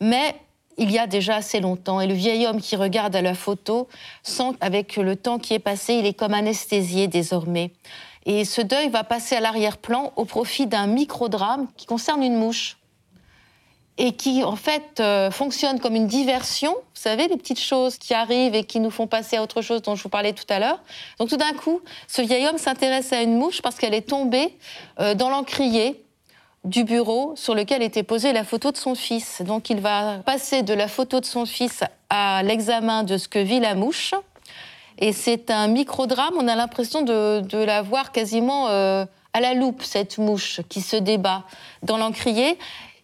mais 0.00 0.34
il 0.78 0.90
y 0.90 0.98
a 0.98 1.06
déjà 1.06 1.36
assez 1.36 1.60
longtemps. 1.60 2.00
Et 2.00 2.06
le 2.06 2.14
vieil 2.14 2.46
homme 2.46 2.60
qui 2.60 2.76
regarde 2.76 3.14
à 3.14 3.22
la 3.22 3.34
photo 3.34 3.88
sent 4.22 4.54
qu'avec 4.60 4.96
le 4.96 5.16
temps 5.16 5.38
qui 5.38 5.54
est 5.54 5.58
passé, 5.58 5.94
il 5.94 6.06
est 6.06 6.14
comme 6.14 6.34
anesthésié 6.34 7.08
désormais. 7.08 7.72
Et 8.26 8.44
ce 8.44 8.60
deuil 8.60 8.88
va 8.88 9.04
passer 9.04 9.36
à 9.36 9.40
l'arrière-plan 9.40 10.12
au 10.16 10.24
profit 10.24 10.66
d'un 10.66 10.86
microdrame 10.86 11.66
qui 11.76 11.86
concerne 11.86 12.22
une 12.22 12.36
mouche 12.36 12.77
et 13.98 14.12
qui 14.12 14.44
en 14.44 14.56
fait 14.56 15.00
euh, 15.00 15.30
fonctionne 15.30 15.80
comme 15.80 15.96
une 15.96 16.06
diversion. 16.06 16.72
Vous 16.72 17.02
savez, 17.02 17.26
les 17.26 17.36
petites 17.36 17.60
choses 17.60 17.98
qui 17.98 18.14
arrivent 18.14 18.54
et 18.54 18.64
qui 18.64 18.78
nous 18.78 18.90
font 18.90 19.08
passer 19.08 19.36
à 19.36 19.42
autre 19.42 19.60
chose 19.60 19.82
dont 19.82 19.96
je 19.96 20.02
vous 20.04 20.08
parlais 20.08 20.32
tout 20.32 20.46
à 20.48 20.60
l'heure. 20.60 20.80
Donc 21.18 21.28
tout 21.28 21.36
d'un 21.36 21.52
coup, 21.52 21.80
ce 22.06 22.22
vieil 22.22 22.46
homme 22.46 22.58
s'intéresse 22.58 23.12
à 23.12 23.22
une 23.22 23.36
mouche 23.36 23.60
parce 23.60 23.76
qu'elle 23.76 23.94
est 23.94 24.08
tombée 24.08 24.56
euh, 25.00 25.14
dans 25.14 25.28
l'encrier 25.28 26.04
du 26.64 26.84
bureau 26.84 27.34
sur 27.36 27.54
lequel 27.54 27.82
était 27.82 28.04
posée 28.04 28.32
la 28.32 28.44
photo 28.44 28.70
de 28.70 28.76
son 28.76 28.94
fils. 28.94 29.42
Donc 29.42 29.68
il 29.68 29.80
va 29.80 30.18
passer 30.24 30.62
de 30.62 30.74
la 30.74 30.86
photo 30.86 31.18
de 31.18 31.24
son 31.24 31.44
fils 31.44 31.82
à 32.08 32.42
l'examen 32.44 33.02
de 33.02 33.16
ce 33.16 33.26
que 33.26 33.38
vit 33.40 33.60
la 33.60 33.74
mouche. 33.74 34.14
Et 34.98 35.12
c'est 35.12 35.50
un 35.50 35.68
microdrame, 35.68 36.34
on 36.36 36.48
a 36.48 36.56
l'impression 36.56 37.02
de, 37.02 37.64
la 37.64 37.82
voir 37.82 38.10
quasiment 38.12 38.68
euh, 38.68 39.04
à 39.32 39.40
la 39.40 39.54
loupe, 39.54 39.82
cette 39.82 40.18
mouche 40.18 40.60
qui 40.68 40.80
se 40.80 40.96
débat 40.96 41.44
dans 41.82 41.96
l'encrier 41.96 42.58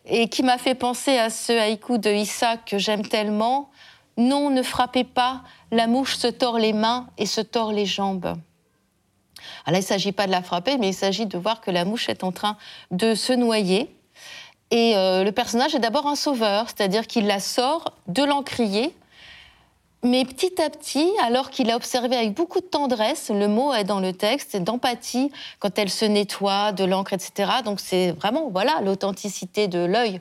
et 0.06 0.28
qui 0.28 0.42
m'a 0.42 0.58
fait 0.58 0.74
penser 0.74 1.18
à 1.18 1.30
ce 1.30 1.52
haïku 1.52 1.98
de 1.98 2.10
Issa 2.10 2.56
que 2.56 2.78
j'aime 2.78 3.06
tellement. 3.06 3.70
Non, 4.16 4.50
ne 4.50 4.62
frappez 4.62 5.04
pas, 5.04 5.42
la 5.70 5.86
mouche 5.86 6.16
se 6.16 6.26
tord 6.26 6.58
les 6.58 6.72
mains 6.72 7.08
et 7.18 7.26
se 7.26 7.40
tord 7.40 7.72
les 7.72 7.86
jambes. 7.86 8.36
Alors 9.66 9.72
là, 9.72 9.78
il 9.78 9.82
ne 9.82 9.86
s'agit 9.86 10.12
pas 10.12 10.26
de 10.26 10.32
la 10.32 10.42
frapper, 10.42 10.78
mais 10.78 10.88
il 10.88 10.94
s'agit 10.94 11.26
de 11.26 11.38
voir 11.38 11.60
que 11.60 11.70
la 11.70 11.84
mouche 11.84 12.08
est 12.08 12.22
en 12.24 12.32
train 12.32 12.56
de 12.90 13.14
se 13.14 13.32
noyer. 13.32 13.94
Et 14.70 14.96
euh, 14.96 15.24
le 15.24 15.32
personnage 15.32 15.74
est 15.74 15.80
d'abord 15.80 16.06
un 16.06 16.16
sauveur, 16.16 16.66
c'est-à-dire 16.66 17.06
qu'il 17.06 17.26
la 17.26 17.40
sort 17.40 17.92
de 18.06 18.22
l'encrier. 18.22 18.94
Mais 20.04 20.26
petit 20.26 20.60
à 20.60 20.68
petit, 20.68 21.10
alors 21.22 21.48
qu'il 21.48 21.70
a 21.70 21.76
observé 21.76 22.14
avec 22.14 22.34
beaucoup 22.34 22.60
de 22.60 22.66
tendresse, 22.66 23.30
le 23.30 23.48
mot 23.48 23.72
est 23.72 23.84
dans 23.84 24.00
le 24.00 24.12
texte, 24.12 24.54
d'empathie, 24.54 25.32
quand 25.60 25.78
elle 25.78 25.88
se 25.88 26.04
nettoie 26.04 26.72
de 26.72 26.84
l'encre, 26.84 27.14
etc. 27.14 27.50
Donc 27.64 27.80
c'est 27.80 28.10
vraiment 28.10 28.50
voilà 28.50 28.82
l'authenticité 28.82 29.66
de 29.66 29.78
l'œil, 29.78 30.20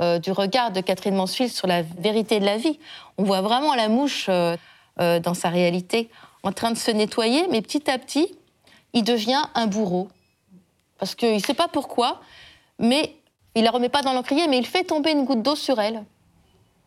euh, 0.00 0.18
du 0.18 0.32
regard 0.32 0.70
de 0.70 0.80
Catherine 0.80 1.14
Mansfield 1.14 1.52
sur 1.52 1.66
la 1.66 1.82
vérité 1.82 2.40
de 2.40 2.46
la 2.46 2.56
vie. 2.56 2.78
On 3.18 3.24
voit 3.24 3.42
vraiment 3.42 3.74
la 3.74 3.90
mouche 3.90 4.28
euh, 4.30 4.56
euh, 4.98 5.20
dans 5.20 5.34
sa 5.34 5.50
réalité 5.50 6.08
en 6.42 6.52
train 6.52 6.70
de 6.70 6.78
se 6.78 6.90
nettoyer, 6.90 7.48
mais 7.50 7.60
petit 7.60 7.90
à 7.90 7.98
petit, 7.98 8.34
il 8.94 9.04
devient 9.04 9.42
un 9.54 9.66
bourreau. 9.66 10.08
Parce 10.98 11.14
qu'il 11.14 11.34
ne 11.34 11.38
sait 11.38 11.52
pas 11.52 11.68
pourquoi, 11.68 12.22
mais 12.78 13.14
il 13.54 13.64
la 13.64 13.72
remet 13.72 13.90
pas 13.90 14.00
dans 14.00 14.14
l'encrier, 14.14 14.48
mais 14.48 14.56
il 14.56 14.66
fait 14.66 14.84
tomber 14.84 15.10
une 15.10 15.26
goutte 15.26 15.42
d'eau 15.42 15.54
sur 15.54 15.78
elle. 15.80 16.02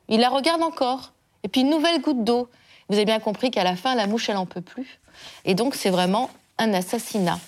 Il 0.09 0.21
la 0.21 0.29
regarde 0.29 0.63
encore. 0.63 1.11
Et 1.43 1.47
puis 1.47 1.61
une 1.61 1.69
nouvelle 1.69 2.01
goutte 2.01 2.23
d'eau. 2.23 2.49
Vous 2.89 2.95
avez 2.95 3.05
bien 3.05 3.19
compris 3.19 3.51
qu'à 3.51 3.63
la 3.63 3.75
fin, 3.75 3.95
la 3.95 4.07
mouche, 4.07 4.29
elle 4.29 4.35
n'en 4.35 4.45
peut 4.45 4.61
plus. 4.61 4.99
Et 5.45 5.55
donc, 5.55 5.75
c'est 5.75 5.89
vraiment 5.89 6.29
un 6.57 6.73
assassinat. 6.73 7.39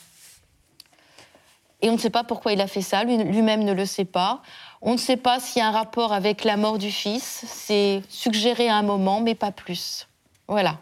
Et 1.81 1.89
on 1.89 1.93
ne 1.93 1.97
sait 1.97 2.09
pas 2.09 2.23
pourquoi 2.23 2.53
il 2.53 2.61
a 2.61 2.67
fait 2.67 2.81
ça, 2.81 3.03
lui-même 3.03 3.63
ne 3.63 3.73
le 3.73 3.85
sait 3.85 4.05
pas. 4.05 4.41
On 4.81 4.93
ne 4.93 4.97
sait 4.97 5.17
pas 5.17 5.41
s'il 5.41 5.59
y 5.59 5.61
a 5.61 5.67
un 5.67 5.71
rapport 5.71 6.13
avec 6.13 6.45
la 6.45 6.55
mort 6.55 6.77
du 6.77 6.91
fils. 6.91 7.43
C'est 7.45 8.01
suggéré 8.07 8.69
à 8.69 8.77
un 8.77 8.83
moment, 8.83 9.19
mais 9.19 9.35
pas 9.35 9.51
plus. 9.51 10.07
Voilà. 10.47 10.77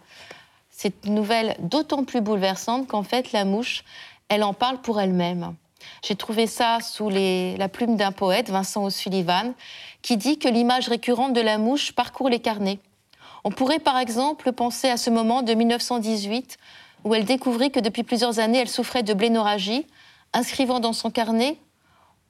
C'est 0.70 0.93
une 1.05 1.16
nouvelle 1.16 1.55
d'autant 1.59 2.03
plus 2.03 2.22
bouleversante 2.22 2.88
qu'en 2.88 3.01
fait, 3.01 3.32
la 3.32 3.45
mouche, 3.45 3.84
elle 4.30 4.43
en 4.43 4.53
parle 4.53 4.80
pour 4.80 5.01
elle-même. 5.01 5.55
J'ai 6.03 6.16
trouvé 6.16 6.45
ça 6.45 6.78
sous 6.82 7.09
la 7.09 7.68
plume 7.68 7.95
d'un 7.95 8.12
poète, 8.12 8.49
Vincent 8.49 8.84
O'Sullivan, 8.84 9.53
qui 10.03 10.18
dit 10.18 10.38
que 10.38 10.47
l'image 10.47 10.88
récurrente 10.88 11.34
de 11.34 11.41
la 11.41 11.57
mouche 11.57 11.93
parcourt 11.93 12.30
les 12.30 12.39
carnets. 12.39 12.80
On 13.44 13.52
pourrait 13.52 13.80
par 13.80 13.98
exemple 13.98 14.52
penser 14.52 14.89
à 14.89 14.98
ce 14.98 15.10
moment 15.10 15.42
de 15.42 15.54
1918 15.54 16.58
où 17.04 17.16
elle 17.16 17.26
découvrit 17.26 17.72
que 17.72 17.80
depuis 17.80 18.04
plusieurs 18.04 18.39
années 18.39 18.60
elle 18.60 18.70
souffrait 18.70 19.04
de 19.04 19.14
blénorragie, 19.14 19.88
inscrivant 20.34 20.80
dans 20.80 20.94
son 20.94 21.10
carnet 21.10 21.58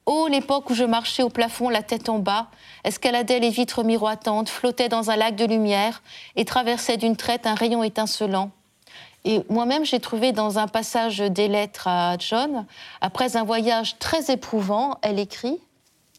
Oh, 0.04 0.26
l'époque 0.28 0.68
où 0.70 0.74
je 0.74 0.82
marchais 0.82 1.22
au 1.22 1.28
plafond 1.28 1.68
la 1.68 1.82
tête 1.82 2.08
en 2.08 2.18
bas, 2.18 2.48
escaladais 2.82 3.38
les 3.38 3.50
vitres 3.50 3.84
miroitantes, 3.84 4.48
flottais 4.48 4.88
dans 4.88 5.10
un 5.10 5.16
lac 5.16 5.36
de 5.36 5.44
lumière 5.44 6.02
et 6.34 6.44
traversais 6.44 6.96
d'une 6.96 7.14
traite 7.14 7.46
un 7.46 7.54
rayon 7.54 7.84
étincelant. 7.84 8.50
Et 9.24 9.42
moi-même, 9.48 9.84
j'ai 9.84 10.00
trouvé 10.00 10.32
dans 10.32 10.58
un 10.58 10.66
passage 10.66 11.18
des 11.18 11.46
lettres 11.46 11.86
à 11.86 12.16
John, 12.18 12.66
après 13.00 13.36
un 13.36 13.44
voyage 13.44 13.96
très 14.00 14.32
éprouvant, 14.32 14.98
elle 15.02 15.20
écrit 15.20 15.60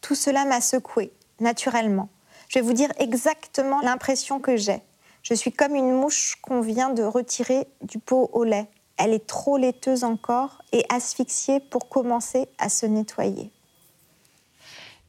Tout 0.01 0.15
cela 0.15 0.45
m'a 0.45 0.61
secoué, 0.61 1.11
naturellement. 1.41 2.07
Je 2.53 2.59
vais 2.59 2.65
vous 2.65 2.73
dire 2.73 2.91
exactement 2.99 3.81
l'impression 3.81 4.39
que 4.39 4.57
j'ai. 4.57 4.79
Je 5.23 5.33
suis 5.33 5.51
comme 5.51 5.73
une 5.73 5.91
mouche 5.91 6.37
qu'on 6.39 6.61
vient 6.61 6.91
de 6.91 7.01
retirer 7.01 7.65
du 7.81 7.97
pot 7.97 8.29
au 8.31 8.43
lait. 8.43 8.67
Elle 8.97 9.11
est 9.11 9.25
trop 9.25 9.57
laiteuse 9.57 10.03
encore 10.03 10.61
et 10.71 10.85
asphyxiée 10.89 11.59
pour 11.59 11.89
commencer 11.89 12.47
à 12.59 12.69
se 12.69 12.85
nettoyer. 12.85 13.49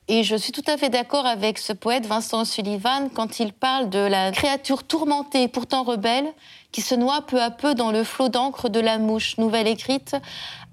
Et 0.07 0.22
je 0.22 0.36
suis 0.36 0.52
tout 0.52 0.64
à 0.66 0.76
fait 0.76 0.90
d'accord 0.90 1.24
avec 1.24 1.57
ce 1.57 1.72
poète 1.72 2.05
Vincent 2.05 2.44
Sullivan 2.44 3.09
quand 3.09 3.40
il 3.40 3.55
parle 3.55 3.88
de 3.88 3.98
la 3.98 4.32
créature 4.32 4.84
tourmentée, 4.84 5.48
pourtant 5.48 5.82
rebelle, 5.82 6.30
qui 6.72 6.82
se 6.82 6.94
noie 6.94 7.22
peu 7.22 7.40
à 7.40 7.50
peu 7.50 7.74
dans 7.74 7.90
le 7.90 8.05
flot 8.05 8.28
d'encre 8.28 8.68
de 8.68 8.80
la 8.80 8.98
mouche, 8.98 9.38
nouvelle 9.38 9.66
écrite 9.66 10.14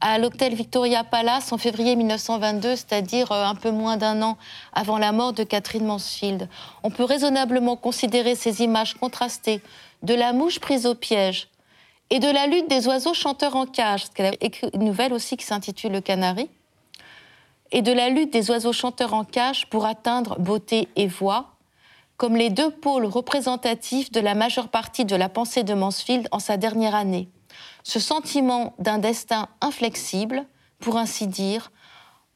à 0.01 0.17
l'hôtel 0.17 0.53
Victoria 0.53 1.05
Palace 1.05 1.53
en 1.53 1.57
février 1.57 1.95
1922, 1.95 2.75
c'est-à-dire 2.75 3.32
euh, 3.32 3.45
un 3.45 3.55
peu 3.55 3.71
moins 3.71 3.95
d'un 3.95 4.21
an 4.21 4.38
avant 4.73 4.97
la 4.97 5.13
mort 5.13 5.32
de 5.32 5.43
Catherine 5.43 5.86
Mansfield. 5.86 6.49
On 6.84 6.89
peut 6.89 7.05
raisonnablement 7.05 7.77
considérer 7.77 8.36
ces 8.36 8.61
images 8.61 8.95
contrastées 8.95 9.61
de 10.03 10.13
la 10.13 10.34
mouche 10.34 10.59
prise 10.59 10.86
au 10.86 10.95
piège 10.95 11.47
et 12.09 12.19
de 12.19 12.27
la 12.27 12.47
lutte 12.47 12.67
des 12.67 12.86
oiseaux 12.88 13.13
chanteurs 13.13 13.55
en 13.55 13.65
cage, 13.65 14.09
qu'elle 14.09 14.34
a 14.34 14.38
écrit 14.41 14.67
une 14.73 14.84
nouvelle 14.84 15.13
aussi 15.13 15.38
qui 15.38 15.45
s'intitule 15.45 15.93
Le 15.93 16.01
Canari 16.01 16.49
et 17.72 17.82
de 17.82 17.91
la 17.91 18.09
lutte 18.09 18.34
des 18.34 18.49
oiseaux 18.49 18.74
chanteurs 18.74 19.13
en 19.13 19.24
cage 19.24 19.67
pour 19.69 19.86
atteindre 19.86 20.39
beauté 20.39 20.89
et 20.95 21.07
voix, 21.07 21.55
comme 22.17 22.36
les 22.36 22.49
deux 22.49 22.69
pôles 22.69 23.05
représentatifs 23.05 24.11
de 24.11 24.19
la 24.19 24.36
majeure 24.36 24.67
partie 24.67 25.05
de 25.05 25.15
la 25.15 25.30
pensée 25.30 25.63
de 25.63 25.74
Mansfield 25.74 26.28
en 26.32 26.39
sa 26.39 26.57
dernière 26.57 26.95
année. 26.95 27.30
Ce 27.84 27.99
sentiment 27.99 28.76
d'un 28.78 28.99
destin 28.99 29.47
inflexible, 29.61 30.45
pour 30.80 30.97
ainsi 30.97 31.28
dire, 31.28 31.72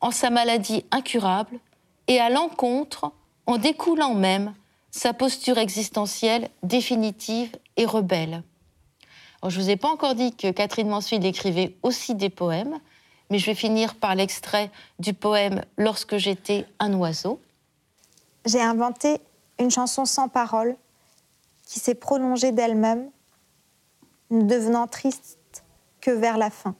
en 0.01 0.11
sa 0.11 0.29
maladie 0.29 0.86
incurable, 0.91 1.59
et 2.07 2.19
à 2.19 2.29
l'encontre, 2.29 3.11
en 3.45 3.57
découlant 3.57 4.13
même, 4.13 4.53
sa 4.91 5.13
posture 5.13 5.57
existentielle 5.57 6.49
définitive 6.63 7.51
et 7.77 7.86
rebelle. 7.86 8.43
je 9.45 9.57
ne 9.57 9.63
vous 9.63 9.69
ai 9.69 9.75
pas 9.75 9.89
encore 9.89 10.15
dit 10.15 10.33
que 10.33 10.51
Catherine 10.51 10.88
Mansfield 10.88 11.25
écrivait 11.25 11.75
aussi 11.83 12.15
des 12.15 12.29
poèmes, 12.29 12.79
mais 13.30 13.39
je 13.39 13.45
vais 13.45 13.55
finir 13.55 13.95
par 13.95 14.15
l'extrait 14.15 14.71
du 14.99 15.13
poème 15.13 15.63
Lorsque 15.78 16.17
j'étais 16.17 16.65
un 16.80 16.93
oiseau. 16.93 17.39
J'ai 18.45 18.61
inventé 18.61 19.19
une 19.59 19.71
chanson 19.71 20.05
sans 20.05 20.28
paroles 20.28 20.76
qui 21.65 21.80
s'est 21.80 21.95
prolongée 21.95 22.51
d'elle-même, 22.51 23.09
ne 24.30 24.43
devenant 24.43 24.88
triste 24.88 25.63
que 26.01 26.11
vers 26.11 26.38
la 26.38 26.49
fin. 26.49 26.76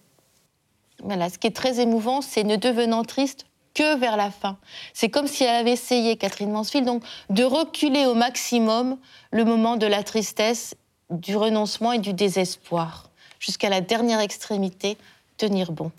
Voilà, 1.04 1.30
ce 1.30 1.38
qui 1.38 1.48
est 1.48 1.56
très 1.56 1.80
émouvant, 1.80 2.22
c'est 2.22 2.44
ne 2.44 2.56
devenant 2.56 3.04
triste 3.04 3.46
que 3.74 3.98
vers 3.98 4.16
la 4.16 4.32
fin. 4.32 4.58
C'est 4.94 5.10
comme 5.10 5.28
si 5.28 5.44
elle 5.44 5.56
avait 5.56 5.74
essayé, 5.74 6.16
Catherine 6.16 6.52
Mansfield, 6.52 6.86
donc 6.86 7.04
de 7.30 7.44
reculer 7.44 8.06
au 8.06 8.14
maximum 8.14 8.98
le 9.32 9.44
moment 9.44 9.76
de 9.76 9.86
la 9.86 10.04
tristesse, 10.04 10.76
du 11.10 11.36
renoncement 11.36 11.92
et 11.92 12.00
du 12.00 12.14
désespoir, 12.14 13.10
jusqu'à 13.40 13.70
la 13.70 13.82
dernière 13.82 14.22
extrémité, 14.22 14.98
tenir 15.38 15.72
bon. 15.72 15.92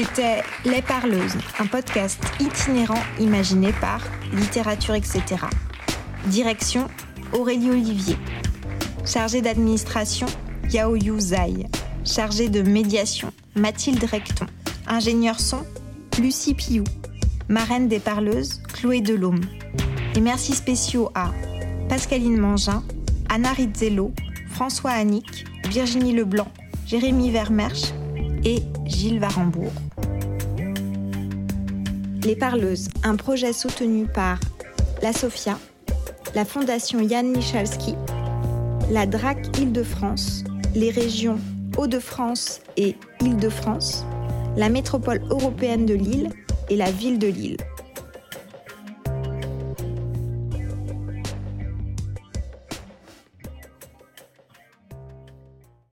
C'était 0.00 0.44
Les 0.64 0.80
Parleuses, 0.80 1.34
un 1.58 1.66
podcast 1.66 2.22
itinérant 2.38 3.02
imaginé 3.18 3.72
par 3.80 4.00
Littérature, 4.32 4.94
etc. 4.94 5.22
Direction 6.26 6.86
Aurélie 7.32 7.70
Olivier. 7.70 8.16
Chargée 9.04 9.42
d'administration, 9.42 10.28
Yao 10.70 10.94
Yu 10.94 11.18
Zai. 11.18 11.66
Chargée 12.04 12.48
de 12.48 12.62
médiation, 12.62 13.32
Mathilde 13.56 14.04
Recton. 14.04 14.46
Ingénieur 14.86 15.40
son, 15.40 15.64
Lucie 16.20 16.54
Piou. 16.54 16.84
Marraine 17.48 17.88
des 17.88 17.98
Parleuses, 17.98 18.62
Chloé 18.72 19.00
Delhomme. 19.00 19.40
Et 20.14 20.20
merci 20.20 20.52
spéciaux 20.52 21.10
à 21.16 21.32
Pascaline 21.88 22.38
Mangin, 22.38 22.84
Anna 23.28 23.50
Rizzello, 23.50 24.12
François 24.48 24.92
Annick, 24.92 25.44
Virginie 25.68 26.12
Leblanc, 26.12 26.52
Jérémy 26.86 27.32
Vermersch 27.32 27.92
et 28.44 28.62
Gilles 28.84 29.18
Varembourg. 29.18 29.72
Les 32.24 32.36
Parleuses, 32.36 32.88
un 33.04 33.16
projet 33.16 33.52
soutenu 33.52 34.06
par 34.06 34.38
la 35.02 35.12
SOFIA, 35.12 35.58
la 36.34 36.44
Fondation 36.44 37.00
Yann 37.00 37.30
Michalski, 37.30 37.94
la 38.90 39.06
DRAC 39.06 39.58
Île-de-France, 39.58 40.44
les 40.74 40.90
régions 40.90 41.38
Hauts-de-France 41.76 42.60
et 42.76 42.96
Île-de-France, 43.20 44.04
la 44.56 44.68
métropole 44.68 45.22
européenne 45.30 45.86
de 45.86 45.94
Lille 45.94 46.30
et 46.68 46.76
la 46.76 46.90
ville 46.90 47.18
de 47.18 47.28
Lille. 47.28 47.56